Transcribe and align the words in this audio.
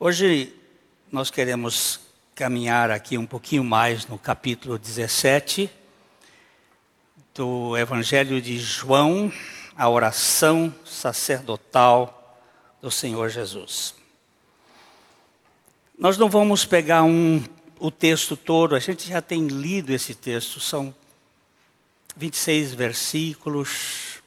Hoje 0.00 0.52
nós 1.10 1.30
queremos 1.30 2.00
caminhar 2.34 2.90
aqui 2.90 3.16
um 3.16 3.24
pouquinho 3.24 3.62
mais 3.62 4.08
no 4.08 4.18
capítulo 4.18 4.76
17 4.76 5.70
do 7.32 7.76
Evangelho 7.78 8.42
de 8.42 8.58
João, 8.58 9.32
a 9.76 9.88
oração 9.88 10.74
sacerdotal 10.84 12.40
do 12.82 12.90
Senhor 12.90 13.28
Jesus. 13.28 13.94
Nós 15.96 16.18
não 16.18 16.28
vamos 16.28 16.64
pegar 16.64 17.04
um, 17.04 17.40
o 17.78 17.88
texto 17.88 18.36
todo, 18.36 18.74
a 18.74 18.80
gente 18.80 19.08
já 19.08 19.22
tem 19.22 19.46
lido 19.46 19.92
esse 19.92 20.12
texto, 20.12 20.58
são 20.58 20.92
26 22.16 22.74
versículos, 22.74 24.20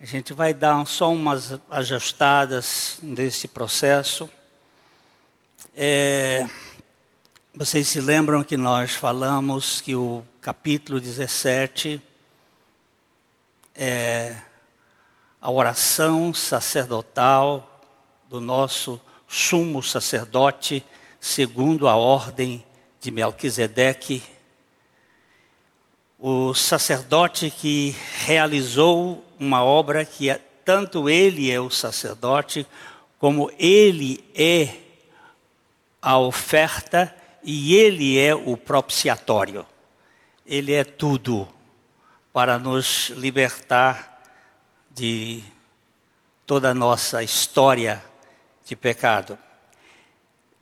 a 0.00 0.06
gente 0.06 0.32
vai 0.32 0.54
dar 0.54 0.86
só 0.86 1.12
umas 1.12 1.60
ajustadas 1.68 2.98
nesse 3.02 3.46
processo. 3.46 4.28
É, 5.82 6.46
vocês 7.54 7.88
se 7.88 8.02
lembram 8.02 8.44
que 8.44 8.54
nós 8.54 8.90
falamos 8.92 9.80
que 9.80 9.94
o 9.96 10.22
capítulo 10.38 11.00
17 11.00 12.02
é 13.74 14.36
a 15.40 15.50
oração 15.50 16.34
sacerdotal 16.34 17.80
do 18.28 18.42
nosso 18.42 19.00
sumo 19.26 19.82
sacerdote, 19.82 20.84
segundo 21.18 21.88
a 21.88 21.96
ordem 21.96 22.62
de 23.00 23.10
Melquisedeque, 23.10 24.22
o 26.18 26.52
sacerdote 26.52 27.50
que 27.50 27.96
realizou 28.26 29.24
uma 29.38 29.64
obra 29.64 30.04
que 30.04 30.28
é, 30.28 30.38
tanto 30.62 31.08
ele 31.08 31.50
é 31.50 31.58
o 31.58 31.70
sacerdote, 31.70 32.66
como 33.18 33.50
ele 33.58 34.22
é 34.34 34.89
a 36.00 36.18
oferta 36.18 37.14
e 37.42 37.74
ele 37.74 38.18
é 38.18 38.34
o 38.34 38.56
propiciatório. 38.56 39.66
Ele 40.46 40.72
é 40.72 40.84
tudo 40.84 41.48
para 42.32 42.58
nos 42.58 43.10
libertar 43.10 44.22
de 44.90 45.42
toda 46.46 46.70
a 46.70 46.74
nossa 46.74 47.22
história 47.22 48.02
de 48.64 48.74
pecado. 48.74 49.38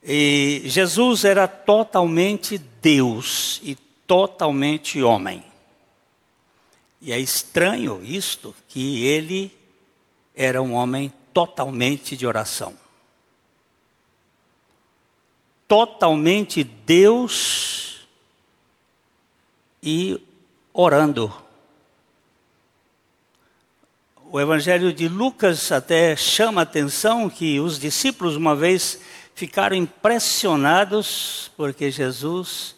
E 0.03 0.63
Jesus 0.67 1.25
era 1.25 1.49
totalmente 1.49 2.59
Deus 2.59 3.61
e 3.63 3.75
totalmente 4.07 5.03
homem. 5.03 5.45
E 7.01 7.13
é 7.13 7.19
estranho 7.19 8.01
isto, 8.03 8.55
que 8.67 9.05
ele 9.05 9.57
era 10.35 10.61
um 10.63 10.73
homem 10.73 11.13
totalmente 11.33 12.17
de 12.17 12.27
oração. 12.27 12.77
Totalmente 15.69 16.65
Deus 16.65 18.01
e 19.83 20.19
orando. 20.73 21.33
O 24.31 24.41
Evangelho 24.41 24.93
de 24.93 25.09
Lucas 25.09 25.71
até 25.71 26.17
chama 26.17 26.61
a 26.61 26.65
atenção 26.65 27.29
que 27.29 27.61
os 27.61 27.79
discípulos 27.79 28.35
uma 28.35 28.57
vez 28.57 29.01
ficaram 29.35 29.77
impressionados 29.77 31.51
porque 31.57 31.91
Jesus 31.91 32.75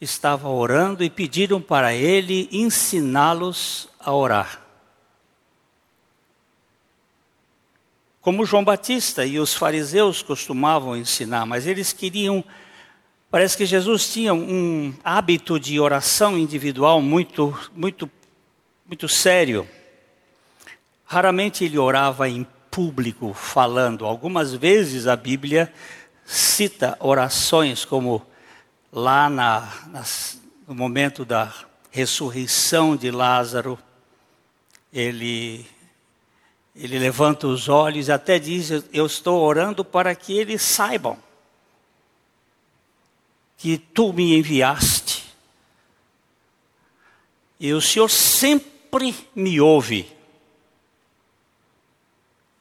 estava 0.00 0.48
orando 0.48 1.04
e 1.04 1.10
pediram 1.10 1.60
para 1.60 1.94
ele 1.94 2.48
ensiná-los 2.50 3.88
a 4.00 4.12
orar. 4.12 4.61
Como 8.22 8.46
João 8.46 8.62
Batista 8.62 9.26
e 9.26 9.40
os 9.40 9.52
fariseus 9.52 10.22
costumavam 10.22 10.96
ensinar, 10.96 11.44
mas 11.44 11.66
eles 11.66 11.92
queriam. 11.92 12.44
Parece 13.28 13.56
que 13.56 13.66
Jesus 13.66 14.12
tinha 14.12 14.32
um 14.32 14.94
hábito 15.02 15.58
de 15.58 15.80
oração 15.80 16.38
individual 16.38 17.02
muito, 17.02 17.58
muito, 17.74 18.08
muito 18.86 19.08
sério. 19.08 19.68
Raramente 21.04 21.64
ele 21.64 21.76
orava 21.76 22.28
em 22.28 22.46
público, 22.70 23.34
falando. 23.34 24.06
Algumas 24.06 24.54
vezes 24.54 25.08
a 25.08 25.16
Bíblia 25.16 25.72
cita 26.24 26.96
orações 27.00 27.84
como 27.84 28.24
lá 28.92 29.28
na, 29.28 29.68
no 30.68 30.76
momento 30.76 31.24
da 31.24 31.52
ressurreição 31.90 32.94
de 32.94 33.10
Lázaro, 33.10 33.76
ele, 34.92 35.66
ele 36.74 36.98
levanta 36.98 37.46
os 37.46 37.68
olhos 37.68 38.08
e 38.08 38.12
até 38.12 38.38
diz: 38.38 38.70
Eu 38.92 39.06
estou 39.06 39.42
orando 39.42 39.84
para 39.84 40.14
que 40.14 40.36
eles 40.36 40.62
saibam 40.62 41.18
que 43.56 43.78
tu 43.78 44.12
me 44.12 44.36
enviaste. 44.36 45.22
E 47.60 47.72
o 47.72 47.80
Senhor 47.80 48.10
sempre 48.10 49.14
me 49.36 49.60
ouve. 49.60 50.10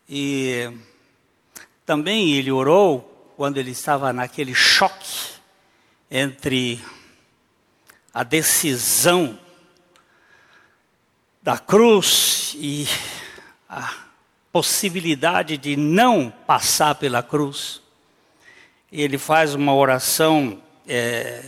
E 0.08 0.72
também 1.86 2.34
ele 2.34 2.52
orou 2.52 3.34
quando 3.36 3.58
ele 3.58 3.72
estava 3.72 4.14
naquele 4.14 4.54
choque 4.54 5.32
entre 6.12 6.80
a 8.14 8.24
decisão 8.24 9.40
da 11.42 11.58
cruz 11.58 12.54
e 12.58 12.86
a 13.68 14.01
possibilidade 14.52 15.58
de 15.58 15.76
não 15.76 16.30
passar 16.46 16.96
pela 16.96 17.24
cruz. 17.24 17.82
Ele 18.92 19.18
faz 19.18 19.56
uma 19.56 19.74
oração 19.74 20.62
é, 20.88 21.44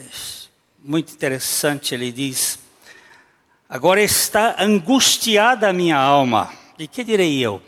muito 0.84 1.14
interessante. 1.14 1.94
Ele 1.94 2.12
diz: 2.12 2.60
Agora 3.68 4.02
está 4.02 4.56
angustiada 4.60 5.70
a 5.70 5.74
minha 5.74 5.98
alma. 5.98 6.54
E 6.80 6.88
que 6.88 7.04
direi 7.04 7.40
eu? 7.40 7.62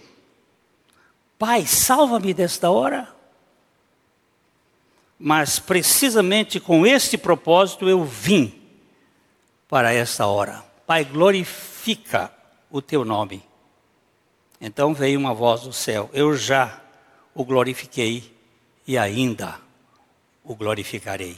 Pai, 1.37 1.65
salva-me 1.65 2.33
desta 2.33 2.69
hora 2.69 3.15
mas 5.19 5.59
precisamente 5.59 6.59
com 6.59 6.85
este 6.85 7.17
propósito 7.17 7.87
eu 7.87 8.03
vim 8.03 8.53
para 9.67 9.93
esta 9.93 10.27
hora. 10.27 10.63
Pai, 10.85 11.03
glorifica 11.03 12.31
o 12.69 12.81
teu 12.81 13.05
nome. 13.05 13.43
Então 14.67 14.95
veio 14.95 15.19
uma 15.19 15.31
voz 15.31 15.61
do 15.61 15.71
céu: 15.71 16.09
Eu 16.11 16.35
já 16.35 16.81
o 17.35 17.45
glorifiquei 17.45 18.35
e 18.87 18.97
ainda 18.97 19.59
o 20.43 20.55
glorificarei. 20.55 21.37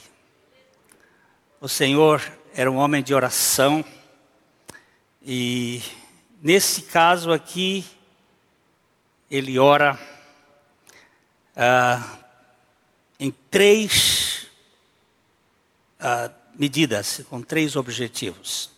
O 1.59 1.67
Senhor 1.67 2.23
era 2.53 2.71
um 2.71 2.77
homem 2.77 3.03
de 3.03 3.13
oração 3.13 3.83
e 5.21 5.83
nesse 6.41 6.83
caso 6.83 7.33
aqui 7.33 7.83
ele 9.29 9.59
ora 9.59 9.99
ah, 11.53 12.19
em 13.19 13.29
três 13.51 14.47
uh, 15.99 16.33
medidas, 16.55 17.25
com 17.29 17.41
três 17.41 17.75
objetivos. 17.75 18.76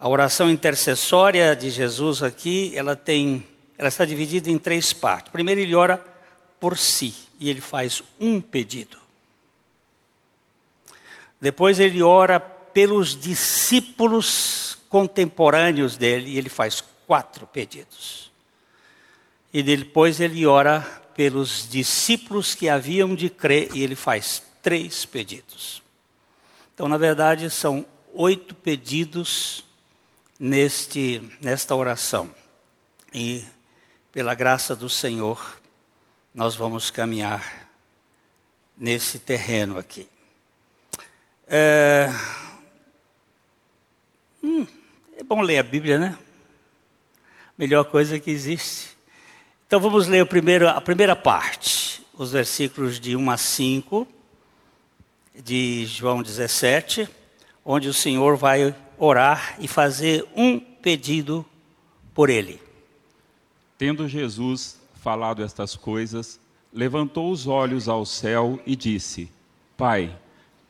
A 0.00 0.08
oração 0.08 0.48
intercessória 0.48 1.56
de 1.56 1.70
Jesus 1.70 2.22
aqui, 2.22 2.72
ela 2.76 2.94
tem, 2.94 3.44
ela 3.76 3.88
está 3.88 4.04
dividida 4.04 4.48
em 4.48 4.56
três 4.56 4.92
partes. 4.92 5.32
Primeiro 5.32 5.60
ele 5.60 5.74
ora 5.74 5.96
por 6.60 6.78
si 6.78 7.14
e 7.40 7.50
ele 7.50 7.60
faz 7.60 8.00
um 8.20 8.40
pedido. 8.40 8.96
Depois 11.40 11.80
ele 11.80 12.00
ora 12.00 12.38
pelos 12.38 13.18
discípulos 13.18 14.78
contemporâneos 14.88 15.96
dele 15.96 16.30
e 16.30 16.38
ele 16.38 16.48
faz 16.48 16.82
quatro 17.04 17.44
pedidos. 17.46 18.30
E 19.52 19.64
depois 19.64 20.20
ele 20.20 20.46
ora 20.46 20.80
pelos 21.16 21.68
discípulos 21.68 22.54
que 22.54 22.68
haviam 22.68 23.16
de 23.16 23.28
crer, 23.28 23.70
e 23.74 23.82
ele 23.82 23.96
faz 23.96 24.40
três 24.62 25.04
pedidos. 25.04 25.82
Então, 26.72 26.86
na 26.86 26.96
verdade, 26.96 27.50
são 27.50 27.84
oito 28.14 28.54
pedidos 28.54 29.64
neste, 30.38 31.22
nesta 31.40 31.74
oração. 31.74 32.32
E, 33.12 33.44
pela 34.12 34.34
graça 34.34 34.76
do 34.76 34.88
Senhor, 34.88 35.60
nós 36.34 36.54
vamos 36.54 36.90
caminhar 36.90 37.68
nesse 38.76 39.18
terreno 39.18 39.78
aqui. 39.78 40.08
É, 41.46 42.08
hum, 44.42 44.66
é 45.16 45.24
bom 45.24 45.40
ler 45.40 45.58
a 45.58 45.62
Bíblia, 45.62 45.98
né? 45.98 46.16
Melhor 47.56 47.84
coisa 47.84 48.20
que 48.20 48.30
existe. 48.30 48.96
Então 49.66 49.80
vamos 49.80 50.06
ler 50.06 50.24
primeiro, 50.26 50.68
a 50.68 50.80
primeira 50.80 51.16
parte, 51.16 52.06
os 52.14 52.32
versículos 52.32 53.00
de 53.00 53.16
1 53.16 53.30
a 53.30 53.36
5 53.36 54.06
de 55.34 55.86
João 55.86 56.22
17, 56.22 57.08
onde 57.64 57.88
o 57.88 57.94
Senhor 57.94 58.36
vai 58.36 58.74
orar 58.98 59.56
e 59.58 59.68
fazer 59.68 60.26
um 60.36 60.58
pedido 60.58 61.44
por 62.14 62.28
ele. 62.30 62.60
Tendo 63.76 64.08
Jesus 64.08 64.80
falado 65.00 65.42
estas 65.42 65.76
coisas, 65.76 66.40
levantou 66.72 67.30
os 67.30 67.46
olhos 67.46 67.88
ao 67.88 68.04
céu 68.04 68.60
e 68.66 68.74
disse: 68.74 69.30
Pai, 69.76 70.14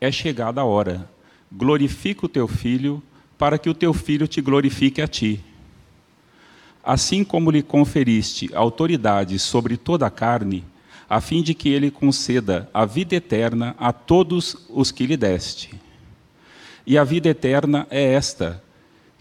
é 0.01 0.13
chegada 0.13 0.61
a 0.61 0.65
hora. 0.65 1.09
Glorifica 1.51 2.27
o 2.27 2.29
teu 2.29 2.47
filho, 2.47 3.03
para 3.39 3.59
que 3.59 3.71
o 3.71 3.75
teu 3.75 3.95
filho 3.95 4.29
te 4.29 4.41
glorifique 4.41 5.01
a 5.01 5.09
ti. 5.09 5.43
Assim 6.85 7.25
como 7.25 7.51
lhe 7.51 7.63
conferiste 7.63 8.55
autoridade 8.55 9.39
sobre 9.39 9.77
toda 9.77 10.07
a 10.07 10.11
carne, 10.11 10.65
a 11.09 11.21
fim 11.21 11.43
de 11.43 11.55
que 11.55 11.71
ele 11.71 11.91
conceda 11.91 12.69
a 12.73 12.85
vida 12.85 13.17
eterna 13.17 13.75
a 13.79 13.93
todos 13.93 14.67
os 14.69 14.91
que 14.91 15.07
lhe 15.07 15.17
deste. 15.17 15.88
E 16.89 16.97
a 16.97 17.05
vida 17.05 17.29
eterna 17.29 17.87
é 17.91 18.15
esta: 18.15 18.65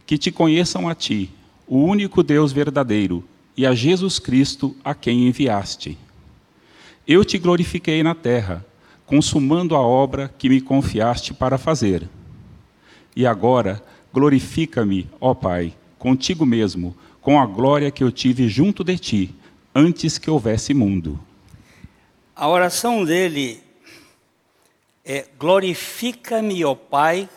que 0.05 0.17
te 0.17 0.31
conheçam 0.31 0.87
a 0.87 0.95
ti, 0.95 1.29
o 1.67 1.79
único 1.83 2.23
Deus 2.23 2.53
verdadeiro, 2.53 3.27
e 3.57 3.67
a 3.67 3.75
Jesus 3.75 4.19
Cristo, 4.19 4.73
a 4.85 4.95
quem 4.95 5.27
enviaste. 5.27 5.97
Eu 7.05 7.25
te 7.25 7.37
glorifiquei 7.37 8.01
na 8.01 8.15
terra, 8.15 8.65
consumando 9.05 9.75
a 9.75 9.81
obra 9.81 10.33
que 10.37 10.47
me 10.47 10.61
confiaste 10.61 11.33
para 11.33 11.57
fazer. 11.57 12.07
E 13.13 13.27
agora, 13.27 13.83
glorifica-me, 14.13 15.09
ó 15.19 15.33
Pai, 15.33 15.73
contigo 15.99 16.45
mesmo, 16.45 16.95
com 17.19 17.37
a 17.37 17.45
glória 17.45 17.91
que 17.91 18.01
eu 18.01 18.13
tive 18.13 18.47
junto 18.47 18.81
de 18.81 18.97
ti, 18.97 19.35
antes 19.75 20.17
que 20.17 20.31
houvesse 20.31 20.73
mundo. 20.73 21.19
A 22.33 22.47
oração 22.47 23.03
dele 23.03 23.61
é: 25.03 25.25
glorifica-me, 25.37 26.63
ó 26.63 26.73
Pai, 26.73 27.27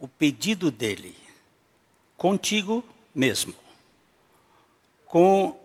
o 0.00 0.08
pedido 0.08 0.70
dele, 0.70 1.16
contigo 2.16 2.84
mesmo. 3.14 3.54
Com 5.06 5.56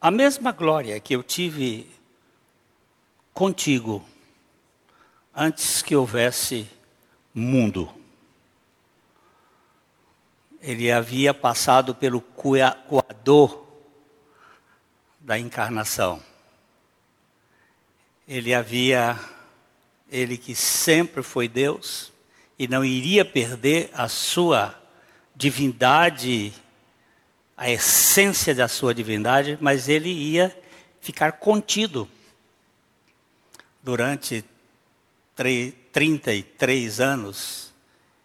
a 0.00 0.10
mesma 0.10 0.52
glória 0.52 1.00
que 1.00 1.16
eu 1.16 1.22
tive 1.24 1.90
contigo 3.34 4.04
antes 5.34 5.82
que 5.82 5.96
houvesse 5.96 6.68
mundo. 7.34 7.92
Ele 10.60 10.92
havia 10.92 11.34
passado 11.34 11.94
pelo 11.94 12.20
coador 12.20 13.64
da 15.18 15.36
encarnação 15.36 16.22
ele 18.30 18.54
havia, 18.54 19.18
ele 20.08 20.38
que 20.38 20.54
sempre 20.54 21.20
foi 21.20 21.48
Deus 21.48 22.12
e 22.60 22.68
não 22.68 22.84
iria 22.84 23.24
perder 23.24 23.88
a 23.94 24.06
sua 24.06 24.78
divindade, 25.34 26.52
a 27.56 27.70
essência 27.70 28.54
da 28.54 28.68
sua 28.68 28.94
divindade, 28.94 29.56
mas 29.62 29.88
ele 29.88 30.10
ia 30.10 30.54
ficar 31.00 31.32
contido 31.32 32.06
durante 33.82 34.44
33 35.90 37.00
anos, 37.00 37.72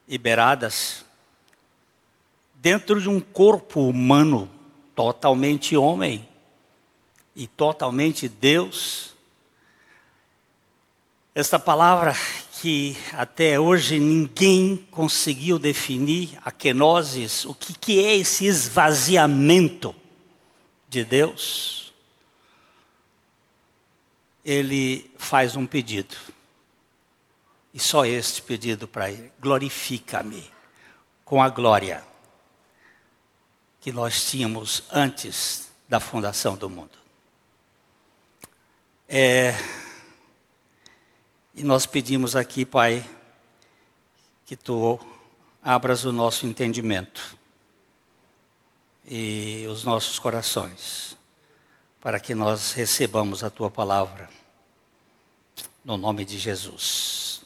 iberadas, 0.06 1.06
dentro 2.56 3.00
de 3.00 3.08
um 3.08 3.22
corpo 3.22 3.88
humano 3.88 4.52
totalmente 4.94 5.78
homem 5.78 6.28
e 7.34 7.48
totalmente 7.48 8.28
Deus. 8.28 9.16
Esta 11.34 11.58
palavra 11.58 12.14
que 12.66 12.98
até 13.14 13.60
hoje 13.60 14.00
ninguém 14.00 14.76
conseguiu 14.90 15.60
definir, 15.60 16.36
a 16.44 16.50
kenosis, 16.50 17.46
o 17.46 17.54
que, 17.54 17.78
que 17.78 18.04
é 18.04 18.16
esse 18.16 18.48
esvaziamento 18.48 19.96
de 20.90 21.06
Deus, 21.06 21.94
ele 24.44 25.12
faz 25.16 25.56
um 25.56 25.68
pedido. 25.68 26.16
E 27.72 27.80
só 27.80 28.04
este 28.04 28.42
pedido 28.42 28.88
para 28.88 29.12
ele: 29.12 29.32
glorifica-me 29.40 30.52
com 31.24 31.44
a 31.44 31.50
glória 31.50 32.04
que 33.80 33.92
nós 33.92 34.26
tínhamos 34.28 34.86
antes 34.92 35.70
da 35.88 36.00
fundação 36.00 36.58
do 36.58 36.68
mundo. 36.68 36.98
É, 39.08 39.54
e 41.56 41.64
nós 41.64 41.86
pedimos 41.86 42.36
aqui, 42.36 42.66
Pai, 42.66 43.10
que 44.46 44.58
tu 44.58 45.00
abras 45.64 46.04
o 46.04 46.12
nosso 46.12 46.46
entendimento 46.46 47.38
e 49.06 49.66
os 49.70 49.86
nossos 49.86 50.20
corações, 50.20 51.18
para 52.02 52.20
que 52.20 52.36
nós 52.36 52.74
recebamos 52.74 53.42
a 53.42 53.50
tua 53.50 53.72
palavra. 53.72 54.30
No 55.84 55.96
nome 55.96 56.26
de 56.26 56.38
Jesus. 56.38 57.42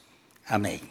Amém. 0.48 0.82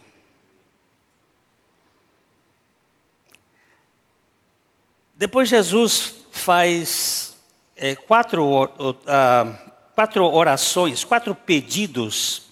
Depois 5.17 5.49
Jesus 5.49 6.15
faz 6.31 7.37
é, 7.75 7.97
quatro, 7.97 8.65
uh, 8.65 9.59
quatro 9.97 10.25
orações, 10.25 11.03
quatro 11.03 11.35
pedidos 11.35 12.48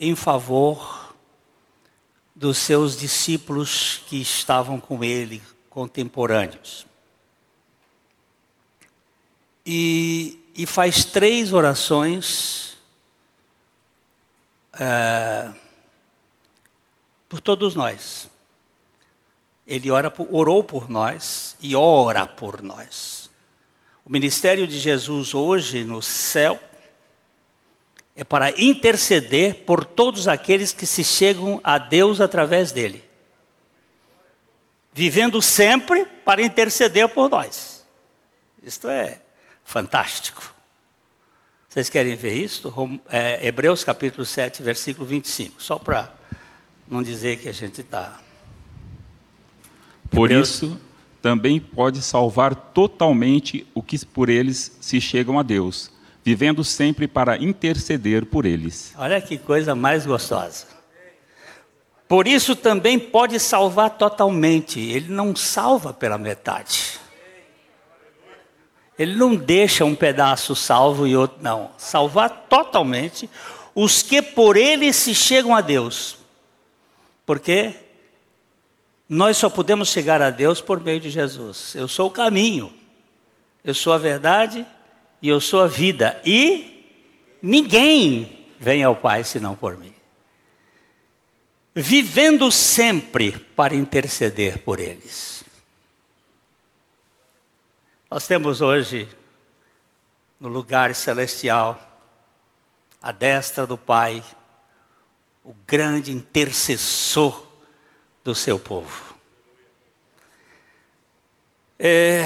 em 0.00 0.16
favor 0.16 1.14
dos 2.34 2.56
seus 2.56 2.98
discípulos 2.98 4.00
que 4.06 4.16
estavam 4.16 4.80
com 4.80 5.04
ele, 5.04 5.42
contemporâneos. 5.68 6.86
E, 9.64 10.40
e 10.56 10.64
faz 10.64 11.04
três 11.04 11.52
orações 11.52 12.78
é, 14.72 15.52
por 17.28 17.42
todos 17.42 17.74
nós. 17.74 18.30
Ele 19.66 19.90
ora 19.90 20.10
orou 20.30 20.64
por 20.64 20.88
nós 20.88 21.56
e 21.60 21.76
ora 21.76 22.26
por 22.26 22.62
nós. 22.62 23.30
O 24.02 24.10
ministério 24.10 24.66
de 24.66 24.78
Jesus 24.78 25.34
hoje 25.34 25.84
no 25.84 26.00
céu 26.00 26.58
é 28.20 28.24
para 28.24 28.50
interceder 28.60 29.64
por 29.64 29.82
todos 29.82 30.28
aqueles 30.28 30.74
que 30.74 30.84
se 30.84 31.02
chegam 31.02 31.58
a 31.64 31.78
Deus 31.78 32.20
através 32.20 32.70
dele. 32.70 33.02
Vivendo 34.92 35.40
sempre 35.40 36.04
para 36.22 36.42
interceder 36.42 37.08
por 37.08 37.30
nós. 37.30 37.82
Isto 38.62 38.90
é 38.90 39.22
fantástico. 39.64 40.54
Vocês 41.66 41.88
querem 41.88 42.14
ver 42.14 42.34
isso? 42.34 42.70
É, 43.08 43.46
Hebreus 43.46 43.84
capítulo 43.84 44.26
7, 44.26 44.62
versículo 44.62 45.06
25. 45.06 45.62
Só 45.62 45.78
para 45.78 46.12
não 46.86 47.02
dizer 47.02 47.38
que 47.38 47.48
a 47.48 47.54
gente 47.54 47.80
está. 47.80 48.20
Por 50.10 50.30
Hebreus... 50.30 50.56
isso, 50.56 50.80
também 51.22 51.58
pode 51.58 52.02
salvar 52.02 52.54
totalmente 52.54 53.66
o 53.72 53.82
que 53.82 54.04
por 54.04 54.28
eles 54.28 54.76
se 54.78 55.00
chegam 55.00 55.38
a 55.38 55.42
Deus 55.42 55.90
vivendo 56.30 56.62
sempre 56.62 57.08
para 57.08 57.36
interceder 57.42 58.24
por 58.24 58.46
eles. 58.46 58.94
Olha 58.96 59.20
que 59.20 59.36
coisa 59.36 59.74
mais 59.74 60.06
gostosa. 60.06 60.64
Por 62.06 62.28
isso 62.28 62.54
também 62.54 63.00
pode 63.00 63.40
salvar 63.40 63.90
totalmente, 63.90 64.78
ele 64.78 65.12
não 65.12 65.34
salva 65.34 65.92
pela 65.92 66.16
metade. 66.16 67.00
Ele 68.96 69.16
não 69.16 69.34
deixa 69.34 69.84
um 69.84 69.94
pedaço 69.94 70.54
salvo 70.54 71.04
e 71.04 71.16
outro 71.16 71.38
não. 71.40 71.70
Salvar 71.76 72.46
totalmente 72.48 73.28
os 73.74 74.02
que 74.02 74.22
por 74.22 74.56
ele 74.56 74.92
se 74.92 75.14
chegam 75.14 75.54
a 75.54 75.60
Deus. 75.60 76.16
Porque 77.26 77.74
nós 79.08 79.36
só 79.36 79.48
podemos 79.50 79.88
chegar 79.88 80.22
a 80.22 80.30
Deus 80.30 80.60
por 80.60 80.80
meio 80.80 81.00
de 81.00 81.10
Jesus. 81.10 81.74
Eu 81.74 81.88
sou 81.88 82.06
o 82.06 82.12
caminho, 82.12 82.72
eu 83.64 83.74
sou 83.74 83.92
a 83.92 83.98
verdade 83.98 84.64
e 85.22 85.28
eu 85.28 85.40
sou 85.40 85.62
a 85.62 85.66
vida, 85.66 86.20
e 86.24 86.86
ninguém 87.42 88.46
vem 88.58 88.82
ao 88.82 88.96
Pai 88.96 89.24
senão 89.24 89.54
por 89.54 89.76
mim. 89.76 89.94
Vivendo 91.74 92.50
sempre 92.50 93.32
para 93.32 93.74
interceder 93.74 94.58
por 94.58 94.80
eles. 94.80 95.44
Nós 98.10 98.26
temos 98.26 98.60
hoje, 98.60 99.08
no 100.38 100.48
lugar 100.48 100.94
celestial, 100.94 101.80
à 103.00 103.12
destra 103.12 103.66
do 103.66 103.78
Pai, 103.78 104.22
o 105.44 105.54
grande 105.66 106.12
intercessor 106.12 107.46
do 108.24 108.34
seu 108.34 108.58
povo. 108.58 109.14
É, 111.78 112.24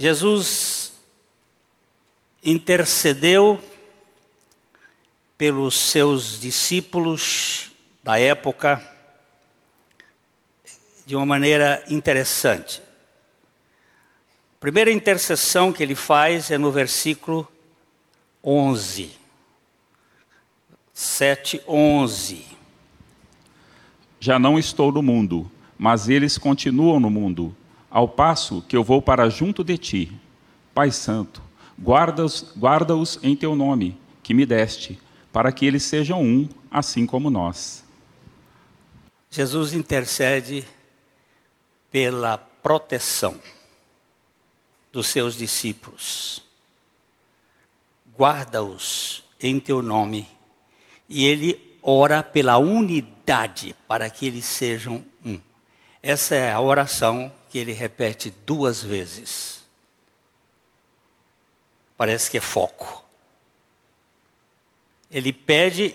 Jesus 0.00 0.92
intercedeu 2.40 3.60
pelos 5.36 5.76
seus 5.76 6.40
discípulos 6.40 7.72
da 8.00 8.16
época 8.16 8.80
de 11.04 11.16
uma 11.16 11.26
maneira 11.26 11.84
interessante. 11.90 12.80
A 14.56 14.60
primeira 14.60 14.92
intercessão 14.92 15.72
que 15.72 15.82
ele 15.82 15.96
faz 15.96 16.52
é 16.52 16.58
no 16.58 16.70
versículo 16.70 17.50
11. 18.44 19.10
7, 20.94 21.60
11. 21.66 22.46
Já 24.20 24.38
não 24.38 24.56
estou 24.56 24.92
no 24.92 25.02
mundo, 25.02 25.50
mas 25.76 26.08
eles 26.08 26.38
continuam 26.38 27.00
no 27.00 27.10
mundo, 27.10 27.56
ao 27.90 28.08
passo 28.08 28.62
que 28.62 28.76
eu 28.76 28.84
vou 28.84 29.00
para 29.00 29.28
junto 29.28 29.64
de 29.64 29.78
ti. 29.78 30.12
Pai 30.74 30.90
Santo, 30.90 31.42
guarda-os 31.80 32.52
guarda 32.56 32.94
em 33.22 33.34
teu 33.34 33.54
nome, 33.54 33.98
que 34.22 34.34
me 34.34 34.44
deste, 34.44 34.98
para 35.32 35.52
que 35.52 35.66
eles 35.66 35.82
sejam 35.82 36.22
um, 36.22 36.48
assim 36.70 37.06
como 37.06 37.30
nós. 37.30 37.84
Jesus 39.30 39.72
intercede 39.72 40.64
pela 41.90 42.38
proteção 42.38 43.40
dos 44.92 45.06
seus 45.06 45.36
discípulos. 45.36 46.42
Guarda-os 48.16 49.24
em 49.40 49.60
teu 49.60 49.82
nome. 49.82 50.26
E 51.08 51.24
ele 51.24 51.78
ora 51.82 52.22
pela 52.22 52.58
unidade 52.58 53.74
para 53.86 54.10
que 54.10 54.26
eles 54.26 54.44
sejam 54.44 55.04
um. 55.24 55.38
Essa 56.02 56.34
é 56.34 56.52
a 56.52 56.60
oração 56.60 57.32
que 57.48 57.58
ele 57.58 57.72
repete 57.72 58.32
duas 58.44 58.82
vezes. 58.82 59.62
Parece 61.96 62.30
que 62.30 62.38
é 62.38 62.40
foco. 62.40 63.04
Ele 65.10 65.32
pede, 65.32 65.94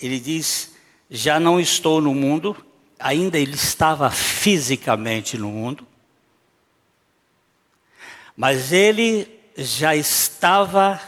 ele 0.00 0.18
diz: 0.18 0.74
Já 1.10 1.38
não 1.40 1.60
estou 1.60 2.00
no 2.00 2.14
mundo, 2.14 2.56
ainda 2.98 3.38
ele 3.38 3.54
estava 3.54 4.10
fisicamente 4.10 5.36
no 5.36 5.50
mundo, 5.50 5.86
mas 8.36 8.72
ele 8.72 9.28
já 9.56 9.94
estava 9.94 11.00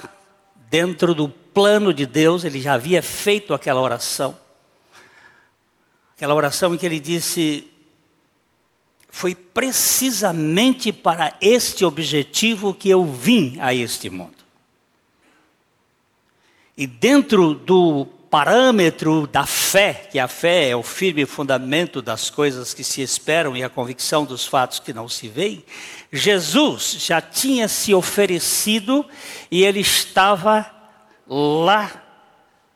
dentro 0.69 1.15
do 1.15 1.29
plano 1.29 1.95
de 1.95 2.05
Deus, 2.05 2.45
ele 2.45 2.61
já 2.61 2.75
havia 2.75 3.03
feito 3.03 3.55
aquela 3.55 3.81
oração. 3.81 4.39
Aquela 6.15 6.35
oração 6.35 6.75
em 6.75 6.79
que 6.79 6.87
ele 6.87 7.01
disse: 7.01 7.71
Foi 9.09 9.35
precisamente 9.35 10.93
para 10.93 11.37
este 11.41 11.85
objetivo 11.85 12.75
que 12.75 12.89
eu 12.89 13.05
vim 13.05 13.57
a 13.61 13.73
este 13.73 14.11
mundo. 14.11 14.37
E 16.77 16.87
dentro 16.87 17.55
do 17.55 18.07
parâmetro 18.31 19.27
da 19.27 19.47
fé, 19.47 20.09
que 20.11 20.19
a 20.19 20.29
fé 20.29 20.69
é 20.69 20.77
o 20.77 20.83
firme 20.83 21.25
fundamento 21.25 22.03
das 22.03 22.29
coisas 22.29 22.75
que 22.75 22.85
se 22.85 23.01
esperam 23.01 23.57
e 23.57 23.63
a 23.65 23.69
convicção 23.71 24.25
dos 24.25 24.45
fatos 24.45 24.79
que 24.79 24.93
não 24.93 25.09
se 25.09 25.29
veem, 25.29 25.65
Jesus 26.13 26.97
já 26.99 27.21
tinha 27.21 27.69
se 27.69 27.95
oferecido 27.95 29.07
e 29.51 29.65
ele 29.65 29.81
estava 29.81 30.71
lá 31.27 32.03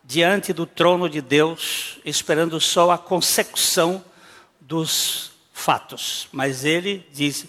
diante 0.03 0.53
do 0.53 0.67
trono 0.67 1.09
de 1.09 1.21
Deus, 1.21 1.99
esperando 2.05 2.61
só 2.61 2.91
a 2.91 2.99
consecução 2.99 4.05
dos 4.61 5.30
fatos. 5.61 6.29
Mas 6.33 6.65
ele 6.65 7.07
diz: 7.13 7.47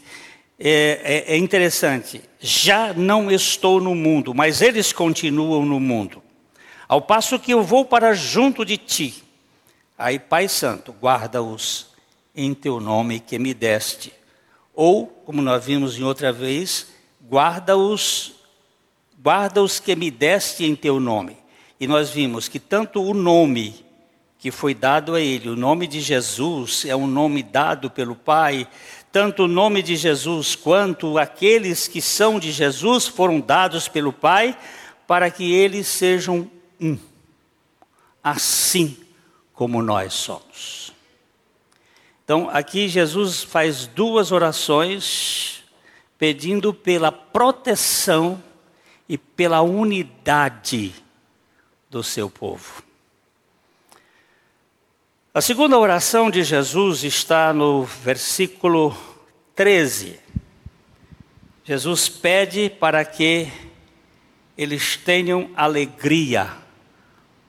é, 0.60 1.26
é, 1.30 1.34
é 1.34 1.38
interessante, 1.38 2.22
já 2.40 2.94
não 2.94 3.32
estou 3.32 3.82
no 3.82 3.96
mundo, 3.96 4.34
mas 4.34 4.62
eles 4.62 4.94
continuam 4.94 5.66
no 5.66 5.80
mundo. 5.80 6.22
Ao 6.88 7.02
passo 7.02 7.40
que 7.40 7.52
eu 7.52 7.64
vou 7.64 7.86
para 7.86 8.14
junto 8.14 8.66
de 8.66 8.78
ti. 8.78 9.24
Aí, 9.98 10.20
Pai 10.20 10.48
Santo, 10.48 10.94
guarda-os 11.00 11.88
em 12.36 12.54
teu 12.54 12.80
nome 12.80 13.20
que 13.20 13.40
me 13.40 13.54
deste. 13.54 14.14
Ou, 14.74 15.08
como 15.08 15.42
nós 15.42 15.64
vimos 15.64 15.98
em 15.98 16.04
outra 16.04 16.34
vez, 16.34 16.88
guarda-os, 17.30 18.34
guarda-os 19.24 19.80
que 19.80 19.96
me 19.96 20.12
deste 20.12 20.66
em 20.66 20.76
teu 20.76 21.00
nome. 21.00 21.38
E 21.80 21.88
nós 21.88 22.10
vimos 22.10 22.48
que 22.48 22.60
tanto 22.60 23.02
o 23.02 23.14
nome 23.14 23.86
que 24.42 24.50
foi 24.50 24.74
dado 24.74 25.14
a 25.14 25.22
ele, 25.22 25.50
o 25.50 25.56
nome 25.56 25.86
de 25.86 26.02
Jesus, 26.02 26.84
é 26.86 26.96
um 26.96 27.06
nome 27.06 27.44
dado 27.44 27.92
pelo 27.92 28.16
Pai, 28.16 28.68
tanto 29.12 29.44
o 29.44 29.48
nome 29.48 29.84
de 29.84 29.96
Jesus 29.96 30.56
quanto 30.56 31.20
aqueles 31.20 31.88
que 31.88 32.02
são 32.02 32.40
de 32.40 32.52
Jesus 32.52 33.08
foram 33.08 33.40
dados 33.40 33.88
pelo 33.88 34.12
Pai, 34.12 34.58
para 35.06 35.30
que 35.30 35.54
eles 35.54 35.86
sejam 35.86 36.50
um, 36.80 36.98
assim 38.24 38.98
como 39.54 39.80
nós 39.80 40.12
somos. 40.16 40.92
Então, 42.26 42.50
aqui 42.52 42.90
Jesus 42.90 43.44
faz 43.44 43.86
duas 43.86 44.32
orações 44.32 45.64
pedindo 46.18 46.74
pela 46.74 47.12
proteção 47.12 48.42
e 49.08 49.20
pela 49.20 49.62
unidade 49.62 50.96
do 51.92 52.02
seu 52.02 52.28
povo. 52.28 52.90
A 55.34 55.40
segunda 55.40 55.80
oração 55.80 56.30
de 56.30 56.44
Jesus 56.44 57.06
está 57.06 57.54
no 57.54 57.86
versículo 57.86 58.94
13. 59.56 60.20
Jesus 61.64 62.10
pede 62.10 62.70
para 62.70 63.06
que 63.06 63.48
eles 64.58 64.98
tenham 64.98 65.50
alegria 65.56 66.52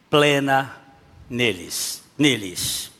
plena 0.08 0.76
neles, 1.28 2.04
neles. 2.16 2.92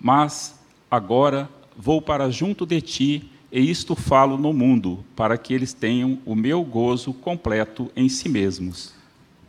Mas 0.00 0.58
agora 0.90 1.48
vou 1.76 2.02
para 2.02 2.28
junto 2.28 2.66
de 2.66 2.80
ti 2.80 3.30
e 3.52 3.70
isto 3.70 3.94
falo 3.94 4.36
no 4.36 4.52
mundo, 4.52 5.04
para 5.14 5.38
que 5.38 5.54
eles 5.54 5.72
tenham 5.72 6.18
o 6.26 6.34
meu 6.34 6.64
gozo 6.64 7.14
completo 7.14 7.88
em 7.94 8.08
si 8.08 8.28
mesmos. 8.28 8.92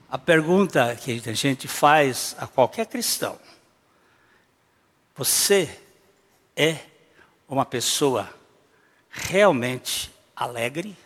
A 0.07 0.19
pergunta 0.19 0.95
que 0.95 1.24
a 1.25 1.33
gente 1.33 1.67
faz 1.67 2.36
a 2.38 2.45
qualquer 2.45 2.86
cristão: 2.86 3.36
você 5.15 5.79
é 6.55 6.79
uma 7.48 7.65
pessoa 7.65 8.34
realmente 9.10 10.12
alegre? 10.36 10.98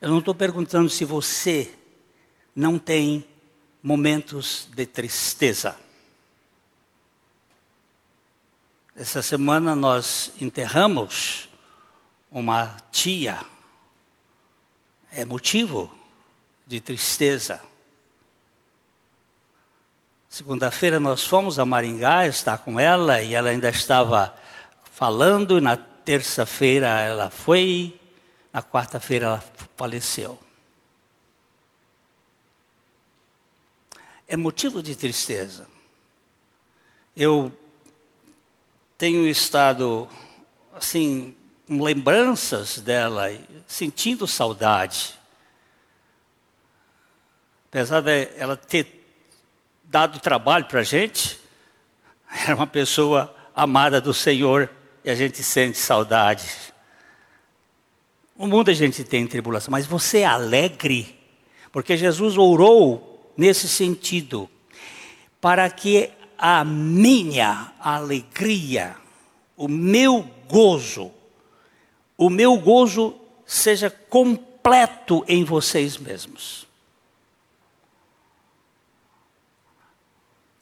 Eu 0.00 0.10
não 0.10 0.18
estou 0.18 0.34
perguntando 0.34 0.88
se 0.88 1.04
você 1.04 1.74
não 2.54 2.78
tem 2.78 3.26
momentos 3.82 4.68
de 4.74 4.86
tristeza. 4.86 5.78
Essa 8.96 9.22
semana 9.22 9.74
nós 9.74 10.32
enterramos 10.40 11.48
uma 12.30 12.76
tia. 12.92 13.44
É 15.10 15.24
motivo 15.24 15.92
de 16.66 16.80
tristeza. 16.80 17.60
Segunda-feira 20.34 20.98
nós 20.98 21.24
fomos 21.24 21.60
a 21.60 21.64
Maringá 21.64 22.26
estar 22.26 22.58
com 22.58 22.80
ela 22.80 23.22
e 23.22 23.34
ela 23.34 23.50
ainda 23.50 23.68
estava 23.68 24.36
falando. 24.82 25.60
Na 25.60 25.76
terça-feira 25.76 26.88
ela 26.88 27.30
foi 27.30 27.96
na 28.52 28.60
quarta-feira 28.60 29.26
ela 29.26 29.44
faleceu. 29.76 30.36
É 34.26 34.36
motivo 34.36 34.82
de 34.82 34.96
tristeza. 34.96 35.68
Eu 37.16 37.56
tenho 38.98 39.28
estado, 39.28 40.08
assim, 40.74 41.36
com 41.64 41.80
lembranças 41.80 42.80
dela, 42.80 43.26
sentindo 43.68 44.26
saudade. 44.26 45.16
Apesar 47.68 48.00
de 48.00 48.30
ela 48.36 48.56
ter 48.56 49.03
dado 49.94 50.18
trabalho 50.18 50.64
para 50.64 50.80
a 50.80 50.82
gente, 50.82 51.38
era 52.44 52.56
uma 52.56 52.66
pessoa 52.66 53.32
amada 53.54 54.00
do 54.00 54.12
Senhor 54.12 54.68
e 55.04 55.08
a 55.08 55.14
gente 55.14 55.40
sente 55.44 55.78
saudade. 55.78 56.50
No 58.36 58.48
mundo 58.48 58.72
a 58.72 58.74
gente 58.74 59.04
tem 59.04 59.24
tribulação, 59.24 59.70
mas 59.70 59.86
você 59.86 60.18
é 60.18 60.24
alegre, 60.24 61.16
porque 61.70 61.96
Jesus 61.96 62.36
orou 62.36 63.32
nesse 63.36 63.68
sentido, 63.68 64.50
para 65.40 65.70
que 65.70 66.10
a 66.36 66.64
minha 66.64 67.72
alegria, 67.78 68.96
o 69.56 69.68
meu 69.68 70.28
gozo, 70.48 71.12
o 72.18 72.28
meu 72.28 72.56
gozo 72.58 73.14
seja 73.46 73.88
completo 73.88 75.24
em 75.28 75.44
vocês 75.44 75.96
mesmos. 75.96 76.63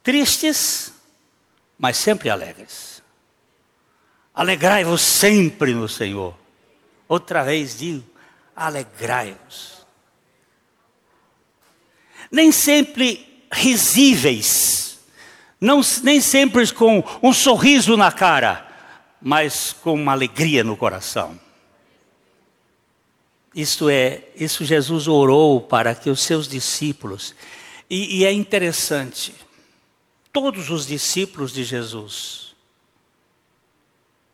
Tristes, 0.03 0.91
mas 1.79 1.95
sempre 1.95 2.29
alegres. 2.29 3.01
Alegrai-vos 4.33 5.01
sempre 5.01 5.73
no 5.73 5.87
Senhor. 5.87 6.37
Outra 7.07 7.43
vez 7.43 7.77
digo: 7.77 8.03
alegrai-vos. 8.55 9.85
Nem 12.29 12.51
sempre 12.51 13.45
risíveis, 13.51 14.99
não, 15.61 15.81
nem 16.01 16.19
sempre 16.19 16.69
com 16.73 17.03
um 17.21 17.31
sorriso 17.31 17.95
na 17.95 18.11
cara, 18.11 18.67
mas 19.21 19.71
com 19.71 19.93
uma 19.93 20.11
alegria 20.11 20.63
no 20.63 20.75
coração. 20.75 21.39
Isto 23.55 23.87
é, 23.87 24.23
isso 24.35 24.65
Jesus 24.65 25.07
orou 25.07 25.61
para 25.61 25.93
que 25.93 26.09
os 26.09 26.21
seus 26.21 26.47
discípulos, 26.47 27.35
e, 27.87 28.17
e 28.17 28.25
é 28.25 28.31
interessante, 28.33 29.35
todos 30.33 30.71
os 30.71 30.87
discípulos 30.87 31.53
de 31.53 31.63
Jesus 31.63 32.55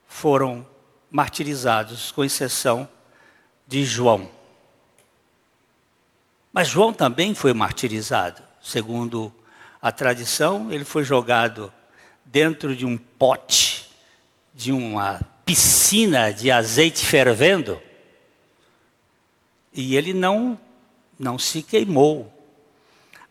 foram 0.07 0.65
martirizados, 1.11 2.09
com 2.11 2.23
exceção 2.23 2.87
de 3.67 3.83
João. 3.83 4.31
Mas 6.53 6.69
João 6.69 6.93
também 6.93 7.35
foi 7.35 7.53
martirizado, 7.53 8.41
segundo 8.61 9.33
a 9.81 9.91
tradição, 9.91 10.71
ele 10.71 10.85
foi 10.85 11.03
jogado 11.03 11.71
dentro 12.23 12.75
de 12.75 12.85
um 12.85 12.97
pote, 12.97 13.89
de 14.53 14.71
uma 14.71 15.19
piscina 15.45 16.31
de 16.31 16.49
azeite 16.49 17.05
fervendo, 17.05 17.81
e 19.73 19.95
ele 19.95 20.13
não 20.13 20.59
não 21.17 21.37
se 21.37 21.61
queimou. 21.61 22.33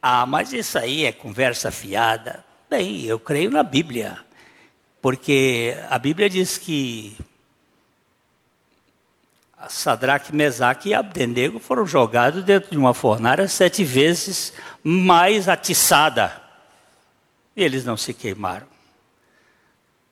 Ah, 0.02 0.26
mas 0.26 0.52
isso 0.52 0.78
aí 0.78 1.06
é 1.06 1.12
conversa 1.12 1.70
fiada. 1.70 2.44
Bem, 2.70 3.06
eu 3.06 3.18
creio 3.18 3.50
na 3.50 3.62
Bíblia, 3.62 4.18
porque 5.00 5.75
a 5.88 5.98
Bíblia 5.98 6.28
diz 6.28 6.58
que 6.58 7.16
Sadraque, 9.70 10.37
Mesaque 10.37 10.90
e 10.90 10.94
Abdenego 10.94 11.58
foram 11.58 11.87
jogados 11.87 12.44
dentro 12.44 12.70
de 12.70 12.76
uma 12.76 12.92
fornalha 12.92 13.48
sete 13.48 13.82
vezes 13.82 14.52
mais 14.84 15.48
atiçada. 15.48 16.42
E 17.56 17.64
eles 17.64 17.87
não 17.87 17.96
se 17.96 18.12
queimaram. 18.12 18.66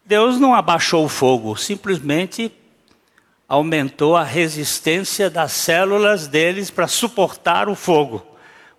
Deus 0.03 0.41
não 0.41 0.55
abaixou 0.55 1.05
o 1.05 1.11
fogo, 1.11 1.57
simplesmente 1.57 2.51
aumentou 3.47 4.17
a 4.17 4.25
resistência 4.25 5.29
das 5.29 5.53
células 5.53 6.27
deles 6.27 6.71
para 6.71 6.89
suportar 6.89 7.69
o 7.69 7.75
fogo. 7.75 8.27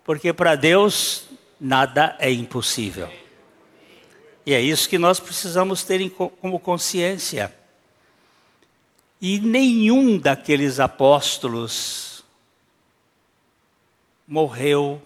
Porque 0.02 0.32
para 0.32 0.56
Deus 0.56 1.28
nada 1.60 2.16
é 2.18 2.28
impossível. 2.32 3.08
E 4.48 4.54
é 4.54 4.62
isso 4.62 4.88
que 4.88 4.96
nós 4.96 5.20
precisamos 5.20 5.84
ter 5.84 6.08
como 6.08 6.58
consciência. 6.58 7.54
E 9.20 9.38
nenhum 9.38 10.16
daqueles 10.16 10.80
apóstolos 10.80 12.24
morreu 14.26 15.02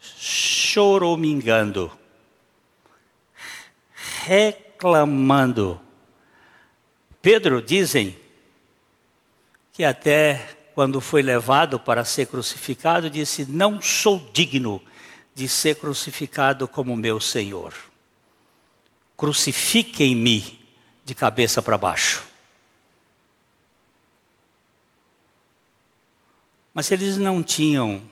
choromingando, 0.00 1.96
reclamando. 4.24 5.80
Pedro, 7.22 7.62
dizem, 7.62 8.18
que 9.72 9.84
até 9.84 10.56
quando 10.74 11.00
foi 11.00 11.22
levado 11.22 11.78
para 11.78 12.04
ser 12.04 12.26
crucificado, 12.26 13.08
disse: 13.08 13.46
Não 13.48 13.80
sou 13.80 14.28
digno 14.32 14.82
de 15.36 15.46
ser 15.46 15.76
crucificado 15.76 16.66
como 16.66 16.96
meu 16.96 17.20
Senhor. 17.20 17.74
Crucifiquem-me 19.18 20.58
de 21.04 21.14
cabeça 21.14 21.60
para 21.60 21.76
baixo. 21.76 22.26
Mas 26.72 26.90
eles 26.90 27.18
não 27.18 27.42
tinham, 27.42 28.02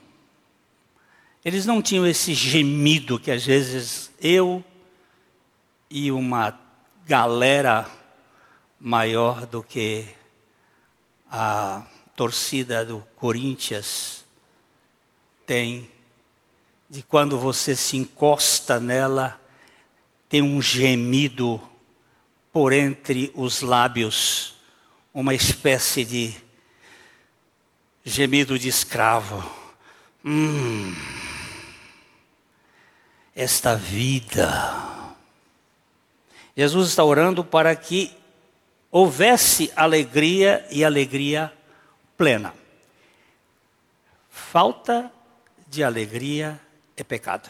eles 1.43 1.65
não 1.65 1.81
tinham 1.81 2.05
esse 2.05 2.31
gemido 2.35 3.19
que 3.19 3.31
às 3.31 3.43
vezes 3.43 4.11
eu 4.21 4.63
e 5.89 6.11
uma 6.11 6.59
galera 7.07 7.89
maior 8.79 9.47
do 9.47 9.63
que 9.63 10.07
a 11.31 11.87
torcida 12.15 12.85
do 12.85 12.99
Corinthians 13.15 14.23
tem, 15.43 15.89
de 16.95 17.03
quando 17.03 17.37
você 17.37 17.75
se 17.75 17.97
encosta 17.97 18.79
nela, 18.79 19.37
tem 20.29 20.41
um 20.41 20.61
gemido 20.61 21.61
por 22.53 22.71
entre 22.71 23.33
os 23.35 23.61
lábios, 23.61 24.55
uma 25.13 25.33
espécie 25.33 26.05
de 26.05 26.33
gemido 28.01 28.57
de 28.57 28.69
escravo. 28.69 29.43
Hum, 30.23 30.95
esta 33.35 33.75
vida. 33.75 34.73
Jesus 36.55 36.87
está 36.87 37.03
orando 37.03 37.43
para 37.43 37.75
que 37.75 38.15
houvesse 38.89 39.69
alegria 39.75 40.65
e 40.71 40.85
alegria 40.85 41.51
plena. 42.15 42.53
Falta 44.29 45.11
de 45.67 45.83
alegria 45.83 46.61
é 46.95 47.03
pecado. 47.03 47.49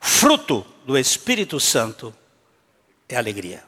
Fruto 0.00 0.66
do 0.84 0.98
Espírito 0.98 1.58
Santo 1.58 2.14
é 3.08 3.16
alegria. 3.16 3.64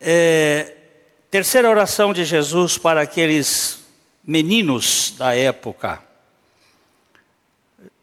É, 0.00 0.76
terceira 1.30 1.68
oração 1.68 2.12
de 2.12 2.24
Jesus 2.24 2.78
para 2.78 3.02
aqueles 3.02 3.84
meninos 4.24 5.14
da 5.18 5.34
época. 5.34 6.02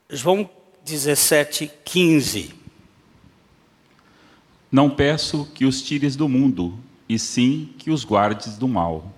João 0.10 0.50
17, 0.84 1.72
15. 1.84 2.65
Não 4.76 4.90
peço 4.90 5.50
que 5.56 5.64
os 5.64 5.82
tires 5.82 6.18
do 6.18 6.28
mundo, 6.28 6.78
e 7.08 7.18
sim 7.18 7.74
que 7.78 7.90
os 7.90 8.04
guardes 8.04 8.58
do 8.58 8.68
mal. 8.68 9.10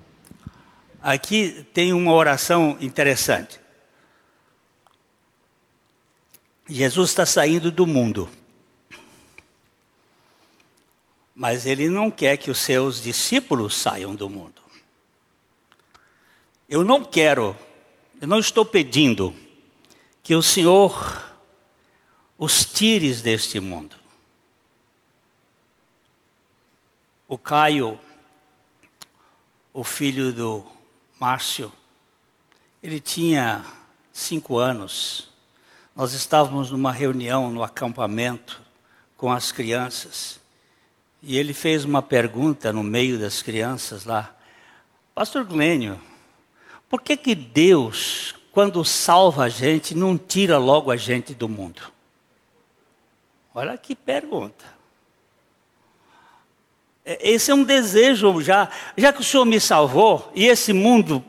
Aqui 1.02 1.65
tem 1.74 1.93
uma 1.93 2.13
oração 2.13 2.78
interessante. 2.80 3.60
Jesus 6.70 7.10
está 7.10 7.26
saindo 7.26 7.72
do 7.72 7.88
mundo. 7.88 8.30
Mas 11.34 11.65
ele 11.65 11.89
não 11.89 12.12
quer 12.12 12.38
que 12.38 12.52
os 12.52 12.60
seus 12.60 13.02
discípulos 13.02 13.76
saiam 13.76 14.13
do 14.13 14.30
mundo. 14.30 14.62
Eu 16.70 16.84
não 16.84 17.04
quero, 17.04 17.58
eu 18.22 18.28
não 18.28 18.38
estou 18.38 18.63
pedindo 18.63 19.34
que 20.22 20.36
o 20.36 20.43
Senhor 20.43 21.36
os 22.38 22.63
tires 22.63 23.24
deste 23.24 23.60
mundo. 23.60 23.96
O 27.30 27.38
Caio, 27.38 28.00
o 29.74 29.84
filho 29.84 30.32
do 30.32 30.66
Márcio, 31.20 31.70
ele 32.82 33.02
tinha 33.02 33.66
cinco 34.13 34.58
anos. 34.58 35.28
Nós 35.94 36.13
estávamos 36.13 36.72
numa 36.72 36.94
reunião 36.94 37.52
no 37.52 37.63
acampamento 37.63 38.62
com 39.18 39.30
as 39.30 39.52
crianças. 39.52 40.40
E 41.22 41.38
ele 41.38 41.54
fez 41.54 41.84
uma 41.84 42.02
pergunta 42.02 42.72
no 42.72 42.82
meio 42.82 43.20
das 43.20 43.42
crianças 43.42 44.06
lá. 44.06 44.34
Pastor 45.13 45.44
Glênio, 45.44 46.00
por 46.88 47.02
que 47.02 47.18
que 47.18 47.36
Deus, 47.36 48.36
quando 48.54 48.86
salva 48.86 49.44
a 49.44 49.50
gente, 49.50 49.94
não 49.94 50.18
tira 50.18 50.58
logo 50.58 50.92
a 50.92 50.96
gente 50.96 51.34
do 51.34 51.50
mundo? 51.50 51.92
Olha 53.54 53.78
que 53.78 53.94
pergunta. 53.94 54.77
É, 57.08 57.32
esse 57.32 57.50
é 57.50 57.56
um 57.56 57.63
desejo 57.63 58.41
já, 58.41 58.67
já 58.98 59.13
que 59.13 59.22
o 59.22 59.24
Senhor 59.24 59.46
me 59.46 59.62
salvou 59.62 60.30
e 60.36 60.46
esse 60.46 60.74
mundo 60.74 61.24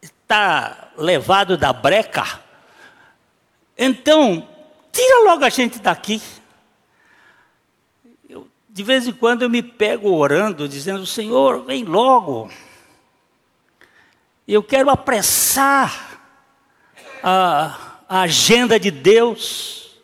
está 0.00 0.90
levado 0.96 1.58
da 1.58 1.70
breca, 1.70 2.40
então 3.76 4.48
tira 4.90 5.24
logo 5.24 5.44
a 5.44 5.50
gente 5.50 5.78
daqui 5.78 6.22
de 8.70 8.82
vez 8.82 9.06
em 9.06 9.12
quando 9.12 9.42
eu 9.42 9.50
me 9.50 9.62
pego 9.62 10.10
orando, 10.10 10.66
dizendo: 10.66 11.04
Senhor, 11.04 11.62
vem 11.62 11.84
logo. 11.84 12.50
Eu 14.48 14.62
quero 14.62 14.88
apressar 14.88 16.20
a, 17.22 17.98
a 18.08 18.20
agenda 18.22 18.80
de 18.80 18.90
Deus. 18.90 20.00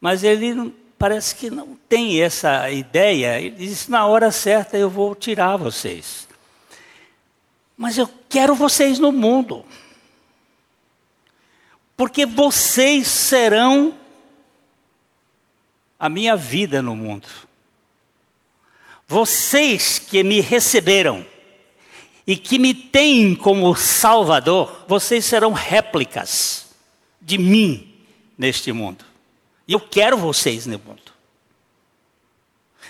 Mas 0.00 0.22
ele 0.22 0.72
parece 0.98 1.34
que 1.34 1.50
não 1.50 1.76
tem 1.88 2.22
essa 2.22 2.70
ideia. 2.70 3.40
Ele 3.40 3.56
diz: 3.56 3.88
na 3.88 4.06
hora 4.06 4.30
certa 4.30 4.76
eu 4.76 4.90
vou 4.90 5.14
tirar 5.14 5.56
vocês. 5.56 6.26
Mas 7.76 7.98
eu 7.98 8.08
quero 8.28 8.54
vocês 8.54 8.98
no 8.98 9.12
mundo. 9.12 9.64
Porque 11.96 12.26
vocês 12.26 13.06
serão 13.06 13.94
a 15.98 16.08
minha 16.08 16.36
vida 16.36 16.82
no 16.82 16.94
mundo. 16.94 17.26
Vocês 19.08 19.98
que 19.98 20.22
me 20.22 20.40
receberam 20.40 21.24
e 22.26 22.36
que 22.36 22.58
me 22.58 22.74
têm 22.74 23.34
como 23.34 23.74
Salvador, 23.76 24.84
vocês 24.88 25.24
serão 25.24 25.52
réplicas 25.52 26.66
de 27.20 27.38
mim 27.38 27.94
neste 28.36 28.72
mundo. 28.72 29.04
E 29.66 29.72
eu 29.72 29.80
quero 29.80 30.16
vocês 30.16 30.66
no 30.66 30.78
mundo. 30.78 31.12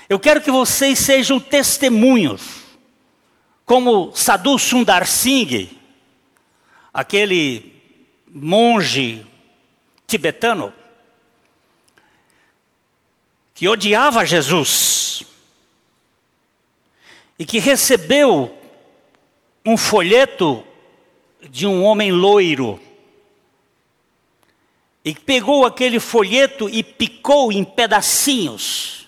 Eu 0.09 0.19
quero 0.21 0.41
que 0.41 0.51
vocês 0.51 0.99
sejam 0.99 1.41
testemunhos, 1.41 2.63
como 3.65 4.15
Sadhu 4.15 4.59
Sundar 4.59 5.07
Singh, 5.07 5.71
aquele 6.93 7.73
monge 8.29 9.27
tibetano, 10.07 10.73
que 13.55 13.69
odiava 13.69 14.25
Jesus 14.25 15.25
e 17.39 17.45
que 17.45 17.59
recebeu 17.59 18.57
um 19.65 19.77
folheto 19.77 20.65
de 21.51 21.67
um 21.67 21.83
homem 21.83 22.13
loiro 22.13 22.81
e 25.07 25.15
pegou 25.15 25.65
aquele 25.65 26.01
folheto 26.01 26.69
e 26.69 26.83
picou 26.83 27.53
em 27.53 27.63
pedacinhos 27.63 29.07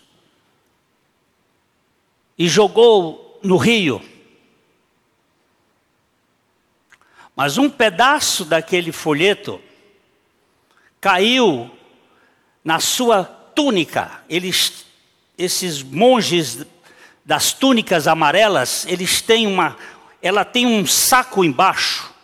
e 2.39 2.47
jogou 2.47 3.41
no 3.43 3.57
rio. 3.57 4.01
Mas 7.35 7.59
um 7.59 7.69
pedaço 7.69 8.45
daquele 8.45 8.93
folheto 8.93 9.61
caiu 11.01 11.69
na 12.63 12.79
sua 12.79 13.25
túnica. 13.25 14.23
Eles, 14.29 14.87
esses 15.37 15.83
monges 15.83 16.65
das 17.25 17.53
túnicas 17.53 18.07
amarelas, 18.07 18.87
eles 18.87 19.21
têm 19.21 19.49
uma, 19.49 19.77
ela 20.23 20.45
tem 20.45 20.65
um 20.65 20.87
saco 20.87 21.45
embaixo 21.45 22.15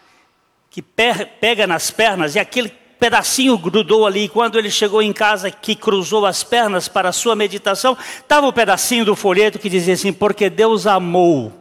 que 0.70 0.80
pega 0.80 1.66
nas 1.66 1.90
pernas 1.90 2.37
e 2.37 2.38
aquele 2.38 2.83
pedacinho 2.98 3.59
grudou 3.59 4.07
ali. 4.07 4.28
Quando 4.28 4.59
ele 4.59 4.70
chegou 4.70 5.02
em 5.02 5.12
casa, 5.12 5.50
que 5.50 5.74
cruzou 5.74 6.24
as 6.26 6.42
pernas 6.42 6.88
para 6.88 7.09
a 7.09 7.12
sua 7.12 7.37
meditação, 7.37 7.96
estava 8.16 8.46
o 8.46 8.52
pedacinho 8.52 9.04
do 9.04 9.16
folheto 9.16 9.59
que 9.59 9.68
dizia 9.68 9.94
assim: 9.94 10.12
Porque 10.12 10.48
Deus 10.48 10.87
amou. 10.87 11.52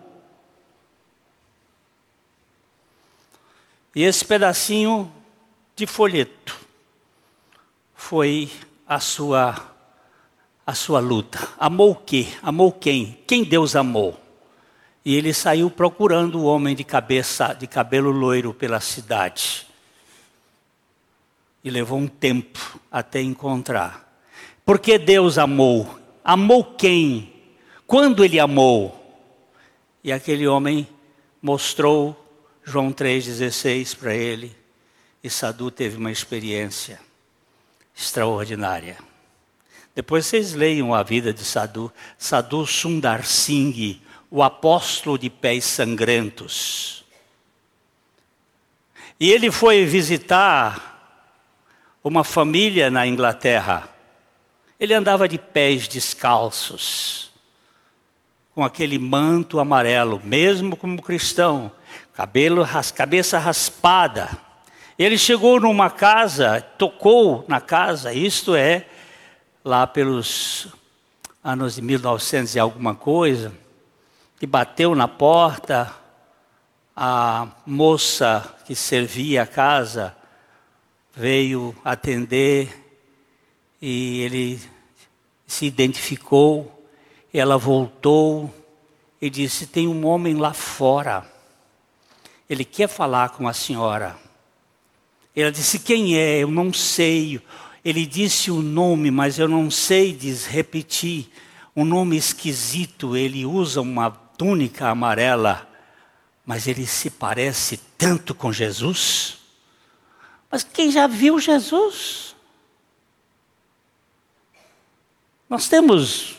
E 3.95 4.03
esse 4.03 4.25
pedacinho 4.25 5.11
de 5.75 5.85
folheto 5.85 6.57
foi 7.95 8.49
a 8.87 8.99
sua 8.99 9.73
a 10.65 10.73
sua 10.73 10.99
luta. 10.99 11.39
Amou 11.59 11.91
o 11.91 11.95
quê? 11.95 12.27
Amou 12.41 12.71
quem? 12.71 13.19
Quem 13.27 13.43
Deus 13.43 13.75
amou? 13.75 14.19
E 15.03 15.15
ele 15.15 15.33
saiu 15.33 15.69
procurando 15.69 16.39
o 16.39 16.45
homem 16.45 16.73
de 16.75 16.83
cabeça, 16.83 17.53
de 17.53 17.67
cabelo 17.67 18.09
loiro 18.09 18.53
pela 18.53 18.79
cidade. 18.79 19.67
E 21.63 21.69
levou 21.69 21.97
um 21.97 22.07
tempo 22.07 22.79
até 22.91 23.21
encontrar. 23.21 24.21
Porque 24.65 24.97
Deus 24.97 25.37
amou? 25.37 25.99
Amou 26.23 26.63
quem? 26.63 27.33
Quando 27.87 28.23
ele 28.23 28.39
amou? 28.39 28.99
E 30.03 30.11
aquele 30.11 30.47
homem 30.47 30.87
mostrou 31.41 32.19
João 32.63 32.91
3,16 32.91 33.95
para 33.97 34.13
ele. 34.13 34.55
E 35.23 35.29
Sadu 35.29 35.71
teve 35.71 35.97
uma 35.97 36.11
experiência 36.11 36.99
extraordinária. 37.95 38.97
Depois 39.95 40.25
vocês 40.25 40.53
leiam 40.53 40.93
a 40.93 41.03
vida 41.03 41.31
de 41.33 41.45
Sadu. 41.45 41.91
Sadu 42.17 42.65
Sundar 42.65 43.25
Singh 43.25 44.01
o 44.35 44.41
apóstolo 44.41 45.15
de 45.15 45.29
pés 45.29 45.63
sangrentos. 45.63 47.05
E 49.19 49.31
ele 49.31 49.51
foi 49.51 49.85
visitar 49.85 50.92
uma 52.03 52.23
família 52.23 52.91
na 52.91 53.07
Inglaterra. 53.07 53.87
Ele 54.77 54.93
andava 54.93 55.27
de 55.27 55.37
pés 55.37 55.87
descalços, 55.87 57.31
com 58.53 58.63
aquele 58.63 58.99
manto 58.99 59.59
amarelo, 59.59 60.21
mesmo 60.23 60.75
como 60.75 61.01
cristão, 61.01 61.71
cabelo, 62.13 62.67
cabeça 62.93 63.39
raspada. 63.39 64.29
Ele 64.99 65.17
chegou 65.17 65.59
numa 65.59 65.89
casa, 65.89 66.61
tocou 66.77 67.45
na 67.47 67.61
casa, 67.61 68.13
isto 68.13 68.53
é, 68.53 68.85
lá 69.63 69.87
pelos 69.87 70.67
anos 71.41 71.75
de 71.75 71.81
1900 71.81 72.55
e 72.55 72.59
alguma 72.59 72.93
coisa, 72.93 73.53
que 74.37 74.45
bateu 74.45 74.93
na 74.93 75.07
porta, 75.07 75.91
a 76.95 77.47
moça 77.65 78.55
que 78.65 78.75
servia 78.75 79.43
a 79.43 79.47
casa 79.47 80.15
veio 81.15 81.75
atender 81.83 82.83
e 83.81 84.21
ele 84.21 84.59
se 85.45 85.65
identificou. 85.65 86.69
Ela 87.33 87.57
voltou 87.57 88.53
e 89.21 89.29
disse: 89.29 89.67
Tem 89.67 89.87
um 89.87 90.05
homem 90.05 90.35
lá 90.35 90.53
fora, 90.53 91.29
ele 92.49 92.65
quer 92.65 92.87
falar 92.87 93.29
com 93.29 93.47
a 93.47 93.53
senhora. 93.53 94.17
Ela 95.35 95.51
disse: 95.51 95.79
Quem 95.79 96.17
é? 96.17 96.39
Eu 96.39 96.51
não 96.51 96.73
sei. 96.73 97.41
Ele 97.83 98.05
disse 98.05 98.49
o 98.49 98.61
nome, 98.61 99.11
mas 99.11 99.37
eu 99.37 99.47
não 99.47 99.69
sei 99.69 100.13
diz, 100.13 100.45
repetir. 100.45 101.29
Um 101.75 101.83
nome 101.83 102.15
esquisito. 102.15 103.17
Ele 103.17 103.45
usa 103.45 103.81
uma 103.81 104.11
túnica 104.11 104.89
amarela, 104.89 105.67
mas 106.45 106.67
ele 106.67 106.85
se 106.85 107.09
parece 107.09 107.77
tanto 107.97 108.33
com 108.35 108.53
Jesus. 108.53 109.42
Mas 110.53 110.61
quem 110.61 110.91
já 110.91 111.07
viu 111.07 111.39
Jesus? 111.39 112.35
Nós 115.49 115.67
temos 115.67 116.35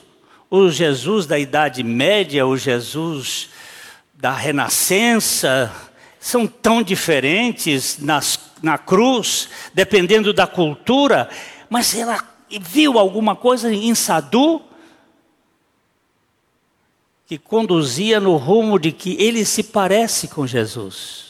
o 0.49 0.71
Jesus 0.71 1.27
da 1.27 1.37
Idade 1.37 1.83
Média, 1.83 2.47
o 2.47 2.57
Jesus 2.57 3.49
da 4.15 4.31
Renascença, 4.31 5.75
são 6.21 6.47
tão 6.47 6.81
diferentes 6.81 7.99
nas, 7.99 8.39
na 8.63 8.79
cruz, 8.79 9.49
dependendo 9.75 10.33
da 10.33 10.47
cultura, 10.47 11.29
mas 11.69 11.93
ela 11.93 12.25
viu 12.49 13.01
alguma 13.01 13.35
coisa 13.35 13.75
em 13.75 13.97
Sadu 13.97 14.63
que 17.27 17.37
conduzia 17.37 18.21
no 18.21 18.37
rumo 18.37 18.79
de 18.79 18.93
que 18.93 19.21
ele 19.21 19.45
se 19.45 19.65
parece 19.65 20.29
com 20.29 20.47
Jesus. 20.47 21.24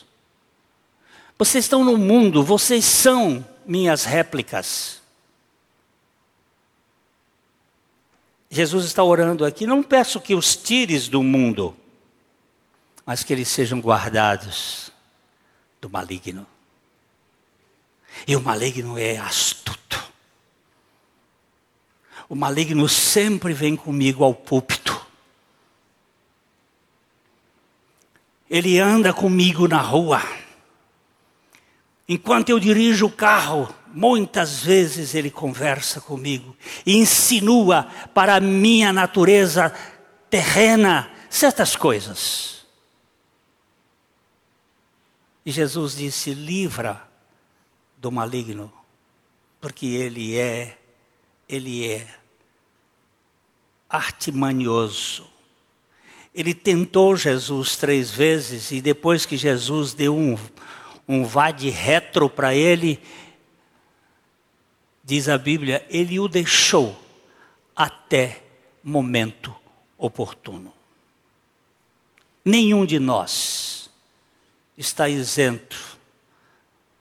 Vocês 1.45 1.67
estão 1.67 1.85
no 1.85 1.99
mundo, 1.99 2.43
vocês 2.43 2.87
são 2.87 3.47
minhas 3.67 4.05
réplicas. 4.05 5.03
Jesus 8.49 8.87
está 8.87 9.05
orando 9.05 9.45
aqui, 9.45 9.67
não 9.67 9.83
peço 9.83 10.19
que 10.23 10.35
os 10.35 10.57
tires 10.57 11.07
do 11.07 11.23
mundo, 11.23 11.77
mas 13.05 13.23
que 13.23 13.31
eles 13.31 13.49
sejam 13.49 13.79
guardados 13.79 14.91
do 15.83 15.91
maligno. 15.91 16.47
E 18.27 18.35
o 18.35 18.41
maligno 18.41 18.97
é 18.97 19.19
astuto. 19.19 20.03
O 22.27 22.35
maligno 22.35 22.89
sempre 22.89 23.53
vem 23.53 23.77
comigo 23.77 24.25
ao 24.25 24.35
púlpito 24.35 24.95
Ele 28.49 28.79
anda 28.79 29.13
comigo 29.13 29.67
na 29.67 29.81
rua. 29.81 30.23
Enquanto 32.09 32.51
eu 32.51 32.61
dirijo 32.61 33.07
o 33.07 33.11
carro, 33.11 33.75
muitas 33.93 34.61
vezes 34.61 35.15
ele 35.15 35.31
conversa 35.31 36.01
comigo 36.01 36.55
e 36.85 36.97
insinua 36.97 37.85
para 38.13 38.37
a 38.37 38.41
minha 38.41 38.93
natureza 38.93 39.75
terrena 40.29 41.11
certas 41.31 41.77
coisas. 41.77 42.67
E 45.47 45.51
Jesus 45.51 45.97
disse: 45.97 46.35
livra 46.35 47.09
do 47.97 48.11
maligno, 48.11 48.73
porque 49.61 49.87
ele 49.87 50.37
é, 50.37 50.79
ele 51.49 51.89
é 51.89 52.07
artimanioso. 53.89 55.27
Ele 56.35 56.53
tentou 56.53 57.17
Jesus 57.17 57.77
três 57.77 58.11
vezes 58.11 58.73
e 58.73 58.81
depois 58.81 59.25
que 59.25 59.37
Jesus 59.37 59.95
deu 59.95 60.17
um, 60.17 60.37
um 61.07 61.25
vá 61.25 61.51
de 61.51 61.71
retro 61.71 62.29
para 62.31 62.55
ele, 62.55 63.01
diz 65.03 65.29
a 65.29 65.37
Bíblia, 65.37 65.85
ele 65.89 66.19
o 66.19 66.29
deixou 66.29 66.99
até 67.77 68.43
momento 68.83 69.55
oportuno. 69.99 70.73
Nenhum 72.45 72.85
de 72.85 72.99
nós 72.99 73.91
está 74.77 75.09
isento 75.09 75.99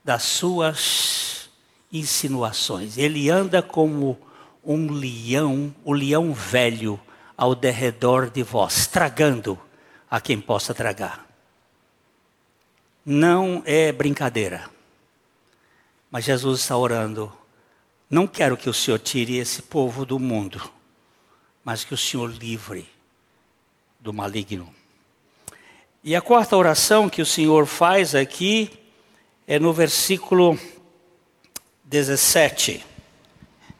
das 0.04 0.24
suas 0.24 1.50
insinuações. 1.92 2.98
Ele 2.98 3.30
anda 3.30 3.62
como 3.62 4.18
um 4.64 4.92
leão, 4.92 5.74
o 5.84 5.94
leão 5.94 6.34
velho 6.34 7.00
ao 7.38 7.56
derredor 7.56 8.30
de 8.30 8.44
vós, 8.44 8.88
tragando 8.88 9.60
a 10.10 10.22
quem 10.22 10.40
possa 10.40 10.74
tragar. 10.74 11.33
Não 13.06 13.62
é 13.66 13.92
brincadeira. 13.92 14.70
Mas 16.10 16.26
Jesus 16.26 16.62
está 16.62 16.78
orando. 16.78 17.32
Não 18.10 18.28
quero 18.28 18.56
que 18.56 18.70
o 18.70 18.74
Senhor 18.74 19.00
tire 19.00 19.38
esse 19.38 19.62
povo 19.62 20.06
do 20.06 20.20
mundo, 20.20 20.62
mas 21.64 21.84
que 21.84 21.94
o 21.94 21.98
Senhor 21.98 22.30
livre 22.30 22.88
do 24.00 24.14
maligno. 24.14 24.74
E 26.04 26.16
a 26.16 26.22
quarta 26.22 26.56
oração 26.56 27.10
que 27.10 27.22
o 27.22 27.26
Senhor 27.26 27.66
faz 27.66 28.14
aqui 28.14 28.70
é 29.48 29.58
no 29.58 29.74
versículo 29.74 30.60
17. 31.86 32.86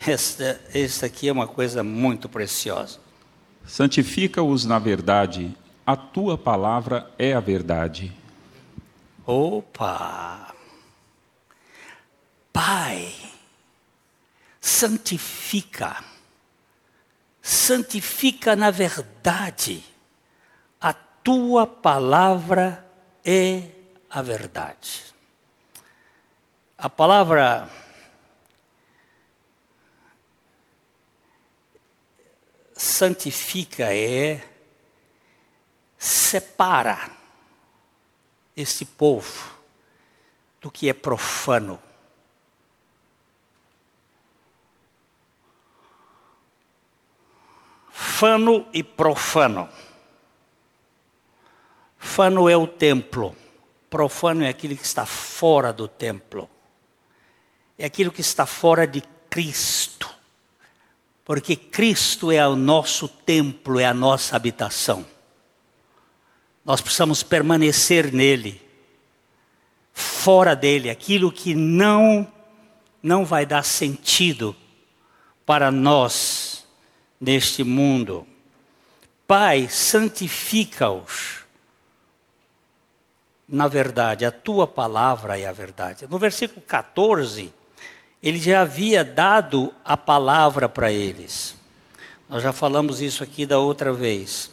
Esta, 0.06 0.60
esta 0.74 1.06
aqui 1.06 1.30
é 1.30 1.32
uma 1.32 1.48
coisa 1.48 1.84
muito 1.84 2.28
preciosa. 2.28 3.00
Santifica-os 3.66 4.66
na 4.66 4.78
verdade, 4.78 5.56
a 5.86 5.96
tua 5.96 6.38
palavra 6.38 7.10
é 7.18 7.34
a 7.34 7.40
verdade. 7.40 8.12
Opa! 9.26 10.54
Pai, 12.52 13.16
santifica, 14.60 16.04
santifica 17.42 18.56
na 18.56 18.70
verdade, 18.70 19.84
a 20.80 20.94
tua 20.94 21.66
palavra 21.66 22.86
é 23.26 23.70
a 24.10 24.22
verdade. 24.22 25.14
A 26.78 26.90
palavra 26.90 27.70
santifica 32.76 33.96
é 33.96 34.44
separa 35.98 37.23
esse 38.56 38.86
povo 38.86 39.52
do 40.62 40.72
que 40.72 40.90
é 40.90 40.94
profano. 40.94 41.80
Fano 47.90 48.66
e 48.74 48.84
profano. 48.84 49.70
Fano 51.98 52.50
é 52.50 52.56
o 52.56 52.68
templo, 52.68 53.36
profano 53.90 54.44
é 54.44 54.50
aquilo 54.50 54.76
que 54.76 54.86
está 54.86 55.06
fora 55.06 55.74
do 55.74 55.88
templo, 55.88 56.50
é 57.78 57.86
aquilo 57.86 58.12
que 58.12 58.22
está 58.22 58.46
fora 58.46 58.86
de 58.86 59.02
Cristo, 59.30 60.14
porque 61.26 61.56
Cristo 61.56 62.32
é 62.32 62.48
o 62.48 62.56
nosso 62.56 63.08
templo, 63.08 63.80
é 63.80 63.86
a 63.86 63.94
nossa 63.94 64.36
habitação. 64.36 65.13
Nós 66.66 66.80
precisamos 66.80 67.22
permanecer 67.22 68.12
nele. 68.14 68.62
Fora 69.94 70.56
dele, 70.56 70.90
aquilo 70.90 71.32
que 71.32 71.54
não 71.54 72.28
não 73.02 73.26
vai 73.26 73.46
dar 73.46 73.64
sentido 73.64 74.56
para 75.46 75.70
nós 75.70 76.66
neste 77.20 77.62
mundo. 77.62 78.26
Pai, 79.28 79.68
santifica-os. 79.70 81.44
Na 83.46 83.68
verdade, 83.68 84.24
a 84.24 84.32
tua 84.32 84.66
palavra 84.66 85.38
é 85.38 85.46
a 85.46 85.52
verdade. 85.52 86.08
No 86.10 86.18
versículo 86.18 86.62
14, 86.62 87.54
ele 88.22 88.40
já 88.40 88.62
havia 88.62 89.04
dado 89.04 89.74
a 89.84 89.98
palavra 89.98 90.70
para 90.70 90.90
eles. 90.94 91.56
Nós 92.30 92.42
já 92.42 92.54
falamos 92.54 93.02
isso 93.02 93.22
aqui 93.22 93.46
da 93.46 93.60
outra 93.60 93.92
vez 93.92 94.53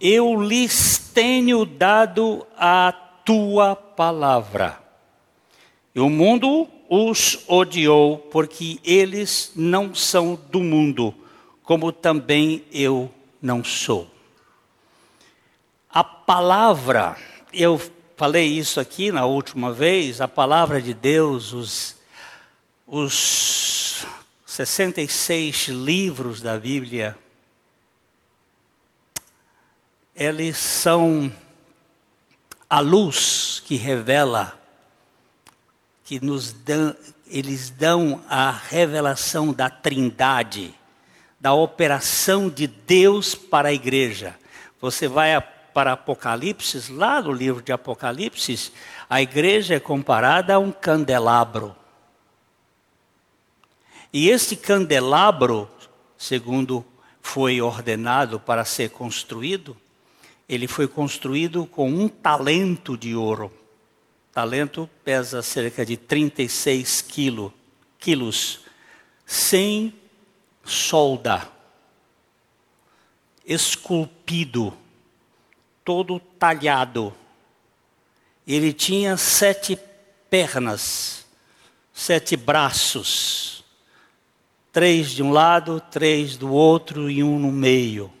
eu 0.00 0.42
lhes 0.42 0.98
tenho 1.12 1.66
dado 1.66 2.46
a 2.56 2.92
tua 3.24 3.76
palavra. 3.76 4.80
E 5.94 6.00
o 6.00 6.08
mundo 6.08 6.68
os 6.88 7.44
odiou, 7.46 8.18
porque 8.18 8.80
eles 8.82 9.52
não 9.54 9.94
são 9.94 10.38
do 10.50 10.60
mundo, 10.60 11.14
como 11.62 11.92
também 11.92 12.64
eu 12.72 13.12
não 13.40 13.62
sou. 13.62 14.08
A 15.88 16.02
palavra, 16.02 17.16
eu 17.52 17.80
falei 18.16 18.46
isso 18.46 18.80
aqui 18.80 19.12
na 19.12 19.26
última 19.26 19.72
vez, 19.72 20.20
a 20.20 20.28
palavra 20.28 20.80
de 20.80 20.94
Deus, 20.94 21.52
os, 21.52 21.96
os 22.86 24.06
66 24.46 25.68
livros 25.68 26.40
da 26.40 26.58
Bíblia, 26.58 27.16
eles 30.20 30.58
são 30.58 31.32
a 32.68 32.78
luz 32.78 33.62
que 33.64 33.76
revela, 33.76 34.54
que 36.04 36.22
nos 36.22 36.52
dão, 36.52 36.94
eles 37.26 37.70
dão 37.70 38.22
a 38.28 38.50
revelação 38.50 39.50
da 39.50 39.70
trindade, 39.70 40.74
da 41.40 41.54
operação 41.54 42.50
de 42.50 42.66
Deus 42.66 43.34
para 43.34 43.70
a 43.70 43.72
igreja. 43.72 44.38
Você 44.78 45.08
vai 45.08 45.40
para 45.72 45.92
Apocalipse, 45.92 46.92
lá 46.92 47.22
no 47.22 47.32
livro 47.32 47.62
de 47.62 47.72
Apocalipse, 47.72 48.74
a 49.08 49.22
igreja 49.22 49.76
é 49.76 49.80
comparada 49.80 50.52
a 50.52 50.58
um 50.58 50.70
candelabro. 50.70 51.74
E 54.12 54.28
esse 54.28 54.54
candelabro, 54.54 55.66
segundo 56.18 56.84
foi 57.22 57.62
ordenado 57.62 58.38
para 58.38 58.66
ser 58.66 58.90
construído, 58.90 59.74
ele 60.50 60.66
foi 60.66 60.88
construído 60.88 61.64
com 61.64 61.88
um 61.88 62.08
talento 62.08 62.98
de 62.98 63.14
ouro. 63.14 63.52
Talento 64.32 64.90
pesa 65.04 65.42
cerca 65.42 65.86
de 65.86 65.96
36 65.96 67.02
quilo, 67.02 67.54
quilos, 68.00 68.62
sem 69.24 69.94
solda, 70.64 71.48
esculpido, 73.46 74.76
todo 75.84 76.18
talhado. 76.18 77.14
Ele 78.44 78.72
tinha 78.72 79.16
sete 79.16 79.78
pernas, 80.28 81.26
sete 81.92 82.36
braços, 82.36 83.64
três 84.72 85.12
de 85.12 85.22
um 85.22 85.30
lado, 85.30 85.80
três 85.92 86.36
do 86.36 86.50
outro 86.52 87.08
e 87.08 87.22
um 87.22 87.38
no 87.38 87.52
meio. 87.52 88.12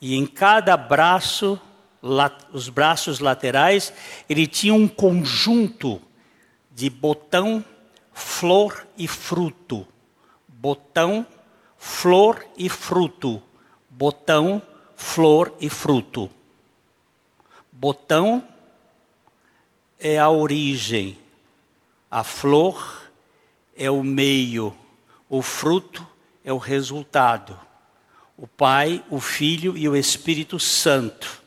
E 0.00 0.14
em 0.14 0.26
cada 0.26 0.76
braço, 0.76 1.60
os 2.52 2.68
braços 2.68 3.18
laterais, 3.18 3.92
ele 4.28 4.46
tinha 4.46 4.74
um 4.74 4.86
conjunto 4.86 6.00
de 6.70 6.88
botão, 6.88 7.64
flor 8.12 8.86
e 8.96 9.08
fruto. 9.08 9.86
Botão, 10.46 11.26
flor 11.76 12.46
e 12.56 12.68
fruto. 12.68 13.42
Botão, 13.90 14.62
flor 14.94 15.52
e 15.60 15.68
fruto. 15.68 16.30
Botão 17.72 18.46
é 19.98 20.18
a 20.18 20.30
origem, 20.30 21.18
a 22.10 22.22
flor 22.22 23.10
é 23.76 23.90
o 23.90 24.02
meio, 24.02 24.76
o 25.28 25.42
fruto 25.42 26.06
é 26.44 26.52
o 26.52 26.58
resultado 26.58 27.67
o 28.38 28.46
Pai, 28.46 29.04
o 29.10 29.18
Filho 29.18 29.76
e 29.76 29.88
o 29.88 29.96
Espírito 29.96 30.60
Santo. 30.60 31.42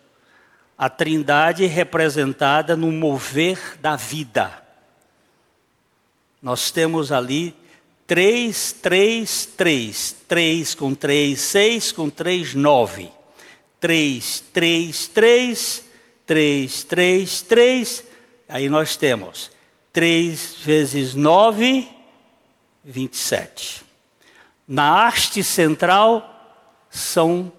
A 0.78 0.90
Trindade 0.90 1.66
representada 1.66 2.76
no 2.76 2.92
mover 2.92 3.78
da 3.80 3.96
vida. 3.96 4.62
Nós 6.42 6.70
temos 6.70 7.12
ali 7.12 7.56
três, 8.06 8.74
três, 8.74 9.46
três, 9.46 10.14
três 10.28 10.76
com 10.76 10.94
três, 10.94 11.40
seis 11.40 11.94
com 11.94 12.10
três, 12.10 12.54
nove. 12.54 13.10
Três, 13.80 14.44
três, 14.52 15.08
três, 15.08 15.86
três, 16.26 16.84
três, 16.84 17.42
três. 17.42 18.04
Aí 18.50 18.68
nós 18.68 18.98
temos 18.98 19.50
três 19.94 20.56
vezes 20.56 21.14
nove, 21.14 21.88
vinte 22.84 23.14
e 23.14 23.18
sete. 23.18 23.82
Na 24.68 25.06
haste 25.08 25.44
central, 25.44 26.31
são 26.92 27.52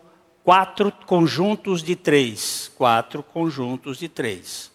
quatro 0.44 0.92
conjuntos 1.06 1.82
de 1.82 1.96
três. 1.96 2.70
Quatro 2.76 3.22
conjuntos 3.22 3.98
de 3.98 4.08
três. 4.08 4.70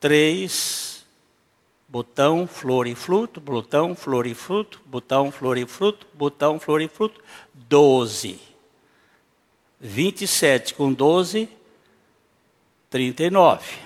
Três, 0.00 1.04
botão, 1.86 2.46
flor 2.46 2.86
e 2.86 2.94
fruto, 2.94 3.40
botão, 3.40 3.94
flor 3.94 4.26
e 4.26 4.34
fruto, 4.34 4.80
botão, 4.86 5.30
flor 5.30 5.58
e 5.58 5.66
fruto, 5.66 6.06
botão, 6.14 6.58
flor 6.58 6.80
e 6.80 6.88
fruto. 6.88 7.22
Doze. 7.52 8.40
Vinte 9.78 10.22
e 10.22 10.26
sete 10.26 10.74
com 10.74 10.92
doze, 10.92 11.48
trinta 12.90 13.22
e 13.22 13.30
nove. 13.30 13.78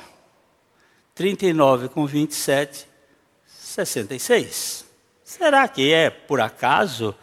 Trinta 1.15 1.47
e 1.47 1.53
nove 1.53 1.89
com 1.89 2.05
vinte 2.05 2.33
e 2.33 2.35
sete, 2.35 2.87
sessenta 3.47 4.15
e 4.15 4.19
seis. 4.19 4.85
Será 5.23 5.69
que 5.69 5.93
é 5.93 6.11
por 6.11 6.41
acaso 6.41 7.15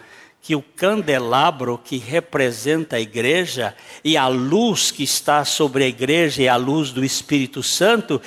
que 0.41 0.56
o 0.56 0.62
candelabro 0.62 1.80
que 1.84 1.97
representa 1.97 2.95
a 2.95 2.99
igreja 2.99 3.75
e 4.04 4.17
a 4.17 4.27
luz 4.27 4.89
que 4.89 5.04
está 5.04 5.45
sobre 5.45 5.84
a 5.84 5.88
igreja 5.88 6.41
e 6.41 6.47
a 6.47 6.56
luz 6.56 6.91
do 6.91 7.06
Espírito 7.06 7.62
Santo 7.62 8.19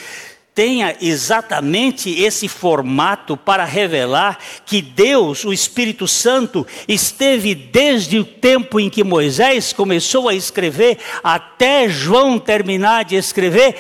tenha 0.55 0.97
exatamente 1.01 2.11
esse 2.11 2.47
formato 2.47 3.37
para 3.37 3.65
revelar 3.65 4.39
que 4.65 4.81
Deus, 4.81 5.45
o 5.45 5.53
Espírito 5.53 6.07
Santo, 6.07 6.65
esteve 6.87 7.55
desde 7.55 8.21
o 8.21 8.25
tempo 8.25 8.79
em 8.79 8.89
que 8.89 9.03
Moisés 9.03 9.73
começou 9.73 10.29
a 10.29 10.35
escrever 10.35 10.99
até 11.25 11.89
João 11.89 12.39
terminar 12.39 13.05
de 13.05 13.17
escrever, 13.17 13.75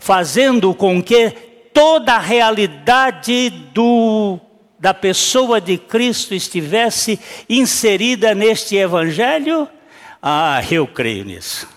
fazendo 0.00 0.74
com 0.74 1.00
que 1.00 1.30
toda 1.72 2.14
a 2.14 2.18
realidade 2.18 3.50
do, 3.72 4.40
da 4.86 4.94
pessoa 4.94 5.60
de 5.60 5.78
Cristo 5.78 6.32
estivesse 6.32 7.18
inserida 7.48 8.36
neste 8.36 8.76
Evangelho? 8.76 9.68
Ah, 10.22 10.62
eu 10.70 10.86
creio 10.86 11.24
nisso. 11.24 11.68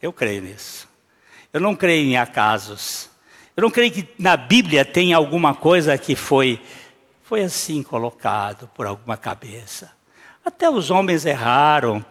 Eu 0.00 0.10
creio 0.10 0.40
nisso. 0.40 0.88
Eu 1.52 1.60
não 1.60 1.76
creio 1.76 2.06
em 2.06 2.16
acasos. 2.16 3.10
Eu 3.54 3.60
não 3.60 3.70
creio 3.70 3.92
que 3.92 4.08
na 4.18 4.38
Bíblia 4.38 4.86
tenha 4.86 5.18
alguma 5.18 5.54
coisa 5.54 5.98
que 5.98 6.16
foi, 6.16 6.58
foi 7.22 7.42
assim 7.42 7.82
colocado 7.82 8.70
por 8.74 8.86
alguma 8.86 9.18
cabeça. 9.18 9.92
Até 10.42 10.70
os 10.70 10.90
homens 10.90 11.26
erraram, 11.26 12.02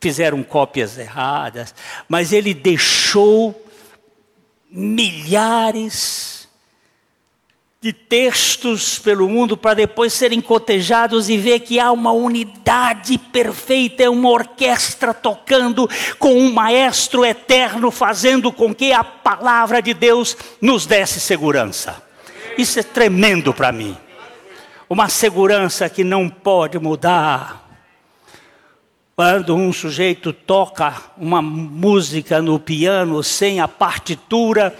fizeram 0.00 0.42
cópias 0.42 0.98
erradas, 0.98 1.72
mas 2.08 2.32
ele 2.32 2.52
deixou 2.52 3.54
milhares 4.68 6.33
de 7.84 7.92
textos 7.92 8.98
pelo 8.98 9.28
mundo 9.28 9.58
para 9.58 9.74
depois 9.74 10.14
serem 10.14 10.40
cotejados 10.40 11.28
e 11.28 11.36
ver 11.36 11.60
que 11.60 11.78
há 11.78 11.92
uma 11.92 12.12
unidade 12.12 13.18
perfeita, 13.18 14.04
é 14.04 14.08
uma 14.08 14.30
orquestra 14.30 15.12
tocando 15.12 15.86
com 16.18 16.32
um 16.32 16.50
maestro 16.50 17.26
eterno 17.26 17.90
fazendo 17.90 18.50
com 18.50 18.74
que 18.74 18.90
a 18.90 19.04
palavra 19.04 19.82
de 19.82 19.92
Deus 19.92 20.34
nos 20.62 20.86
desse 20.86 21.20
segurança. 21.20 22.02
Isso 22.56 22.80
é 22.80 22.82
tremendo 22.82 23.52
para 23.52 23.70
mim. 23.70 23.94
Uma 24.88 25.10
segurança 25.10 25.86
que 25.86 26.02
não 26.02 26.30
pode 26.30 26.78
mudar. 26.78 27.68
Quando 29.14 29.54
um 29.54 29.70
sujeito 29.74 30.32
toca 30.32 31.02
uma 31.18 31.42
música 31.42 32.40
no 32.40 32.58
piano 32.58 33.22
sem 33.22 33.60
a 33.60 33.68
partitura, 33.68 34.74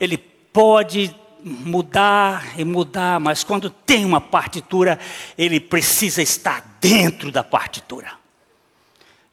ele 0.00 0.16
pode 0.16 1.14
mudar 1.46 2.58
e 2.58 2.64
mudar, 2.64 3.20
mas 3.20 3.44
quando 3.44 3.70
tem 3.70 4.04
uma 4.04 4.20
partitura, 4.20 4.98
ele 5.38 5.60
precisa 5.60 6.20
estar 6.20 6.76
dentro 6.80 7.30
da 7.30 7.44
partitura. 7.44 8.10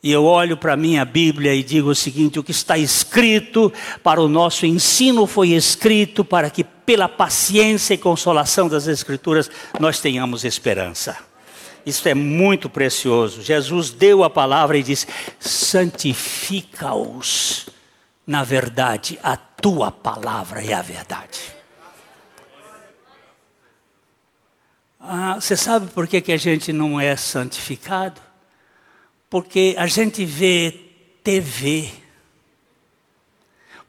E 0.01 0.11
eu 0.11 0.25
olho 0.25 0.57
para 0.57 0.73
a 0.73 0.77
minha 0.77 1.05
Bíblia 1.05 1.55
e 1.55 1.63
digo 1.63 1.89
o 1.89 1.95
seguinte: 1.95 2.37
o 2.37 2.43
que 2.43 2.51
está 2.51 2.77
escrito 2.77 3.73
para 4.03 4.21
o 4.21 4.27
nosso 4.27 4.65
ensino 4.65 5.25
foi 5.25 5.49
escrito 5.49 6.23
para 6.23 6.49
que, 6.49 6.63
pela 6.63 7.09
paciência 7.09 7.93
e 7.93 7.97
consolação 7.97 8.67
das 8.67 8.85
Escrituras, 8.85 9.49
nós 9.79 9.99
tenhamos 9.99 10.43
esperança. 10.43 11.17
Isso 11.85 12.07
é 12.07 12.13
muito 12.13 12.69
precioso. 12.69 13.41
Jesus 13.41 13.89
deu 13.89 14.23
a 14.23 14.29
palavra 14.29 14.77
e 14.77 14.83
disse: 14.83 15.07
santifica-os 15.39 17.67
na 18.25 18.43
verdade, 18.43 19.19
a 19.21 19.35
tua 19.35 19.91
palavra 19.91 20.63
é 20.63 20.73
a 20.73 20.81
verdade. 20.81 21.62
Ah, 25.05 25.35
você 25.35 25.57
sabe 25.57 25.91
por 25.91 26.07
que, 26.07 26.21
que 26.21 26.31
a 26.31 26.37
gente 26.37 26.71
não 26.71 26.97
é 26.97 27.13
santificado? 27.17 28.21
Porque 29.29 29.75
a 29.77 29.85
gente 29.85 30.23
vê 30.23 30.79
TV, 31.21 31.91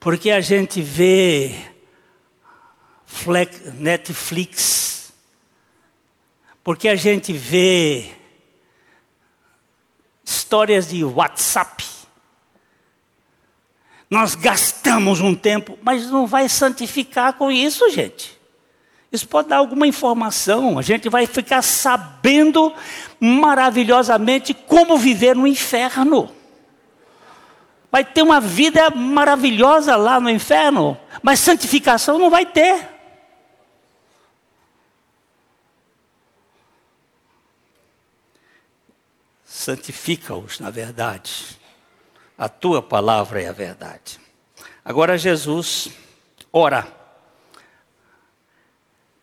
porque 0.00 0.28
a 0.28 0.40
gente 0.40 0.82
vê 0.82 1.54
Netflix, 3.74 5.12
porque 6.64 6.88
a 6.88 6.96
gente 6.96 7.32
vê 7.32 8.10
histórias 10.24 10.88
de 10.88 11.04
WhatsApp. 11.04 11.84
Nós 14.10 14.34
gastamos 14.34 15.20
um 15.20 15.32
tempo, 15.32 15.78
mas 15.80 16.10
não 16.10 16.26
vai 16.26 16.48
santificar 16.48 17.34
com 17.34 17.52
isso, 17.52 17.88
gente. 17.90 18.36
Isso 19.14 19.28
pode 19.28 19.48
dar 19.48 19.58
alguma 19.58 19.86
informação, 19.86 20.76
a 20.76 20.82
gente 20.82 21.08
vai 21.08 21.24
ficar 21.24 21.62
sabendo 21.62 22.74
maravilhosamente 23.20 24.52
como 24.52 24.98
viver 24.98 25.36
no 25.36 25.46
inferno. 25.46 26.34
Vai 27.92 28.04
ter 28.04 28.22
uma 28.22 28.40
vida 28.40 28.90
maravilhosa 28.90 29.94
lá 29.94 30.18
no 30.18 30.28
inferno, 30.28 30.98
mas 31.22 31.38
santificação 31.38 32.18
não 32.18 32.28
vai 32.28 32.44
ter. 32.44 32.88
Santifica-os, 39.44 40.58
na 40.58 40.70
verdade. 40.70 41.56
A 42.36 42.48
tua 42.48 42.82
palavra 42.82 43.40
é 43.40 43.48
a 43.48 43.52
verdade. 43.52 44.18
Agora 44.84 45.16
Jesus 45.16 45.88
ora 46.52 47.03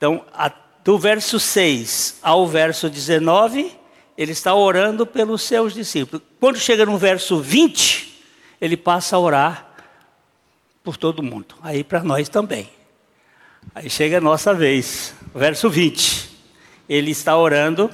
então, 0.02 0.26
a, 0.34 0.52
do 0.84 0.98
verso 0.98 1.40
6 1.40 2.22
ao 2.24 2.48
verso 2.48 2.90
19, 2.90 3.72
ele 4.18 4.32
está 4.32 4.56
orando 4.56 5.06
pelos 5.06 5.44
seus 5.44 5.76
discípulos. 5.76 6.26
Quando 6.40 6.58
chega 6.58 6.88
no 6.88 6.98
verso 6.98 7.40
20, 7.40 8.20
ele 8.60 8.76
passa 8.76 9.16
a 9.16 9.20
orar 9.20 9.76
por 10.84 10.98
todo 10.98 11.22
mundo. 11.22 11.54
Aí 11.62 11.84
para 11.84 12.02
nós 12.02 12.28
também. 12.30 12.68
Aí 13.76 13.92
chega 13.92 14.18
a 14.18 14.22
nossa 14.22 14.56
vez. 14.56 15.14
Verso 15.36 15.70
20. 15.70 16.32
Ele 16.90 17.12
está 17.12 17.38
orando. 17.38 17.88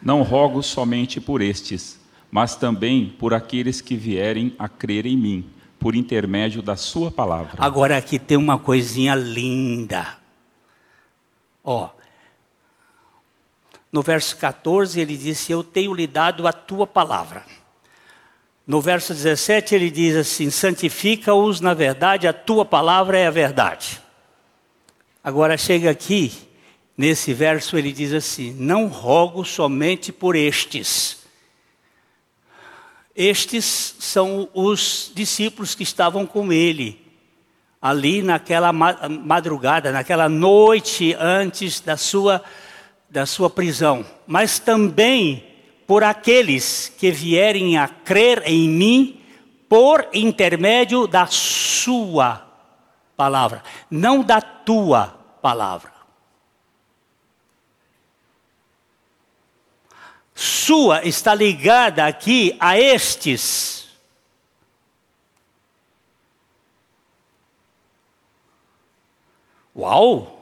Não 0.00 0.22
rogo 0.22 0.62
somente 0.62 1.20
por 1.20 1.42
estes, 1.42 1.98
mas 2.30 2.54
também 2.54 3.16
por 3.18 3.34
aqueles 3.34 3.80
que 3.80 3.96
vierem 3.96 4.54
a 4.60 4.68
crer 4.68 5.06
em 5.06 5.16
mim, 5.16 5.50
por 5.76 5.96
intermédio 5.96 6.62
da 6.62 6.76
Sua 6.76 7.10
palavra. 7.10 7.54
Agora 7.58 7.96
aqui 7.96 8.16
tem 8.16 8.36
uma 8.36 8.60
coisinha 8.60 9.16
linda. 9.16 10.19
Ó, 11.62 11.90
no 13.92 14.02
verso 14.02 14.36
14 14.36 15.00
ele 15.00 15.16
disse: 15.16 15.52
Eu 15.52 15.64
tenho 15.64 15.94
lhe 15.94 16.06
dado 16.06 16.46
a 16.46 16.52
tua 16.52 16.86
palavra. 16.86 17.44
No 18.66 18.80
verso 18.80 19.12
17 19.12 19.74
ele 19.74 19.90
diz 19.90 20.14
assim: 20.16 20.50
Santifica-os 20.50 21.60
na 21.60 21.74
verdade, 21.74 22.28
a 22.28 22.32
tua 22.32 22.64
palavra 22.64 23.18
é 23.18 23.26
a 23.26 23.30
verdade. 23.30 24.00
Agora 25.22 25.58
chega 25.58 25.90
aqui, 25.90 26.32
nesse 26.96 27.34
verso 27.34 27.76
ele 27.76 27.92
diz 27.92 28.12
assim: 28.12 28.52
Não 28.52 28.86
rogo 28.86 29.44
somente 29.44 30.12
por 30.12 30.36
estes. 30.36 31.18
Estes 33.14 33.96
são 33.98 34.48
os 34.54 35.10
discípulos 35.14 35.74
que 35.74 35.82
estavam 35.82 36.24
com 36.24 36.52
ele 36.52 36.99
ali 37.80 38.20
naquela 38.22 38.72
madrugada, 38.72 39.90
naquela 39.90 40.28
noite 40.28 41.16
antes 41.18 41.80
da 41.80 41.96
sua, 41.96 42.42
da 43.08 43.24
sua 43.24 43.48
prisão, 43.48 44.04
mas 44.26 44.58
também 44.58 45.44
por 45.86 46.04
aqueles 46.04 46.92
que 46.98 47.10
vierem 47.10 47.78
a 47.78 47.88
crer 47.88 48.42
em 48.44 48.68
mim 48.68 49.20
por 49.68 50.08
intermédio 50.12 51.06
da 51.06 51.26
sua 51.26 52.46
palavra, 53.16 53.62
não 53.90 54.22
da 54.22 54.40
tua 54.40 55.08
palavra. 55.40 55.92
Sua 60.34 61.06
está 61.06 61.34
ligada 61.34 62.06
aqui 62.06 62.56
a 62.58 62.78
estes 62.78 63.79
Uau! 69.80 70.38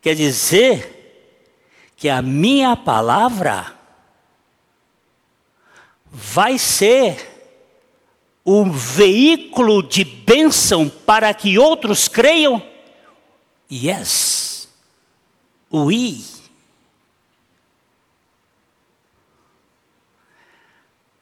Quer 0.00 0.16
dizer 0.16 0.98
que 1.96 2.08
a 2.08 2.20
minha 2.20 2.76
palavra 2.76 3.78
vai 6.04 6.58
ser 6.58 7.30
um 8.44 8.72
veículo 8.72 9.84
de 9.84 10.04
bênção 10.04 10.88
para 10.88 11.32
que 11.32 11.56
outros 11.60 12.08
creiam? 12.08 12.60
Yes. 13.70 14.68
Oui. 15.70 16.24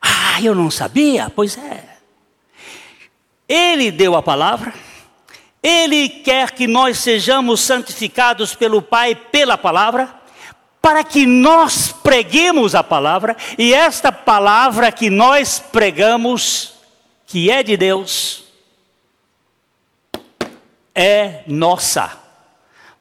Ah, 0.01 0.41
eu 0.43 0.55
não 0.55 0.71
sabia? 0.71 1.29
Pois 1.29 1.59
é. 1.59 1.99
Ele 3.47 3.91
deu 3.91 4.17
a 4.17 4.23
palavra 4.23 4.73
ele 5.63 6.09
quer 6.09 6.53
que 6.53 6.67
nós 6.67 6.99
sejamos 6.99 7.61
santificados 7.61 8.55
pelo 8.55 8.81
Pai 8.81 9.15
pela 9.15 9.59
palavra, 9.59 10.15
para 10.81 11.05
que 11.05 11.27
nós 11.27 11.93
preguemos 11.93 12.75
a 12.75 12.83
palavra, 12.83 13.37
e 13.59 13.75
esta 13.75 14.11
palavra 14.11 14.91
que 14.91 15.11
nós 15.11 15.59
pregamos, 15.59 16.75
que 17.27 17.51
é 17.51 17.63
de 17.63 17.77
Deus, 17.77 18.45
é 20.95 21.43
nossa. 21.47 22.19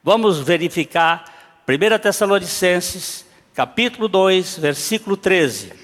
Vamos 0.04 0.40
verificar 0.40 1.26
1 1.68 2.00
Tessalonicenses, 2.00 3.26
capítulo 3.54 4.08
2, 4.08 4.58
versículo 4.58 5.16
13. 5.16 5.79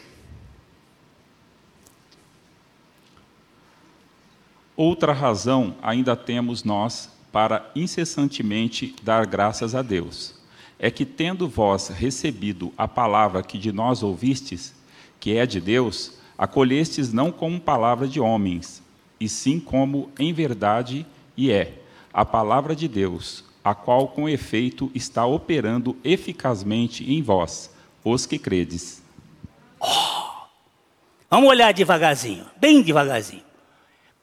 Outra 4.78 5.14
razão 5.14 5.76
ainda 5.82 6.16
temos 6.16 6.64
nós 6.64 7.10
para 7.32 7.70
incessantemente 7.76 8.96
dar 9.02 9.26
graças 9.26 9.74
a 9.74 9.82
Deus. 9.82 10.36
É 10.78 10.92
que, 10.92 11.06
tendo 11.06 11.48
vós 11.48 11.88
recebido 11.88 12.74
a 12.78 12.88
palavra 12.88 13.42
que 13.42 13.58
de 13.58 13.72
nós 13.72 14.04
ouvistes, 14.04 14.74
que 15.20 15.38
é 15.38 15.46
de 15.46 15.62
Deus, 15.62 16.14
acolhestes 16.38 17.14
não 17.14 17.32
como 17.32 17.60
palavra 17.60 18.08
de 18.08 18.20
homens, 18.20 18.84
e 19.20 19.30
sim 19.30 19.60
como 19.60 20.12
em 20.20 20.34
verdade 20.34 21.06
e 21.38 21.52
é 21.52 21.82
a 22.14 22.26
palavra 22.26 22.76
de 22.76 22.88
Deus, 22.88 23.44
a 23.64 23.74
qual 23.74 24.10
com 24.10 24.30
efeito 24.30 24.92
está 24.94 25.26
operando 25.26 25.98
eficazmente 26.04 27.10
em 27.10 27.22
vós, 27.22 27.74
os 28.04 28.26
que 28.26 28.38
credes. 28.38 29.02
Oh, 29.80 30.48
vamos 31.30 31.50
olhar 31.50 31.74
devagarzinho, 31.74 32.46
bem 32.58 32.82
devagarzinho. 32.82 33.44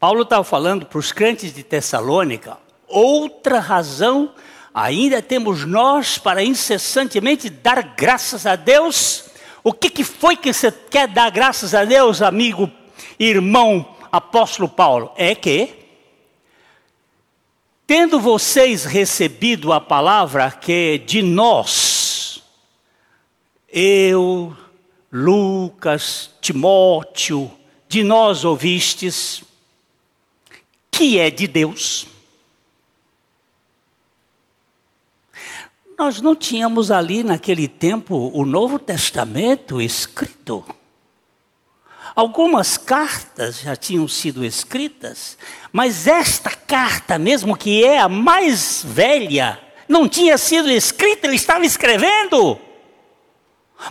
Paulo 0.02 0.22
estava 0.22 0.42
falando 0.42 0.84
para 0.84 0.98
os 0.98 1.12
crentes 1.12 1.54
de 1.54 1.62
Tessalônica, 1.62 2.58
outra 2.88 3.60
razão 3.60 4.34
ainda 4.74 5.22
temos 5.22 5.64
nós 5.64 6.18
para 6.18 6.42
incessantemente 6.42 7.48
dar 7.48 7.94
graças 7.94 8.44
a 8.44 8.56
Deus. 8.56 9.26
O 9.62 9.72
que, 9.72 9.88
que 9.88 10.02
foi 10.02 10.34
que 10.34 10.52
você 10.52 10.72
quer 10.72 11.06
dar 11.06 11.30
graças 11.30 11.72
a 11.72 11.84
Deus, 11.84 12.20
amigo, 12.20 12.68
irmão, 13.16 13.94
apóstolo 14.10 14.68
Paulo? 14.68 15.12
É 15.14 15.36
que, 15.36 15.72
tendo 17.86 18.18
vocês 18.18 18.84
recebido 18.84 19.72
a 19.72 19.80
palavra 19.80 20.50
que 20.50 20.98
de 20.98 21.22
nós, 21.22 22.42
eu, 23.72 24.52
Lucas, 25.12 26.30
Timóteo, 26.40 27.48
de 27.88 28.02
nós 28.02 28.44
ouvistes, 28.44 29.44
que 30.92 31.18
é 31.18 31.30
de 31.30 31.48
Deus. 31.48 32.06
Nós 35.98 36.20
não 36.20 36.36
tínhamos 36.36 36.90
ali 36.90 37.22
naquele 37.22 37.66
tempo 37.66 38.30
o 38.34 38.44
Novo 38.44 38.78
Testamento 38.78 39.80
escrito. 39.80 40.64
Algumas 42.14 42.76
cartas 42.76 43.60
já 43.60 43.74
tinham 43.74 44.06
sido 44.06 44.44
escritas, 44.44 45.38
mas 45.72 46.06
esta 46.06 46.50
carta, 46.50 47.18
mesmo 47.18 47.56
que 47.56 47.82
é 47.82 47.98
a 47.98 48.08
mais 48.08 48.82
velha, 48.84 49.58
não 49.88 50.06
tinha 50.06 50.36
sido 50.36 50.70
escrita, 50.70 51.26
ele 51.26 51.36
estava 51.36 51.64
escrevendo. 51.64 52.58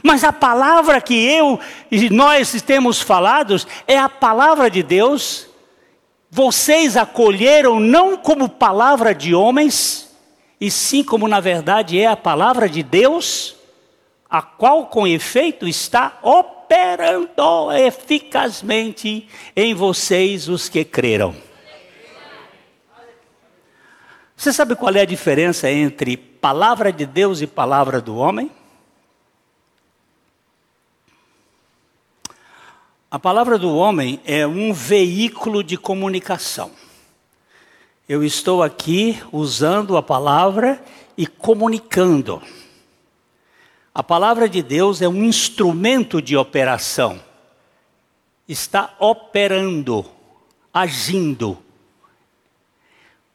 Mas 0.04 0.24
a 0.24 0.32
palavra 0.32 1.02
que 1.02 1.16
eu 1.16 1.60
e 1.90 2.10
nós 2.10 2.62
temos 2.62 3.02
falados 3.02 3.68
é 3.88 3.98
a 3.98 4.08
palavra 4.08 4.70
de 4.70 4.84
Deus. 4.84 5.48
Vocês 6.34 6.96
acolheram 6.96 7.78
não 7.78 8.16
como 8.16 8.48
palavra 8.48 9.14
de 9.14 9.36
homens, 9.36 10.16
e 10.62 10.72
sim 10.72 11.04
como 11.04 11.28
na 11.28 11.42
verdade 11.42 12.00
é 12.00 12.08
a 12.08 12.16
palavra 12.16 12.70
de 12.70 12.82
Deus, 12.82 13.58
a 14.30 14.42
qual 14.42 14.86
com 14.86 15.06
efeito 15.06 15.68
está 15.68 16.18
operando 16.24 17.74
eficazmente 17.74 19.28
em 19.54 19.74
vocês 19.74 20.48
os 20.48 20.70
que 20.70 20.86
creram. 20.86 21.36
Você 24.34 24.54
sabe 24.54 24.74
qual 24.76 24.96
é 24.96 25.02
a 25.02 25.06
diferença 25.06 25.70
entre 25.70 26.16
palavra 26.16 26.94
de 26.94 27.06
Deus 27.06 27.42
e 27.42 27.46
palavra 27.46 28.00
do 28.00 28.16
homem? 28.16 28.50
A 33.12 33.20
palavra 33.20 33.58
do 33.58 33.76
homem 33.76 34.22
é 34.24 34.48
um 34.48 34.72
veículo 34.72 35.62
de 35.62 35.76
comunicação. 35.76 36.72
Eu 38.08 38.24
estou 38.24 38.64
aqui 38.64 39.22
usando 39.34 39.98
a 39.98 40.02
palavra 40.02 40.82
e 41.18 41.28
comunicando. 41.28 42.42
A 43.94 44.02
palavra 44.02 44.48
de 44.48 44.64
Deus 44.64 45.02
é 45.02 45.10
um 45.10 45.26
instrumento 45.26 46.22
de 46.22 46.38
operação. 46.38 47.20
Está 48.48 48.96
operando, 48.98 50.06
agindo. 50.74 51.58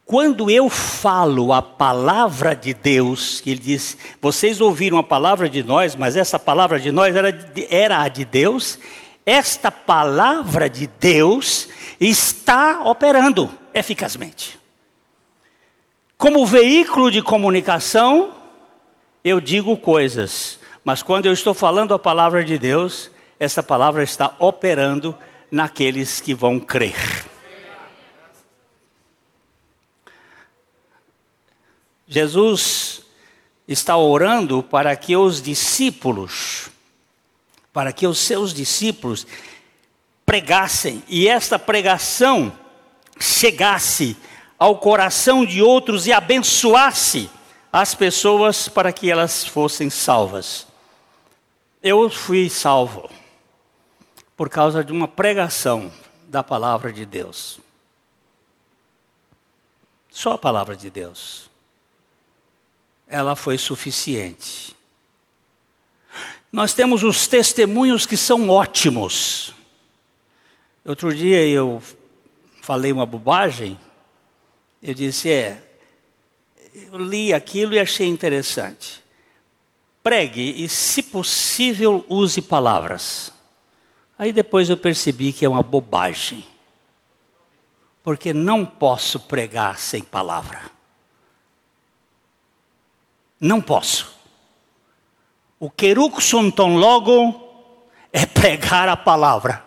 Quando 0.07 0.51
eu 0.51 0.71
falo 0.71 1.53
a 1.53 1.61
palavra 1.61 2.57
de 2.57 2.73
Deus, 2.73 3.43
ele 3.45 3.61
diz: 3.61 3.99
vocês 4.23 4.59
ouviram 4.59 4.97
a 4.97 5.03
palavra 5.03 5.51
de 5.51 5.63
nós, 5.63 5.95
mas 5.95 6.17
essa 6.17 6.39
palavra 6.39 6.81
de 6.81 6.91
nós 6.91 7.15
era, 7.15 7.53
era 7.69 8.01
a 8.01 8.09
de 8.09 8.25
Deus. 8.25 8.79
Esta 9.27 9.73
palavra 9.73 10.71
de 10.71 10.87
Deus 10.87 11.69
está 12.01 12.83
operando 12.85 13.51
eficazmente. 13.75 14.57
Como 16.17 16.47
veículo 16.47 17.11
de 17.11 17.21
comunicação, 17.21 18.33
eu 19.25 19.41
digo 19.41 19.77
coisas, 19.77 20.61
mas 20.85 21.03
quando 21.03 21.27
eu 21.27 21.33
estou 21.33 21.53
falando 21.53 21.93
a 21.93 21.99
palavra 21.99 22.45
de 22.45 22.57
Deus, 22.57 23.11
essa 23.39 23.63
palavra 23.63 24.05
está 24.05 24.35
operando 24.39 25.19
naqueles 25.51 26.21
que 26.21 26.33
vão 26.33 26.61
crer. 26.61 27.27
Jesus 32.07 33.03
está 33.67 33.97
orando 33.97 34.63
para 34.63 34.95
que 34.95 35.17
os 35.17 35.43
discípulos, 35.43 36.71
para 37.77 37.93
que 37.93 38.07
os 38.07 38.21
seus 38.21 38.55
discípulos 38.55 39.27
pregassem 40.25 41.05
e 41.07 41.29
esta 41.29 41.59
pregação 41.59 42.51
chegasse 43.21 44.17
ao 44.59 44.79
coração 44.79 45.45
de 45.45 45.61
outros 45.61 46.07
e 46.07 46.13
abençoasse 46.15 47.29
as 47.71 47.95
pessoas 47.95 48.67
para 48.67 48.91
que 48.95 49.11
elas 49.11 49.45
fossem 49.45 49.91
salvas. 49.91 50.67
Eu 51.83 52.09
fui 52.09 52.49
salvo 52.49 53.11
por 54.39 54.49
causa 54.49 54.83
de 54.83 54.91
uma 54.91 55.07
pregação 55.07 55.93
da 56.29 56.43
palavra 56.43 56.91
de 56.91 57.05
Deus. 57.05 57.61
Só 60.11 60.33
a 60.33 60.39
palavra 60.39 60.75
de 60.75 60.89
Deus. 60.89 61.51
Ela 63.07 63.37
foi 63.37 63.59
suficiente. 63.59 64.76
Nós 66.57 66.73
temos 66.73 67.03
os 67.03 67.27
testemunhos 67.27 68.07
que 68.07 68.17
são 68.17 68.49
ótimos. 68.49 69.53
Outro 70.83 71.15
dia 71.15 71.47
eu 71.47 71.83
falei 72.63 72.91
uma 72.91 73.05
bobagem 73.05 73.79
eu 74.83 74.95
disse: 74.95 75.31
é, 75.31 75.63
eu 76.75 76.97
li 76.97 77.35
aquilo 77.35 77.75
e 77.75 77.79
achei 77.79 78.07
interessante. 78.07 79.05
Pregue 80.03 80.65
e, 80.65 80.67
se 80.67 81.03
possível, 81.03 82.07
use 82.09 82.41
palavras. 82.41 83.31
Aí 84.19 84.33
depois 84.33 84.71
eu 84.71 84.79
percebi 84.79 85.35
que 85.35 85.45
é 85.45 85.49
uma 85.51 85.63
bobagem. 85.63 86.43
Porque 88.03 88.33
não 88.33 88.65
posso 88.65 89.21
pregar 89.21 89.79
sem 89.79 90.01
palavra. 90.01 90.71
Não 93.39 93.61
posso. 93.61 94.16
O 95.59 95.71
queruxonton 95.71 96.77
logo 96.77 97.49
é 98.13 98.27
pregar 98.27 98.89
a 98.89 98.97
palavra. 98.97 99.65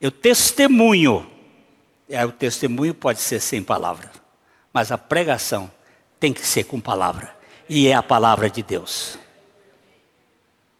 Eu 0.00 0.10
testemunho 0.10 1.30
é, 2.08 2.24
o 2.24 2.32
testemunho 2.32 2.94
pode 2.94 3.20
ser 3.20 3.40
sem 3.40 3.62
palavra, 3.62 4.10
mas 4.72 4.92
a 4.92 4.98
pregação 4.98 5.70
tem 6.20 6.32
que 6.32 6.46
ser 6.46 6.64
com 6.64 6.80
palavra, 6.80 7.34
e 7.68 7.88
é 7.88 7.94
a 7.94 8.02
palavra 8.02 8.50
de 8.50 8.62
Deus. 8.62 9.18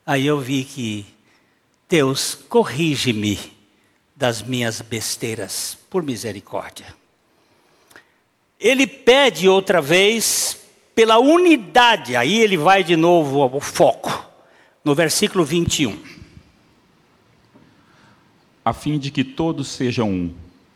Aí 0.07 0.27
eu 0.27 0.39
vi 0.39 0.65
que 0.65 1.07
Deus 1.89 2.35
corrige-me 2.35 3.39
das 4.15 4.43
minhas 4.43 4.81
besteiras, 4.81 5.77
por 5.89 6.03
misericórdia. 6.03 6.95
Ele 8.61 8.87
pede 8.87 9.49
outra 9.49 9.81
vez 9.81 10.61
pela 10.95 11.19
unidade, 11.19 12.15
aí 12.17 12.39
ele 12.39 12.57
vai 12.57 12.85
de 12.85 12.97
novo 12.97 13.43
ao 13.43 13.61
foco, 13.61 14.27
no 14.85 14.95
versículo 14.95 15.45
21. 15.45 15.99
A 18.65 18.73
fim 18.73 18.99
de 18.99 19.11
que 19.11 19.25
todos 19.25 19.69
sejam 19.69 20.11
um 20.11 20.35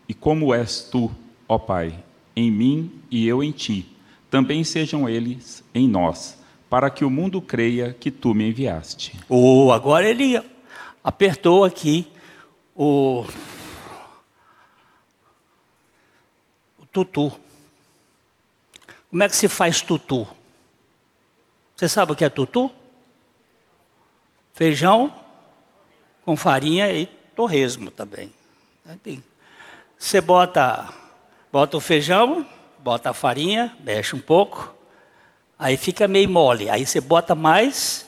e 0.08 0.14
como 0.14 0.52
és 0.52 0.82
tu, 0.90 1.10
ó 1.48 1.58
Pai, 1.58 1.94
em 2.34 2.50
mim 2.50 2.90
e 3.10 3.26
eu 3.26 3.42
em 3.42 3.52
ti, 3.52 3.86
também 4.30 4.64
sejam 4.64 5.08
eles 5.08 5.62
em 5.74 5.88
nós, 5.88 6.38
para 6.68 6.90
que 6.90 7.04
o 7.04 7.10
mundo 7.10 7.40
creia 7.40 7.96
que 7.98 8.10
tu 8.10 8.34
me 8.34 8.48
enviaste. 8.48 9.18
Oh, 9.28 9.70
agora 9.72 10.08
ele 10.08 10.40
apertou 11.02 11.64
aqui 11.64 12.06
o 12.74 13.24
tutu. 16.92 17.32
Como 19.10 19.22
é 19.22 19.28
que 19.28 19.36
se 19.36 19.48
faz 19.48 19.80
tutu? 19.80 20.26
Você 21.74 21.88
sabe 21.88 22.12
o 22.12 22.16
que 22.16 22.24
é 22.24 22.28
tutu? 22.28 22.70
Feijão 24.52 25.14
com 26.24 26.36
farinha 26.36 26.90
e 26.92 27.06
torresmo 27.34 27.90
também. 27.90 28.32
Você 29.96 30.20
bota, 30.20 30.92
bota 31.50 31.76
o 31.76 31.80
feijão, 31.80 32.46
bota 32.80 33.10
a 33.10 33.14
farinha, 33.14 33.76
mexe 33.80 34.14
um 34.14 34.20
pouco, 34.20 34.74
aí 35.58 35.76
fica 35.76 36.06
meio 36.06 36.28
mole. 36.28 36.68
Aí 36.68 36.84
você 36.84 37.00
bota 37.00 37.34
mais 37.34 38.06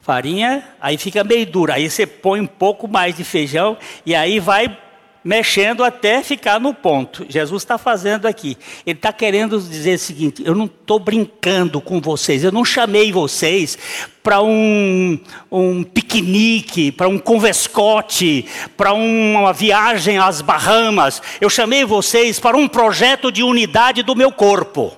farinha, 0.00 0.76
aí 0.80 0.96
fica 0.96 1.24
meio 1.24 1.46
dura. 1.46 1.74
Aí 1.74 1.90
você 1.90 2.06
põe 2.06 2.40
um 2.40 2.46
pouco 2.46 2.86
mais 2.86 3.16
de 3.16 3.24
feijão 3.24 3.76
e 4.06 4.14
aí 4.14 4.38
vai 4.38 4.87
mexendo 5.22 5.84
até 5.84 6.22
ficar 6.22 6.60
no 6.60 6.72
ponto. 6.72 7.26
Jesus 7.28 7.62
está 7.62 7.76
fazendo 7.76 8.26
aqui. 8.26 8.56
Ele 8.86 8.98
está 8.98 9.12
querendo 9.12 9.60
dizer 9.60 9.94
o 9.94 9.98
seguinte: 9.98 10.42
eu 10.44 10.54
não 10.54 10.66
estou 10.66 10.98
brincando 10.98 11.80
com 11.80 12.00
vocês, 12.00 12.44
eu 12.44 12.52
não 12.52 12.64
chamei 12.64 13.12
vocês 13.12 13.78
para 14.22 14.42
um, 14.42 15.18
um 15.50 15.82
piquenique, 15.82 16.92
para 16.92 17.08
um 17.08 17.18
convescote, 17.18 18.44
para 18.76 18.92
uma 18.92 19.52
viagem 19.52 20.18
às 20.18 20.40
Bahamas. 20.40 21.22
Eu 21.40 21.50
chamei 21.50 21.84
vocês 21.84 22.38
para 22.38 22.56
um 22.56 22.68
projeto 22.68 23.32
de 23.32 23.42
unidade 23.42 24.02
do 24.02 24.14
meu 24.14 24.30
corpo. 24.30 24.96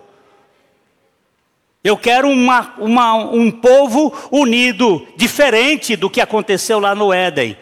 Eu 1.83 1.97
quero 1.97 2.29
uma, 2.29 2.75
uma, 2.79 3.15
um 3.15 3.51
povo 3.51 4.13
unido, 4.31 5.07
diferente 5.17 5.97
do 5.97 6.11
que 6.11 6.21
aconteceu 6.21 6.79
lá 6.79 6.95
no 6.95 7.11
Éden 7.11 7.57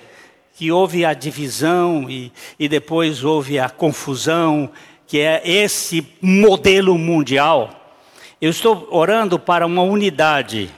que 0.58 0.72
houve 0.72 1.04
a 1.04 1.14
divisão 1.14 2.10
e, 2.10 2.32
e 2.58 2.68
depois 2.68 3.22
houve 3.22 3.60
a 3.60 3.70
confusão, 3.70 4.68
que 5.06 5.20
é 5.20 5.40
esse 5.48 6.04
modelo 6.20 6.98
mundial. 6.98 7.94
Eu 8.40 8.50
estou 8.50 8.88
orando 8.90 9.38
para 9.38 9.64
uma 9.64 9.82
unidade. 9.82 10.68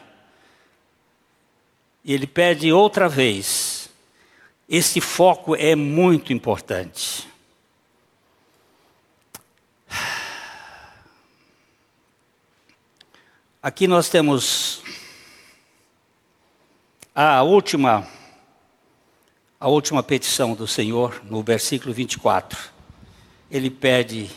Ele 2.05 2.27
pede 2.27 2.71
outra 2.71 3.09
vez. 3.09 3.89
Esse 4.69 5.01
foco 5.01 5.57
é 5.57 5.75
muito 5.75 6.31
importante. 6.31 7.27
Aqui 13.63 13.89
nós 13.89 14.11
temos 14.11 14.83
a 17.15 17.43
última 17.43 18.20
a 19.61 19.69
última 19.69 20.03
petição 20.03 20.55
do 20.55 20.67
Senhor, 20.67 21.21
no 21.29 21.43
versículo 21.43 21.93
24. 21.93 22.59
Ele 23.51 23.69
pede 23.69 24.31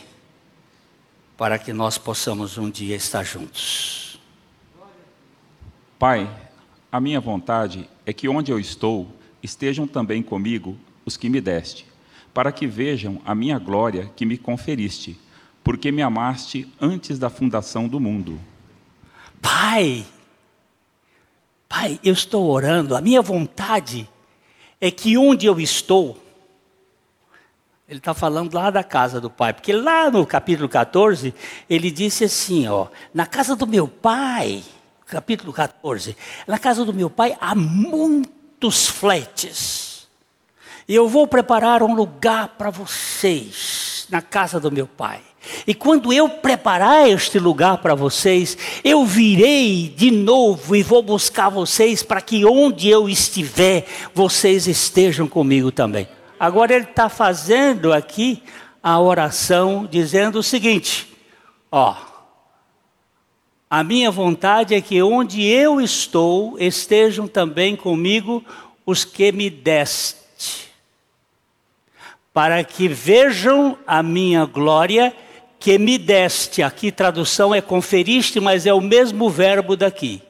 para 1.34 1.58
que 1.58 1.72
nós 1.72 1.96
possamos 1.96 2.58
um 2.58 2.68
dia 2.68 2.94
estar 2.94 3.24
juntos. 3.24 4.20
Pai, 5.98 6.30
a 6.92 7.00
minha 7.00 7.22
vontade 7.22 7.88
é 8.04 8.12
que 8.12 8.28
onde 8.28 8.52
eu 8.52 8.60
estou 8.60 9.08
estejam 9.42 9.86
também 9.86 10.22
comigo 10.22 10.76
os 11.06 11.16
que 11.16 11.30
me 11.30 11.40
deste, 11.40 11.86
para 12.34 12.52
que 12.52 12.66
vejam 12.66 13.22
a 13.24 13.34
minha 13.34 13.58
glória 13.58 14.12
que 14.14 14.26
me 14.26 14.36
conferiste, 14.36 15.18
porque 15.62 15.90
me 15.90 16.02
amaste 16.02 16.70
antes 16.78 17.18
da 17.18 17.30
fundação 17.30 17.88
do 17.88 17.98
mundo. 17.98 18.38
Pai, 19.40 20.04
Pai, 21.66 21.98
eu 22.04 22.12
estou 22.12 22.46
orando, 22.50 22.94
a 22.94 23.00
minha 23.00 23.22
vontade 23.22 24.06
é 24.80 24.90
que 24.90 25.16
onde 25.16 25.46
eu 25.46 25.60
estou, 25.60 26.18
ele 27.88 27.98
está 27.98 28.14
falando 28.14 28.54
lá 28.54 28.70
da 28.70 28.82
casa 28.82 29.20
do 29.20 29.28
pai, 29.28 29.52
porque 29.52 29.72
lá 29.72 30.10
no 30.10 30.26
capítulo 30.26 30.68
14, 30.68 31.34
ele 31.68 31.90
disse 31.90 32.24
assim: 32.24 32.66
ó, 32.66 32.88
na 33.12 33.26
casa 33.26 33.54
do 33.54 33.66
meu 33.66 33.86
pai, 33.86 34.62
capítulo 35.06 35.52
14, 35.52 36.16
na 36.46 36.58
casa 36.58 36.84
do 36.84 36.94
meu 36.94 37.10
pai 37.10 37.36
há 37.40 37.54
muitos 37.54 38.86
fletes, 38.86 40.08
e 40.88 40.94
eu 40.94 41.08
vou 41.08 41.26
preparar 41.26 41.82
um 41.82 41.94
lugar 41.94 42.48
para 42.48 42.70
vocês, 42.70 44.06
na 44.10 44.22
casa 44.22 44.58
do 44.58 44.72
meu 44.72 44.86
pai. 44.86 45.22
E 45.66 45.74
quando 45.74 46.12
eu 46.12 46.28
preparar 46.28 47.08
este 47.08 47.38
lugar 47.38 47.78
para 47.78 47.94
vocês, 47.94 48.56
eu 48.82 49.04
virei 49.04 49.92
de 49.94 50.10
novo 50.10 50.76
e 50.76 50.82
vou 50.82 51.02
buscar 51.02 51.48
vocês 51.48 52.02
para 52.02 52.20
que 52.20 52.44
onde 52.44 52.88
eu 52.88 53.08
estiver, 53.08 53.86
vocês 54.12 54.66
estejam 54.66 55.26
comigo 55.26 55.70
também. 55.70 56.08
Agora 56.38 56.74
ele 56.74 56.84
está 56.84 57.08
fazendo 57.08 57.92
aqui 57.92 58.42
a 58.82 59.00
oração 59.00 59.88
dizendo 59.90 60.40
o 60.40 60.42
seguinte: 60.42 61.08
ó, 61.70 61.94
a 63.70 63.82
minha 63.82 64.10
vontade 64.10 64.74
é 64.74 64.80
que 64.80 65.02
onde 65.02 65.42
eu 65.42 65.80
estou 65.80 66.58
estejam 66.58 67.26
também 67.26 67.74
comigo 67.74 68.44
os 68.84 69.04
que 69.04 69.32
me 69.32 69.48
deste, 69.48 70.70
para 72.32 72.62
que 72.62 72.86
vejam 72.86 73.78
a 73.86 74.02
minha 74.02 74.44
glória 74.44 75.16
que 75.64 75.78
me 75.78 75.96
deste, 75.96 76.62
aqui 76.62 76.92
tradução 76.92 77.54
é 77.54 77.62
conferiste, 77.62 78.38
mas 78.38 78.66
é 78.66 78.74
o 78.74 78.82
mesmo 78.82 79.30
verbo 79.30 79.74
daqui. 79.74 80.20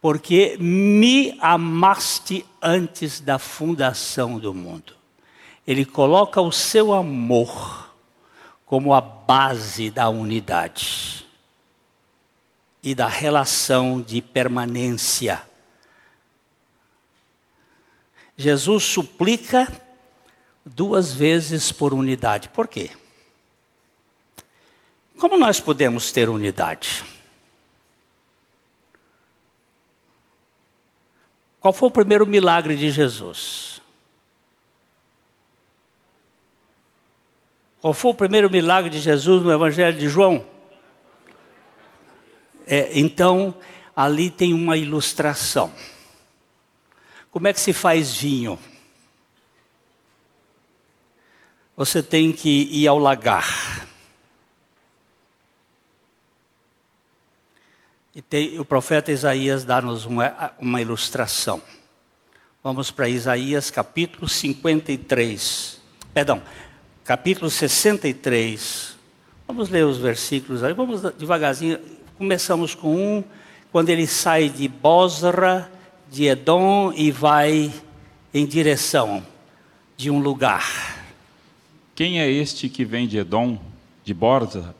Porque 0.00 0.56
me 0.58 1.38
amaste 1.40 2.44
antes 2.60 3.20
da 3.20 3.38
fundação 3.38 4.36
do 4.36 4.52
mundo. 4.52 4.96
Ele 5.64 5.84
coloca 5.84 6.40
o 6.40 6.50
seu 6.50 6.92
amor 6.92 7.94
como 8.66 8.92
a 8.92 9.00
base 9.00 9.92
da 9.92 10.08
unidade 10.08 11.24
e 12.82 12.96
da 12.96 13.06
relação 13.06 14.02
de 14.02 14.20
permanência. 14.20 15.40
Jesus 18.36 18.82
suplica 18.82 19.72
duas 20.66 21.12
vezes 21.12 21.70
por 21.70 21.94
unidade. 21.94 22.48
Por 22.48 22.66
quê? 22.66 22.90
Como 25.24 25.38
nós 25.38 25.58
podemos 25.58 26.12
ter 26.12 26.28
unidade? 26.28 27.02
Qual 31.58 31.72
foi 31.72 31.88
o 31.88 31.90
primeiro 31.90 32.26
milagre 32.26 32.76
de 32.76 32.90
Jesus? 32.90 33.80
Qual 37.80 37.94
foi 37.94 38.10
o 38.10 38.14
primeiro 38.14 38.50
milagre 38.50 38.90
de 38.90 39.00
Jesus 39.00 39.42
no 39.42 39.50
Evangelho 39.50 39.98
de 39.98 40.10
João? 40.10 40.44
É, 42.66 42.90
então, 42.92 43.54
ali 43.96 44.30
tem 44.30 44.52
uma 44.52 44.76
ilustração. 44.76 45.72
Como 47.30 47.48
é 47.48 47.54
que 47.54 47.60
se 47.60 47.72
faz 47.72 48.14
vinho? 48.14 48.58
Você 51.74 52.02
tem 52.02 52.30
que 52.30 52.68
ir 52.70 52.86
ao 52.86 52.98
lagar. 52.98 53.83
E 58.14 58.22
tem, 58.22 58.60
o 58.60 58.64
profeta 58.64 59.10
Isaías 59.10 59.64
dá-nos 59.64 60.04
uma, 60.04 60.52
uma 60.60 60.80
ilustração. 60.80 61.60
Vamos 62.62 62.92
para 62.92 63.08
Isaías 63.08 63.72
capítulo 63.72 64.28
53. 64.28 65.80
Perdão, 66.12 66.40
capítulo 67.02 67.50
63. 67.50 68.96
Vamos 69.48 69.68
ler 69.68 69.84
os 69.84 69.98
versículos 69.98 70.62
aí, 70.62 70.72
vamos 70.72 71.02
devagarzinho. 71.18 71.80
Começamos 72.16 72.72
com 72.72 72.94
um, 72.94 73.24
quando 73.72 73.88
ele 73.88 74.06
sai 74.06 74.48
de 74.48 74.68
Bosra, 74.68 75.68
de 76.08 76.26
Edom, 76.26 76.92
e 76.92 77.10
vai 77.10 77.74
em 78.32 78.46
direção 78.46 79.26
de 79.96 80.08
um 80.08 80.20
lugar. 80.20 81.04
Quem 81.96 82.20
é 82.20 82.30
este 82.30 82.68
que 82.68 82.84
vem 82.84 83.08
de 83.08 83.18
Edom, 83.18 83.60
de 84.04 84.14
Bosra, 84.14 84.72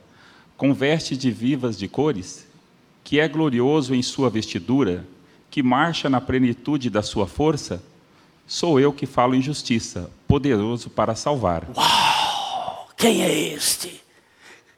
com 0.55 0.73
veste 0.73 1.17
de 1.17 1.29
vivas 1.31 1.77
de 1.77 1.89
cores? 1.89 2.44
Que 3.05 3.19
é 3.19 3.27
glorioso 3.27 3.93
em 3.93 4.01
sua 4.01 4.31
vestidura, 4.31 5.05
que 5.51 5.61
marcha 5.61 6.09
na 6.09 6.19
plenitude 6.19 6.89
da 6.89 7.03
sua 7.03 7.27
força, 7.27 7.81
sou 8.47 8.79
eu 8.79 8.91
que 8.91 9.05
falo 9.05 9.35
em 9.35 9.41
justiça, 9.43 10.09
poderoso 10.27 10.89
para 10.89 11.13
salvar. 11.13 11.67
Uau! 11.77 12.89
Quem 12.97 13.21
é 13.21 13.31
este? 13.31 14.01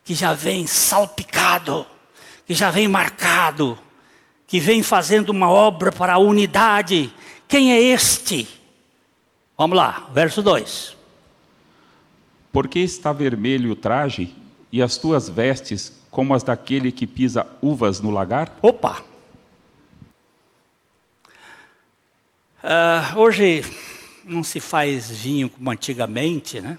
Que 0.04 0.14
já 0.14 0.34
vem 0.34 0.68
salpicado, 0.68 1.86
que 2.46 2.54
já 2.54 2.70
vem 2.70 2.86
marcado, 2.86 3.80
que 4.46 4.60
vem 4.60 4.84
fazendo 4.84 5.30
uma 5.30 5.50
obra 5.50 5.90
para 5.90 6.16
a 6.16 6.20
unidade. 6.20 7.10
Quem 7.48 7.72
é 7.72 7.82
este? 7.82 8.46
Vamos 9.58 9.78
lá, 9.78 10.10
verso 10.14 10.42
2. 10.42 10.98
Porque 12.52 12.80
está 12.80 13.14
vermelho 13.14 13.72
o 13.72 13.76
traje 13.76 14.36
e 14.70 14.82
as 14.82 14.98
tuas 14.98 15.30
vestes 15.30 15.97
como 16.10 16.34
as 16.34 16.44
daquele 16.44 16.92
que 16.92 17.06
pisa 17.06 17.48
uvas 17.62 18.00
no 18.00 18.10
lagar? 18.10 18.56
Opa! 18.62 19.04
Uh, 22.64 23.18
hoje 23.20 23.64
não 24.26 24.44
se 24.44 24.60
faz 24.60 25.10
vinho 25.10 25.50
como 25.50 25.72
antigamente, 25.72 26.60
né? 26.60 26.78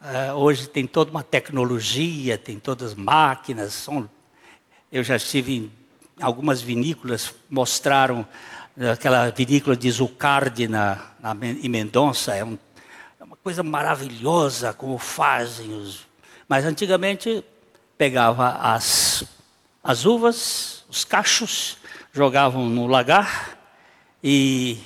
Uh, 0.00 0.32
hoje 0.34 0.68
tem 0.68 0.86
toda 0.86 1.10
uma 1.10 1.22
tecnologia, 1.22 2.38
tem 2.38 2.58
todas 2.58 2.92
as 2.92 2.94
máquinas. 2.94 3.74
São, 3.74 4.08
eu 4.90 5.04
já 5.04 5.16
estive 5.16 5.56
em 5.56 5.72
algumas 6.20 6.62
vinícolas, 6.62 7.34
mostraram 7.50 8.26
aquela 8.92 9.30
vinícola 9.30 9.76
de 9.76 9.90
Zucardi 9.90 10.68
na, 10.68 11.12
na, 11.20 11.36
em 11.42 11.68
Mendonça. 11.68 12.34
É, 12.34 12.44
um, 12.44 12.56
é 13.20 13.24
uma 13.24 13.36
coisa 13.36 13.62
maravilhosa 13.62 14.72
como 14.72 14.98
fazem 14.98 15.72
os. 15.72 16.07
Mas 16.48 16.64
antigamente 16.64 17.44
pegava 17.98 18.52
as, 18.52 19.22
as 19.84 20.06
uvas, 20.06 20.82
os 20.88 21.04
cachos, 21.04 21.76
jogavam 22.10 22.64
no 22.66 22.86
lagar 22.86 23.58
e 24.24 24.78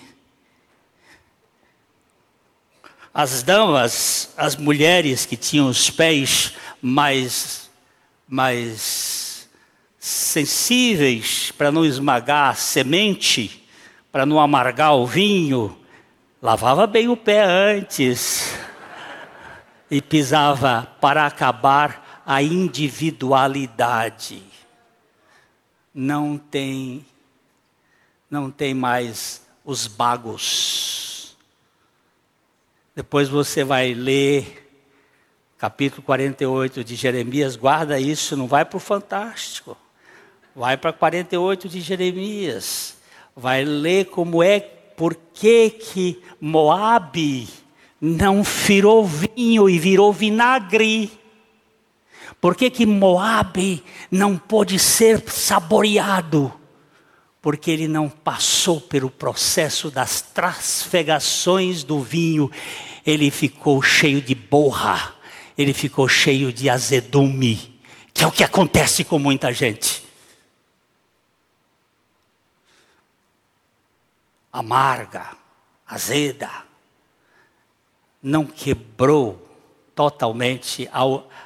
as 3.14 3.44
damas, 3.44 4.32
as 4.36 4.56
mulheres 4.56 5.24
que 5.24 5.36
tinham 5.36 5.68
os 5.68 5.88
pés 5.88 6.54
mais, 6.80 7.70
mais 8.26 9.48
sensíveis 10.00 11.52
para 11.52 11.70
não 11.70 11.84
esmagar 11.84 12.50
a 12.50 12.54
semente, 12.54 13.64
para 14.10 14.26
não 14.26 14.40
amargar 14.40 14.96
o 14.96 15.06
vinho, 15.06 15.78
lavava 16.42 16.88
bem 16.88 17.08
o 17.08 17.16
pé 17.16 17.44
antes 17.44 18.52
e 19.92 20.02
pisava 20.02 20.88
para 21.00 21.24
acabar 21.24 22.22
a 22.26 22.42
individualidade. 22.42 24.42
Não 25.94 26.36
tem 26.36 27.06
não 28.28 28.50
tem 28.50 28.72
mais 28.72 29.42
os 29.64 29.86
bagos 29.86 31.02
depois 32.94 33.28
você 33.28 33.64
vai 33.64 33.94
ler 33.94 34.68
capítulo 35.56 36.02
48 36.02 36.84
de 36.84 36.94
Jeremias, 36.94 37.56
guarda 37.56 37.98
isso, 37.98 38.36
não 38.36 38.46
vai 38.46 38.66
para 38.66 38.76
o 38.76 38.80
Fantástico. 38.80 39.76
Vai 40.54 40.76
para 40.76 40.92
48 40.92 41.70
de 41.70 41.80
Jeremias. 41.80 42.98
Vai 43.34 43.64
ler 43.64 44.06
como 44.06 44.42
é, 44.42 44.60
por 44.60 45.14
que 45.14 45.70
que 45.70 46.22
Moabe 46.38 47.48
não 48.04 48.42
virou 48.42 49.06
vinho 49.06 49.70
e 49.70 49.78
virou 49.78 50.12
vinagre. 50.12 51.12
Por 52.40 52.56
que 52.56 52.68
que 52.68 52.84
Moabe 52.84 53.84
não 54.10 54.36
pôde 54.36 54.76
ser 54.76 55.22
saboreado? 55.30 56.52
porque 57.42 57.72
ele 57.72 57.88
não 57.88 58.08
passou 58.08 58.80
pelo 58.80 59.10
processo 59.10 59.90
das 59.90 60.22
trasfegações 60.22 61.82
do 61.82 62.00
vinho, 62.00 62.48
ele 63.04 63.32
ficou 63.32 63.82
cheio 63.82 64.22
de 64.22 64.32
borra, 64.32 65.16
ele 65.58 65.74
ficou 65.74 66.08
cheio 66.08 66.52
de 66.52 66.70
azedume, 66.70 67.80
que 68.14 68.22
é 68.22 68.26
o 68.28 68.30
que 68.30 68.44
acontece 68.44 69.02
com 69.02 69.18
muita 69.18 69.52
gente. 69.52 70.04
Amarga, 74.52 75.36
azeda, 75.84 76.48
não 78.22 78.46
quebrou 78.46 79.48
totalmente 79.94 80.88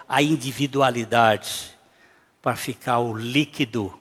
a 0.09 0.23
individualidade 0.23 1.77
para 2.43 2.55
ficar 2.55 2.99
o 2.99 3.17
líquido 3.17 3.93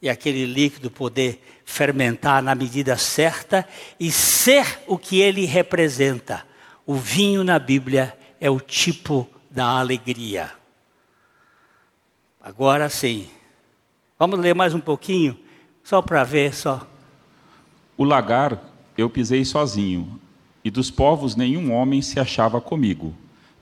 e 0.00 0.08
aquele 0.08 0.44
líquido 0.46 0.90
poder 0.90 1.40
fermentar 1.64 2.42
na 2.42 2.54
medida 2.54 2.96
certa 2.96 3.68
e 4.00 4.10
ser 4.10 4.80
o 4.86 4.98
que 4.98 5.20
ele 5.20 5.44
representa. 5.44 6.44
O 6.84 6.94
vinho 6.94 7.44
na 7.44 7.58
Bíblia 7.58 8.18
é 8.40 8.50
o 8.50 8.58
tipo 8.58 9.28
da 9.48 9.78
alegria. 9.78 10.50
Agora 12.40 12.88
sim. 12.88 13.30
Vamos 14.18 14.40
ler 14.40 14.54
mais 14.54 14.74
um 14.74 14.80
pouquinho, 14.80 15.38
só 15.84 16.02
para 16.02 16.24
ver 16.24 16.54
só. 16.54 16.84
O 17.96 18.04
lagar 18.04 18.58
eu 18.98 19.08
pisei 19.08 19.44
sozinho, 19.44 20.20
e 20.64 20.70
dos 20.70 20.90
povos 20.90 21.36
nenhum 21.36 21.72
homem 21.72 22.00
se 22.02 22.20
achava 22.20 22.60
comigo. 22.60 23.14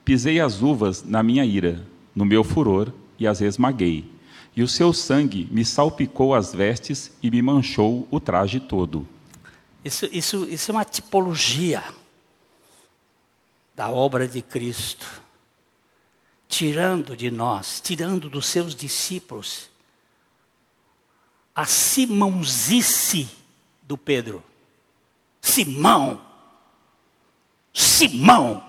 Pisei 0.05 0.41
as 0.41 0.63
uvas 0.63 1.03
na 1.03 1.23
minha 1.23 1.45
ira, 1.45 1.85
no 2.15 2.25
meu 2.25 2.43
furor, 2.45 2.93
e 3.19 3.27
as 3.27 3.41
esmaguei 3.41 4.21
e 4.55 4.63
o 4.63 4.69
seu 4.69 4.93
sangue 4.93 5.49
me 5.51 5.65
salpicou 5.65 6.35
as 6.35 6.53
vestes 6.53 7.13
e 7.23 7.31
me 7.31 7.41
manchou 7.41 8.07
o 8.11 8.19
traje 8.19 8.59
todo. 8.59 9.07
Isso, 9.85 10.09
isso, 10.13 10.45
isso 10.49 10.71
é 10.71 10.75
uma 10.75 10.85
tipologia 10.85 11.83
da 13.75 13.89
obra 13.89 14.29
de 14.29 14.43
Cristo, 14.43 15.07
tirando 16.49 17.17
de 17.17 17.31
nós, 17.31 17.81
tirando 17.81 18.29
dos 18.29 18.47
seus 18.47 18.75
discípulos, 18.75 19.71
a 21.55 21.65
Simãozice 21.65 23.29
do 23.83 23.97
Pedro. 23.97 24.43
Simão, 25.41 26.21
Simão, 27.73 28.63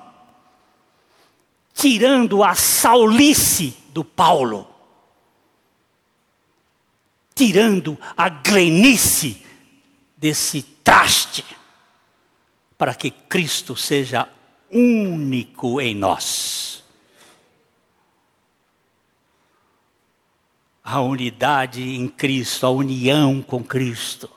tirando 1.73 2.43
a 2.43 2.55
Saulice 2.55 3.75
do 3.93 4.03
Paulo 4.03 4.71
tirando 7.41 7.97
a 8.15 8.29
glenice 8.29 9.43
desse 10.15 10.61
traste, 10.61 11.43
para 12.77 12.93
que 12.93 13.09
Cristo 13.09 13.75
seja 13.75 14.29
único 14.69 15.81
em 15.81 15.95
nós. 15.95 16.83
A 20.83 21.01
unidade 21.01 21.81
em 21.81 22.07
Cristo, 22.07 22.67
a 22.67 22.69
união 22.69 23.41
com 23.41 23.63
Cristo. 23.63 24.29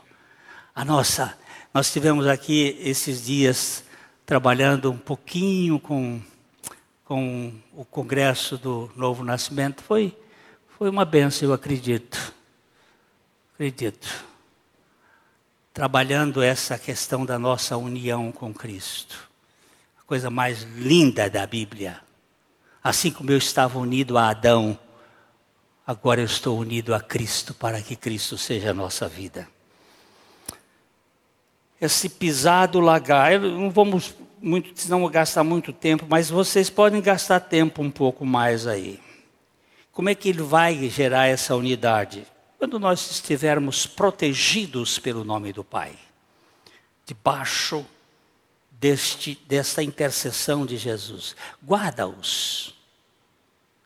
A 0.75 0.83
nossa, 0.83 1.39
nós 1.75 1.93
tivemos 1.93 2.27
aqui 2.27 2.75
esses 2.81 3.27
dias 3.27 3.85
trabalhando 4.27 4.91
um 4.91 4.97
pouquinho 4.97 5.79
com, 5.79 6.21
com 7.05 7.53
o 7.75 7.85
congresso 7.85 8.57
do 8.57 8.91
Novo 8.97 9.23
Nascimento. 9.23 9.83
Foi, 9.83 10.17
foi 10.79 10.89
uma 10.89 11.05
benção, 11.05 11.49
eu 11.49 11.55
acredito. 11.55 12.33
Acredito. 13.55 14.25
Trabalhando 15.73 16.43
essa 16.43 16.79
questão 16.79 17.25
da 17.25 17.39
nossa 17.39 17.77
união 17.77 18.33
com 18.33 18.55
Cristo. 18.55 19.29
A 19.99 20.03
coisa 20.03 20.31
mais 20.31 20.63
linda 20.63 21.29
da 21.29 21.47
Bíblia. 21.47 22.01
Assim 22.83 23.11
como 23.11 23.31
eu 23.31 23.39
estava 23.39 23.79
unido 23.79 24.17
a 24.17 24.29
Adão, 24.29 24.79
agora 25.87 26.21
eu 26.21 26.27
estou 26.27 26.59
unido 26.59 26.95
a 26.95 27.01
Cristo 27.01 27.55
para 27.55 27.81
que 27.81 27.97
Cristo 27.97 28.39
seja 28.39 28.71
a 28.71 28.75
nossa 28.75 29.09
vida. 29.09 29.49
Esse 31.85 32.09
pisado 32.09 32.81
lagar, 32.81 33.39
não 33.39 33.71
vamos 33.71 34.15
muito, 34.41 34.89
não 34.89 35.09
gastar 35.09 35.45
muito 35.45 35.73
tempo, 35.73 36.07
mas 36.09 36.31
vocês 36.31 36.71
podem 36.71 37.01
gastar 37.01 37.41
tempo 37.41 37.83
um 37.83 37.91
pouco 37.91 38.25
mais 38.25 38.67
aí. 38.67 39.01
Como 39.93 40.09
é 40.09 40.15
que 40.15 40.29
ele 40.29 40.43
vai 40.43 40.89
gerar 40.89 41.27
essa 41.27 41.55
unidade? 41.55 42.27
quando 42.65 42.79
nós 42.79 43.11
estivermos 43.11 43.87
protegidos 43.87 44.99
pelo 44.99 45.23
nome 45.23 45.53
do 45.53 45.63
Pai, 45.63 45.99
debaixo 47.05 47.85
deste, 48.71 49.39
desta 49.47 49.83
intercessão 49.83 50.65
de 50.65 50.79
Jesus, 50.79 51.37
guarda-os 51.63 52.75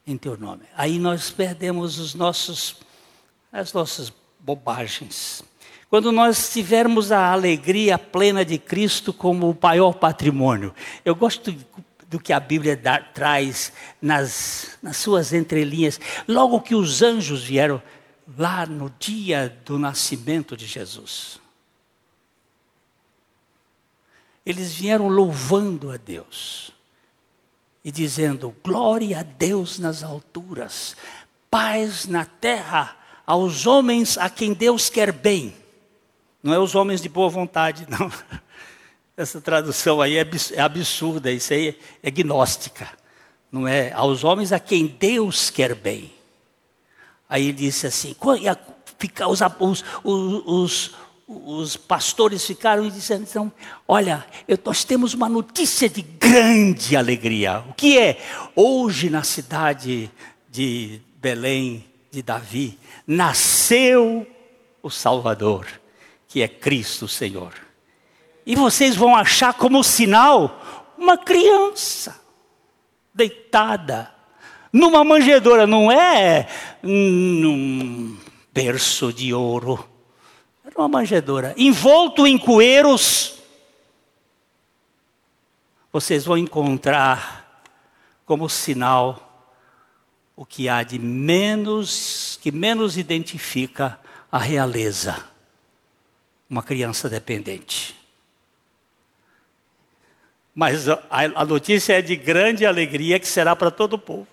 em 0.07 0.17
teu 0.17 0.39
nome. 0.39 0.63
Aí 0.77 1.01
nós 1.01 1.29
perdemos 1.29 1.99
os 1.99 2.15
nossos, 2.15 2.77
as 3.51 3.73
nossas 3.73 4.13
bobagens. 4.39 5.43
Quando 5.91 6.13
nós 6.13 6.53
tivermos 6.53 7.11
a 7.11 7.33
alegria 7.33 7.99
plena 7.99 8.45
de 8.45 8.59
Cristo 8.59 9.13
como 9.13 9.51
o 9.51 9.59
maior 9.61 9.95
patrimônio. 9.95 10.75
Eu 11.03 11.15
gosto 11.15 11.55
do 12.09 12.21
que 12.21 12.33
a 12.33 12.41
Bíblia 12.41 12.77
dá, 12.77 12.99
traz 12.99 13.73
nas, 14.01 14.79
nas 14.83 14.99
suas 14.99 15.33
entrelinhas. 15.33 15.99
Logo 16.27 16.61
que 16.61 16.75
os 16.75 17.03
anjos 17.03 17.43
vieram 17.43 17.83
lá 18.37 18.67
no 18.67 18.93
dia 18.99 19.57
do 19.65 19.79
nascimento 19.79 20.57
de 20.57 20.67
Jesus. 20.67 21.41
Eles 24.45 24.75
vieram 24.75 25.09
louvando 25.09 25.91
a 25.91 25.97
Deus 25.97 26.71
e 27.85 27.91
dizendo: 27.91 28.55
Glória 28.63 29.21
a 29.21 29.23
Deus 29.23 29.79
nas 29.79 30.03
alturas, 30.03 30.97
paz 31.51 32.07
na 32.07 32.25
terra 32.25 32.97
aos 33.27 33.67
homens 33.67 34.17
a 34.17 34.31
quem 34.31 34.55
Deus 34.55 34.89
quer 34.89 35.13
bem. 35.13 35.55
Não 36.43 36.55
é 36.55 36.59
os 36.59 36.75
homens 36.75 37.01
de 37.01 37.09
boa 37.09 37.29
vontade, 37.29 37.87
não. 37.89 38.11
Essa 39.17 39.41
tradução 39.41 40.01
aí 40.01 40.17
é, 40.17 40.27
é 40.53 40.61
absurda, 40.61 41.31
isso 41.31 41.53
aí 41.53 41.77
é 42.03 42.11
gnóstica. 42.11 42.89
Não 43.51 43.67
é 43.67 43.93
aos 43.93 44.23
homens 44.23 44.53
a 44.53 44.61
quem 44.61 44.87
Deus 44.87 45.51
quer 45.51 45.75
bem. 45.75 46.13
Aí 47.29 47.45
ele 47.45 47.53
disse 47.55 47.87
assim: 47.87 48.15
os, 49.61 49.85
os, 50.05 50.43
os, 50.47 50.95
os 51.27 51.77
pastores 51.77 52.45
ficaram 52.47 52.89
dizendo: 52.89 53.27
então, 53.29 53.53
Olha, 53.87 54.25
eu, 54.47 54.59
nós 54.65 54.85
temos 54.85 55.15
uma 55.15 55.29
notícia 55.29 55.89
de 55.89 56.03
grande 56.03 56.97
alegria. 56.97 57.65
O 57.69 57.75
que 57.75 57.99
é? 57.99 58.19
Hoje, 58.55 59.11
na 59.11 59.23
cidade 59.23 60.11
de 60.49 61.01
Belém, 61.17 61.85
de 62.11 62.23
Davi, 62.23 62.79
nasceu 63.07 64.27
o 64.83 64.91
Salvador, 64.91 65.67
que 66.29 66.43
é 66.43 66.47
Cristo 66.47 67.09
Senhor. 67.09 67.53
E 68.47 68.55
vocês 68.55 68.95
vão 68.95 69.17
achar 69.17 69.55
como 69.55 69.83
sinal 69.83 70.87
uma 70.97 71.19
criança 71.19 72.21
deitada 73.13 74.15
numa 74.73 75.03
manjedoura, 75.03 75.67
não 75.67 75.91
é 75.91 76.47
num 76.83 78.17
berço 78.53 79.13
de 79.13 79.35
ouro 79.35 79.85
era 80.69 80.79
uma 80.79 80.89
manjedoura. 80.89 81.55
Envolto 81.57 82.27
em 82.27 82.37
coeiros, 82.37 83.39
vocês 85.91 86.27
vão 86.27 86.37
encontrar 86.37 87.63
como 88.27 88.49
sinal 88.49 89.25
o 90.37 90.45
que 90.45 90.69
há 90.69 90.83
de 90.83 90.99
menos, 90.99 92.39
que 92.43 92.53
menos 92.53 92.99
identifica 92.99 93.99
a 94.31 94.39
realeza. 94.39 95.25
Uma 96.49 96.63
criança 96.63 97.09
dependente. 97.09 97.95
Mas 100.55 100.89
a, 100.89 101.01
a 101.11 101.45
notícia 101.45 101.99
é 101.99 102.03
de 102.03 102.17
grande 102.17 102.67
alegria 102.67 103.21
que 103.21 103.29
será 103.29 103.55
para 103.55 103.71
todo 103.71 103.95
o 103.95 103.99
povo. 103.99 104.27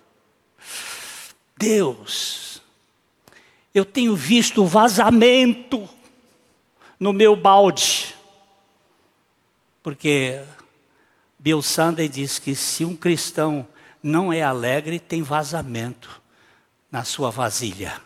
Deus, 1.56 2.60
eu 3.72 3.84
tenho 3.84 4.16
visto 4.16 4.64
vazamento 4.66 5.88
no 6.98 7.12
meu 7.12 7.36
balde. 7.36 8.14
Porque 9.82 10.42
Bill 11.38 11.62
Sunday 11.62 12.08
diz 12.08 12.38
que 12.38 12.54
se 12.54 12.84
um 12.84 12.96
cristão 12.96 13.66
não 14.02 14.32
é 14.32 14.42
alegre, 14.42 14.98
tem 14.98 15.22
vazamento 15.22 16.20
na 16.90 17.04
sua 17.04 17.30
vasilha. 17.30 18.00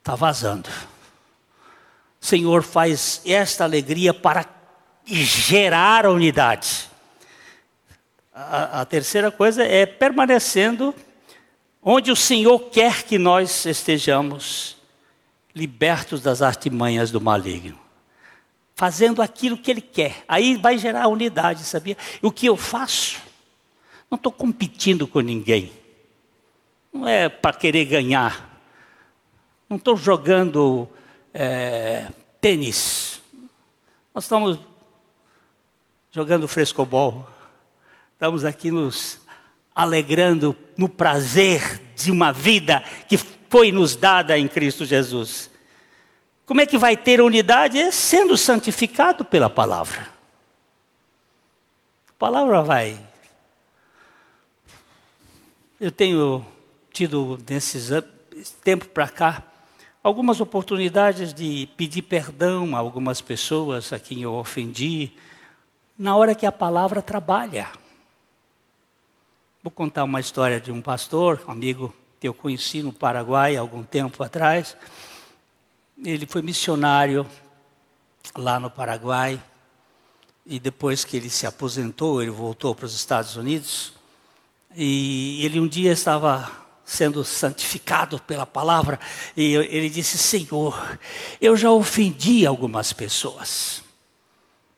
Está 0.00 0.14
vazando. 0.14 0.68
Senhor 2.28 2.62
faz 2.62 3.22
esta 3.24 3.64
alegria 3.64 4.12
para 4.12 4.44
gerar 5.06 6.04
a 6.04 6.10
unidade. 6.10 6.90
A, 8.34 8.82
a 8.82 8.84
terceira 8.84 9.30
coisa 9.30 9.64
é 9.64 9.86
permanecendo 9.86 10.94
onde 11.82 12.10
o 12.10 12.16
Senhor 12.16 12.58
quer 12.70 13.02
que 13.04 13.18
nós 13.18 13.64
estejamos 13.64 14.76
libertos 15.54 16.20
das 16.20 16.42
artimanhas 16.42 17.10
do 17.10 17.18
maligno. 17.18 17.78
Fazendo 18.74 19.22
aquilo 19.22 19.56
que 19.56 19.70
ele 19.70 19.80
quer. 19.80 20.22
Aí 20.28 20.56
vai 20.56 20.76
gerar 20.76 21.08
unidade, 21.08 21.64
sabia? 21.64 21.96
O 22.20 22.30
que 22.30 22.46
eu 22.46 22.56
faço? 22.56 23.22
Não 24.10 24.16
estou 24.16 24.30
competindo 24.30 25.06
com 25.06 25.20
ninguém. 25.20 25.72
Não 26.92 27.08
é 27.08 27.28
para 27.28 27.56
querer 27.56 27.86
ganhar. 27.86 28.60
Não 29.68 29.78
estou 29.78 29.96
jogando 29.96 30.88
é, 31.32 32.06
tênis. 32.40 33.20
Nós 34.14 34.24
estamos 34.24 34.58
jogando 36.10 36.48
frescobol. 36.48 37.28
Estamos 38.14 38.44
aqui 38.44 38.70
nos 38.70 39.20
alegrando 39.74 40.56
no 40.76 40.88
prazer 40.88 41.80
de 41.94 42.10
uma 42.10 42.32
vida 42.32 42.82
que 43.08 43.16
foi 43.16 43.70
nos 43.70 43.94
dada 43.94 44.36
em 44.38 44.48
Cristo 44.48 44.84
Jesus. 44.84 45.50
Como 46.44 46.60
é 46.60 46.66
que 46.66 46.78
vai 46.78 46.96
ter 46.96 47.20
unidade? 47.20 47.78
É 47.78 47.90
sendo 47.90 48.36
santificado 48.36 49.24
pela 49.24 49.48
palavra. 49.50 50.08
A 52.08 52.12
palavra 52.18 52.62
vai. 52.62 52.98
Eu 55.80 55.92
tenho 55.92 56.44
tido 56.90 57.38
nesses 57.48 57.90
tempo 58.64 58.86
para 58.88 59.08
cá 59.08 59.44
algumas 60.02 60.40
oportunidades 60.40 61.34
de 61.34 61.68
pedir 61.76 62.02
perdão 62.02 62.74
a 62.76 62.78
algumas 62.78 63.20
pessoas 63.20 63.92
a 63.92 63.98
quem 63.98 64.22
eu 64.22 64.34
ofendi, 64.34 65.12
na 65.98 66.16
hora 66.16 66.34
que 66.34 66.46
a 66.46 66.52
palavra 66.52 67.02
trabalha. 67.02 67.68
Vou 69.62 69.70
contar 69.70 70.04
uma 70.04 70.20
história 70.20 70.60
de 70.60 70.70
um 70.70 70.80
pastor, 70.80 71.42
um 71.46 71.50
amigo 71.50 71.94
que 72.20 72.28
eu 72.28 72.34
conheci 72.34 72.82
no 72.82 72.92
Paraguai 72.92 73.56
algum 73.56 73.82
tempo 73.82 74.22
atrás. 74.22 74.76
Ele 76.04 76.26
foi 76.26 76.42
missionário 76.42 77.26
lá 78.36 78.60
no 78.60 78.70
Paraguai 78.70 79.42
e 80.46 80.58
depois 80.58 81.04
que 81.04 81.16
ele 81.16 81.28
se 81.28 81.46
aposentou, 81.46 82.22
ele 82.22 82.30
voltou 82.30 82.74
para 82.74 82.86
os 82.86 82.94
Estados 82.94 83.36
Unidos 83.36 83.92
e 84.74 85.44
ele 85.44 85.58
um 85.58 85.66
dia 85.66 85.92
estava 85.92 86.67
sendo 86.88 87.22
santificado 87.22 88.18
pela 88.20 88.46
palavra 88.46 88.98
e 89.36 89.54
ele 89.54 89.90
disse: 89.90 90.16
Senhor, 90.16 90.98
eu 91.38 91.54
já 91.54 91.70
ofendi 91.70 92.46
algumas 92.46 92.94
pessoas. 92.94 93.82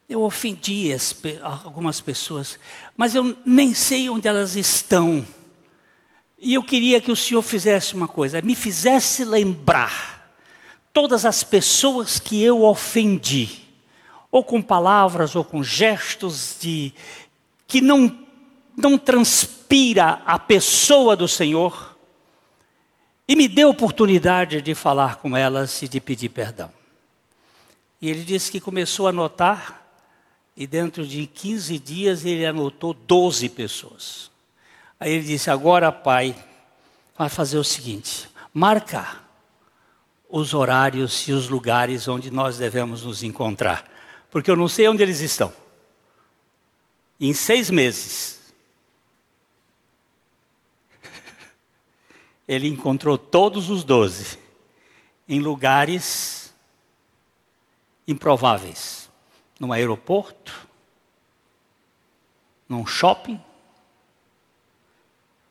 Eu 0.08 0.22
ofendi 0.22 0.92
as, 0.92 1.14
algumas 1.62 2.00
pessoas, 2.00 2.58
mas 2.96 3.14
eu 3.14 3.36
nem 3.46 3.72
sei 3.72 4.10
onde 4.10 4.26
elas 4.26 4.56
estão. 4.56 5.24
E 6.36 6.54
eu 6.54 6.64
queria 6.64 7.00
que 7.00 7.12
o 7.12 7.16
Senhor 7.16 7.42
fizesse 7.42 7.94
uma 7.94 8.08
coisa, 8.08 8.42
me 8.42 8.56
fizesse 8.56 9.24
lembrar 9.24 10.34
todas 10.92 11.24
as 11.24 11.44
pessoas 11.44 12.18
que 12.18 12.42
eu 12.42 12.64
ofendi, 12.64 13.68
ou 14.32 14.42
com 14.42 14.60
palavras 14.60 15.36
ou 15.36 15.44
com 15.44 15.62
gestos 15.62 16.56
de 16.60 16.92
que 17.68 17.80
não 17.80 18.18
não 18.76 18.96
transpira 18.96 20.22
a 20.24 20.38
pessoa 20.38 21.14
do 21.14 21.28
Senhor, 21.28 21.89
e 23.30 23.36
me 23.36 23.46
dê 23.46 23.64
oportunidade 23.64 24.60
de 24.60 24.74
falar 24.74 25.18
com 25.18 25.36
elas 25.36 25.82
e 25.82 25.86
de 25.86 26.00
pedir 26.00 26.30
perdão. 26.30 26.68
E 28.02 28.10
ele 28.10 28.24
disse 28.24 28.50
que 28.50 28.60
começou 28.60 29.06
a 29.06 29.10
anotar, 29.10 29.86
e 30.56 30.66
dentro 30.66 31.06
de 31.06 31.28
15 31.28 31.78
dias 31.78 32.24
ele 32.24 32.44
anotou 32.44 32.92
12 32.92 33.48
pessoas. 33.50 34.32
Aí 34.98 35.12
ele 35.12 35.22
disse: 35.22 35.48
Agora, 35.48 35.92
pai, 35.92 36.34
vai 37.16 37.28
fazer 37.28 37.56
o 37.56 37.62
seguinte: 37.62 38.28
marca 38.52 39.20
os 40.28 40.52
horários 40.52 41.28
e 41.28 41.32
os 41.32 41.48
lugares 41.48 42.08
onde 42.08 42.32
nós 42.32 42.58
devemos 42.58 43.04
nos 43.04 43.22
encontrar, 43.22 43.88
porque 44.28 44.50
eu 44.50 44.56
não 44.56 44.66
sei 44.66 44.88
onde 44.88 45.04
eles 45.04 45.20
estão. 45.20 45.52
Em 47.20 47.32
seis 47.32 47.70
meses, 47.70 48.39
ele 52.50 52.66
encontrou 52.66 53.16
todos 53.16 53.70
os 53.70 53.84
doze 53.84 54.36
em 55.28 55.38
lugares 55.38 56.52
improváveis 58.08 59.08
num 59.60 59.72
aeroporto, 59.72 60.66
num 62.68 62.84
shopping, 62.84 63.40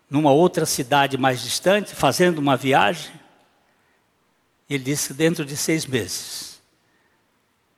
numa 0.10 0.34
outra 0.34 0.66
cidade 0.66 1.18
mais 1.18 1.42
distante, 1.42 1.96
fazendo 1.96 2.40
uma 2.40 2.58
viagem. 2.58 3.14
Ele 4.70 4.84
disse 4.84 5.14
dentro 5.14 5.46
de 5.46 5.56
seis 5.56 5.86
meses, 5.86 6.62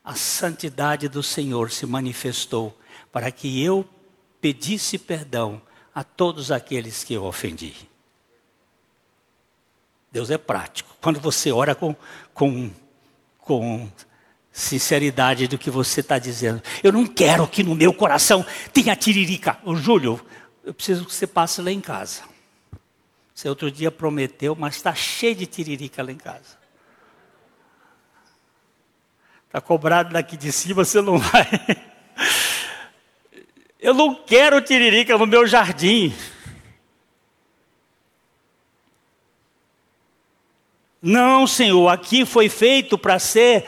a 0.03 0.15
santidade 0.15 1.07
do 1.07 1.21
Senhor 1.21 1.69
se 1.69 1.85
manifestou 1.85 2.75
para 3.11 3.31
que 3.31 3.63
eu 3.63 3.87
pedisse 4.41 4.97
perdão 4.97 5.61
a 5.93 6.03
todos 6.03 6.51
aqueles 6.51 7.03
que 7.03 7.13
eu 7.13 7.23
ofendi. 7.23 7.90
Deus 10.11 10.29
é 10.29 10.37
prático. 10.37 10.95
Quando 11.01 11.19
você 11.19 11.51
ora 11.51 11.73
com, 11.73 11.95
com, 12.33 12.69
com 13.39 13.89
sinceridade 14.51 15.47
do 15.47 15.57
que 15.57 15.69
você 15.71 16.01
está 16.01 16.19
dizendo. 16.19 16.61
Eu 16.83 16.91
não 16.91 17.05
quero 17.07 17.47
que 17.47 17.63
no 17.63 17.73
meu 17.73 17.93
coração 17.93 18.45
tenha 18.73 18.95
tiririca. 18.95 19.57
O 19.63 19.75
Júlio, 19.75 20.19
eu 20.63 20.73
preciso 20.73 21.05
que 21.05 21.13
você 21.13 21.25
passe 21.25 21.61
lá 21.61 21.71
em 21.71 21.79
casa. 21.81 22.23
Você 23.33 23.47
outro 23.47 23.71
dia 23.71 23.89
prometeu, 23.89 24.55
mas 24.55 24.75
está 24.75 24.93
cheio 24.93 25.35
de 25.35 25.45
tiririca 25.45 26.03
lá 26.03 26.11
em 26.11 26.17
casa. 26.17 26.59
Está 29.47 29.59
cobrado 29.59 30.13
daqui 30.13 30.37
de 30.37 30.51
cima, 30.51 30.85
você 30.85 31.01
não 31.01 31.17
vai. 31.19 31.47
Eu 33.79 33.93
não 33.93 34.13
quero 34.13 34.61
tiririca 34.61 35.17
no 35.17 35.25
meu 35.25 35.47
jardim. 35.47 36.13
Não, 41.01 41.47
Senhor, 41.47 41.87
aqui 41.87 42.25
foi 42.25 42.47
feito 42.47 42.97
para 42.97 43.17
ser 43.17 43.65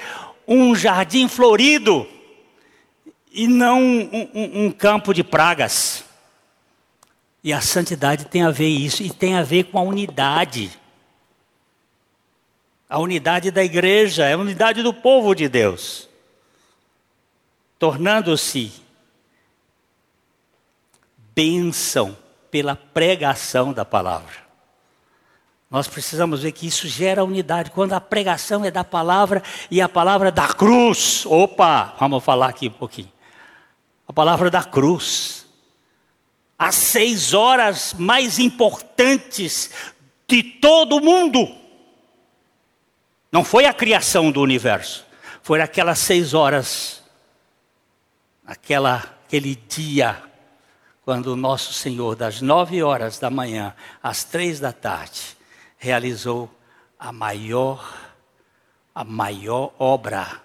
um 0.47 0.75
jardim 0.75 1.27
florido 1.27 2.07
e 3.31 3.47
não 3.47 3.81
um, 3.81 4.29
um, 4.33 4.65
um 4.65 4.71
campo 4.71 5.13
de 5.13 5.23
pragas. 5.23 6.05
E 7.43 7.51
a 7.51 7.59
santidade 7.59 8.25
tem 8.25 8.43
a 8.43 8.51
ver 8.51 8.69
isso, 8.69 9.01
e 9.01 9.09
tem 9.09 9.35
a 9.35 9.41
ver 9.41 9.63
com 9.65 9.79
a 9.79 9.81
unidade. 9.81 10.71
a 12.87 12.99
unidade 12.99 13.49
da 13.49 13.63
igreja, 13.63 14.31
a 14.31 14.37
unidade 14.37 14.83
do 14.83 14.93
povo 14.93 15.33
de 15.33 15.49
Deus, 15.49 16.07
tornando-se 17.79 18.71
bênção 21.33 22.15
pela 22.51 22.75
pregação 22.75 23.73
da 23.73 23.83
palavra. 23.83 24.42
Nós 25.73 25.87
precisamos 25.87 26.43
ver 26.43 26.51
que 26.51 26.67
isso 26.67 26.87
gera 26.87 27.23
unidade. 27.23 27.71
Quando 27.71 27.93
a 27.93 27.99
pregação 27.99 28.63
é 28.63 28.69
da 28.69 28.83
palavra 28.83 29.41
e 29.71 29.81
a 29.81 29.89
palavra 29.89 30.31
da 30.31 30.47
cruz. 30.49 31.25
Opa, 31.25 31.95
vamos 31.99 32.23
falar 32.23 32.49
aqui 32.49 32.67
um 32.67 32.73
pouquinho. 32.73 33.11
A 34.07 34.13
palavra 34.13 34.51
da 34.51 34.63
cruz. 34.63 35.47
As 36.59 36.75
seis 36.75 37.33
horas 37.33 37.95
mais 37.97 38.37
importantes 38.37 39.71
de 40.27 40.43
todo 40.43 40.97
o 40.97 41.01
mundo. 41.01 41.55
Não 43.31 43.43
foi 43.43 43.65
a 43.65 43.73
criação 43.73 44.31
do 44.31 44.41
universo. 44.41 45.03
Foi 45.41 45.59
aquelas 45.59 45.97
seis 45.97 46.35
horas. 46.35 47.01
Aquela, 48.45 48.97
aquele 49.25 49.55
dia 49.55 50.21
quando 51.03 51.33
o 51.33 51.35
nosso 51.35 51.73
Senhor, 51.73 52.15
das 52.15 52.41
nove 52.41 52.83
horas 52.83 53.17
da 53.17 53.31
manhã 53.31 53.73
às 54.03 54.23
três 54.23 54.59
da 54.59 54.71
tarde, 54.71 55.35
realizou 55.83 56.49
a 56.97 57.11
maior, 57.11 57.93
a 58.95 59.03
maior 59.03 59.73
obra 59.77 60.41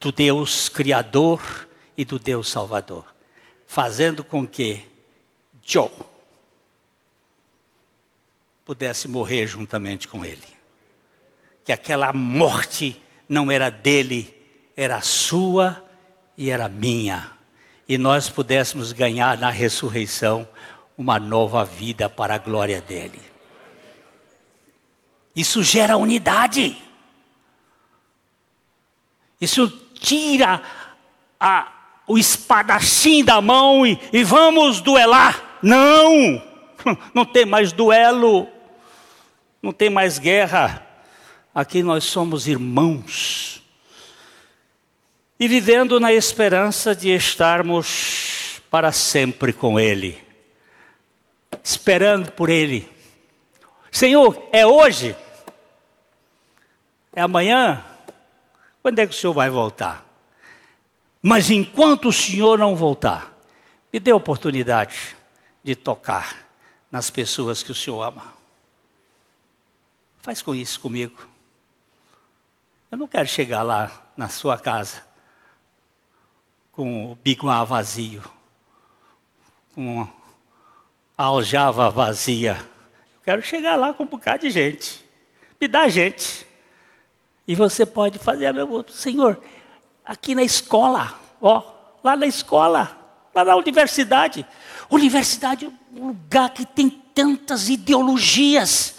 do 0.00 0.10
Deus 0.10 0.68
Criador 0.68 1.68
e 1.96 2.04
do 2.04 2.18
Deus 2.18 2.48
Salvador, 2.48 3.04
fazendo 3.68 4.24
com 4.24 4.44
que 4.44 4.84
Joe 5.62 5.92
pudesse 8.64 9.06
morrer 9.06 9.46
juntamente 9.46 10.08
com 10.08 10.24
ele. 10.24 10.58
Que 11.64 11.70
aquela 11.70 12.12
morte 12.12 13.00
não 13.28 13.48
era 13.48 13.70
dele, 13.70 14.34
era 14.76 15.00
sua 15.02 15.84
e 16.36 16.50
era 16.50 16.68
minha. 16.68 17.30
E 17.88 17.96
nós 17.96 18.28
pudéssemos 18.28 18.90
ganhar 18.90 19.38
na 19.38 19.50
ressurreição 19.50 20.48
uma 20.98 21.20
nova 21.20 21.64
vida 21.64 22.10
para 22.10 22.34
a 22.34 22.38
glória 22.38 22.80
dele. 22.80 23.29
Isso 25.34 25.62
gera 25.62 25.96
unidade. 25.96 26.76
Isso 29.40 29.68
tira 29.94 30.62
a, 31.38 31.72
o 32.06 32.18
espadachim 32.18 33.24
da 33.24 33.40
mão 33.40 33.86
e, 33.86 33.98
e 34.12 34.22
vamos 34.22 34.80
duelar. 34.80 35.58
Não! 35.62 36.42
Não 37.14 37.24
tem 37.24 37.46
mais 37.46 37.72
duelo. 37.72 38.48
Não 39.62 39.72
tem 39.72 39.90
mais 39.90 40.18
guerra. 40.18 40.86
Aqui 41.54 41.82
nós 41.82 42.04
somos 42.04 42.46
irmãos. 42.46 43.62
E 45.38 45.48
vivendo 45.48 45.98
na 45.98 46.12
esperança 46.12 46.94
de 46.94 47.08
estarmos 47.08 48.60
para 48.70 48.92
sempre 48.92 49.52
com 49.52 49.80
Ele. 49.80 50.18
Esperando 51.62 52.30
por 52.32 52.50
Ele. 52.50 52.88
Senhor, 53.90 54.48
é 54.52 54.66
hoje? 54.66 55.16
É 57.12 57.22
amanhã? 57.22 57.84
Quando 58.82 58.98
é 58.98 59.06
que 59.06 59.14
o 59.14 59.16
senhor 59.16 59.32
vai 59.32 59.50
voltar? 59.50 60.06
Mas 61.22 61.50
enquanto 61.50 62.08
o 62.08 62.12
senhor 62.12 62.58
não 62.58 62.74
voltar, 62.74 63.36
me 63.92 64.00
dê 64.00 64.10
a 64.10 64.16
oportunidade 64.16 65.16
de 65.62 65.74
tocar 65.74 66.46
nas 66.90 67.10
pessoas 67.10 67.62
que 67.62 67.72
o 67.72 67.74
senhor 67.74 68.02
ama. 68.02 68.32
Faz 70.22 70.40
com 70.40 70.54
isso 70.54 70.80
comigo. 70.80 71.28
Eu 72.90 72.98
não 72.98 73.06
quero 73.06 73.28
chegar 73.28 73.62
lá 73.62 73.90
na 74.16 74.28
sua 74.28 74.58
casa 74.58 75.04
com 76.72 77.12
o 77.12 77.14
biguá 77.16 77.62
vazio, 77.64 78.22
com 79.74 80.08
a 81.16 81.24
aljava 81.24 81.90
vazia. 81.90 82.56
Quero 83.30 83.42
chegar 83.42 83.76
lá 83.76 83.94
com 83.94 84.02
um 84.02 84.06
bocado 84.08 84.40
de 84.40 84.50
gente. 84.50 85.04
Me 85.60 85.68
dá 85.68 85.88
gente. 85.88 86.44
E 87.46 87.54
você 87.54 87.86
pode 87.86 88.18
fazer 88.18 88.46
a 88.46 88.52
mesma 88.52 88.84
Senhor, 88.90 89.40
aqui 90.04 90.34
na 90.34 90.42
escola, 90.42 91.16
ó, 91.40 91.62
lá 92.02 92.16
na 92.16 92.26
escola, 92.26 92.90
lá 93.32 93.44
na 93.44 93.54
universidade. 93.54 94.44
Universidade 94.90 95.66
é 95.66 95.70
um 95.96 96.08
lugar 96.08 96.50
que 96.50 96.66
tem 96.66 96.90
tantas 96.90 97.68
ideologias. 97.68 98.96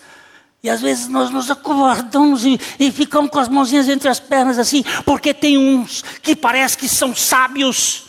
E 0.64 0.70
às 0.70 0.80
vezes 0.80 1.10
nós 1.10 1.30
nos 1.30 1.52
acovardamos 1.52 2.46
e, 2.46 2.58
e, 2.80 2.90
ficamos 2.90 3.30
com 3.32 3.40
as 3.40 3.50
mãozinhas 3.50 3.90
entre 3.90 4.08
as 4.08 4.22
pernas 4.22 4.58
assim, 4.58 4.82
porque 5.04 5.34
tem 5.34 5.58
uns 5.58 6.04
que 6.22 6.38
parece 6.38 6.78
que 6.78 6.88
são 6.88 7.14
sábios. 7.14 8.06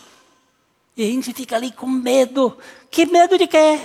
E 0.96 1.02
a 1.02 1.06
gente 1.06 1.34
fica 1.34 1.56
ali 1.56 1.72
com 1.72 1.88
medo. 1.88 2.56
Que 2.92 3.06
medo 3.06 3.36
de 3.36 3.48
quê? 3.48 3.80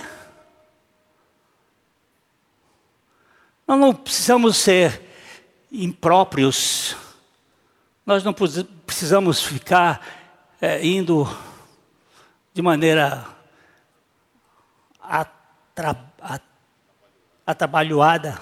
Nós 3.68 3.78
não 3.78 3.94
precisamos 3.94 4.56
ser 4.56 4.98
impróprios. 5.70 6.96
Nós 8.06 8.24
não 8.24 8.32
precisamos 8.32 9.42
ficar 9.42 10.00
é, 10.58 10.82
indo 10.86 11.28
de 12.54 12.62
maneira 12.62 13.26
atra, 15.02 15.94
atabalhoada. 17.46 18.38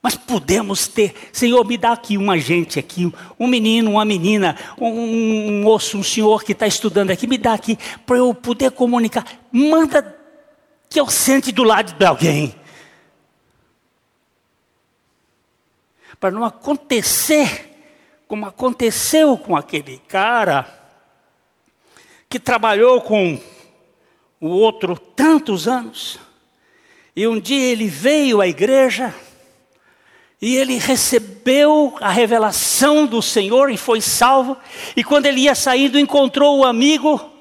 Mas 0.00 0.14
podemos 0.14 0.86
ter, 0.86 1.12
Senhor, 1.32 1.66
me 1.66 1.76
dá 1.76 1.90
aqui 1.90 2.16
um 2.16 2.30
agente 2.30 2.78
aqui, 2.78 3.12
um 3.36 3.48
menino, 3.48 3.90
uma 3.90 4.04
menina, 4.04 4.56
um, 4.78 4.86
um 4.86 5.62
moço, 5.64 5.98
um 5.98 6.04
senhor 6.04 6.44
que 6.44 6.52
está 6.52 6.68
estudando 6.68 7.10
aqui, 7.10 7.26
me 7.26 7.36
dá 7.36 7.54
aqui 7.54 7.76
para 8.06 8.18
eu 8.18 8.32
poder 8.32 8.70
comunicar. 8.70 9.26
Manda 9.50 10.16
que 10.88 11.00
eu 11.00 11.08
sente 11.08 11.50
do 11.50 11.64
lado 11.64 11.92
de 11.94 12.06
alguém. 12.06 12.54
Para 16.18 16.30
não 16.30 16.44
acontecer 16.44 17.76
como 18.26 18.46
aconteceu 18.46 19.36
com 19.38 19.56
aquele 19.56 19.98
cara 20.08 20.66
que 22.28 22.40
trabalhou 22.40 23.00
com 23.00 23.40
o 24.40 24.48
outro 24.48 24.98
tantos 24.98 25.68
anos. 25.68 26.18
E 27.14 27.26
um 27.26 27.40
dia 27.40 27.72
ele 27.72 27.86
veio 27.86 28.40
à 28.40 28.48
igreja 28.48 29.14
e 30.40 30.56
ele 30.56 30.76
recebeu 30.76 31.96
a 32.00 32.10
revelação 32.10 33.06
do 33.06 33.22
Senhor 33.22 33.70
e 33.70 33.76
foi 33.76 34.00
salvo. 34.00 34.56
E 34.94 35.02
quando 35.02 35.26
ele 35.26 35.42
ia 35.42 35.54
saindo, 35.54 35.98
encontrou 35.98 36.58
o 36.58 36.64
amigo 36.64 37.32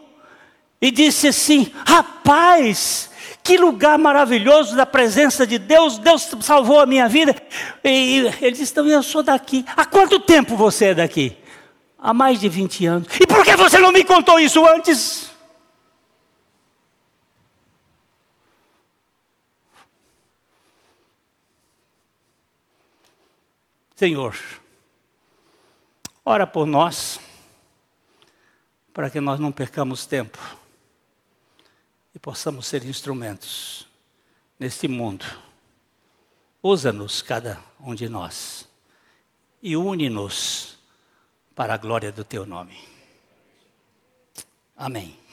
e 0.82 0.91
disse 0.91 1.28
assim: 1.28 1.71
Rapaz, 1.86 3.09
que 3.46 3.58
lugar 3.58 4.00
maravilhoso 4.00 4.76
da 4.76 4.88
presença 4.88 5.46
de 5.46 5.60
Deus, 5.60 6.00
Deus 6.00 6.28
salvou 6.41 6.80
a 6.80 6.86
minha 6.88 7.08
vida. 7.08 7.36
E 7.84 8.26
ele 8.41 8.52
disse: 8.54 8.72
então, 8.72 8.88
Eu 8.88 9.04
sou 9.04 9.22
daqui. 9.22 9.64
Há 9.78 9.86
quanto 9.86 10.20
tempo 10.20 10.58
você 10.58 10.86
é 10.86 10.96
daqui? 10.96 11.38
Há 12.00 12.12
mais 12.12 12.39
de 12.39 12.50
20 12.50 12.86
anos. 12.88 13.08
E 13.22 13.28
por 13.28 13.46
que 13.46 13.56
você 13.56 13.78
não 13.78 13.91
me 13.91 14.04
contou 14.04 14.39
isso 14.39 14.66
antes? 14.66 15.30
Senhor, 23.96 24.36
ora 26.26 26.48
por 26.48 26.66
nós, 26.66 27.20
para 28.91 29.10
que 29.10 29.22
nós 29.22 29.39
não 29.39 29.52
percamos 29.52 30.08
tempo 30.08 30.64
possamos 32.26 32.65
ser 32.65 32.84
instrumentos 32.84 33.86
neste 34.57 34.88
mundo. 34.88 35.23
Usa-nos, 36.63 37.21
cada 37.21 37.63
um 37.80 37.93
de 37.93 38.09
nós, 38.09 38.67
e 39.61 39.78
une-nos 39.78 40.80
para 41.53 41.76
a 41.76 41.78
glória 41.78 42.11
do 42.11 42.23
teu 42.23 42.43
nome. 42.43 42.80
Amém. 44.76 45.24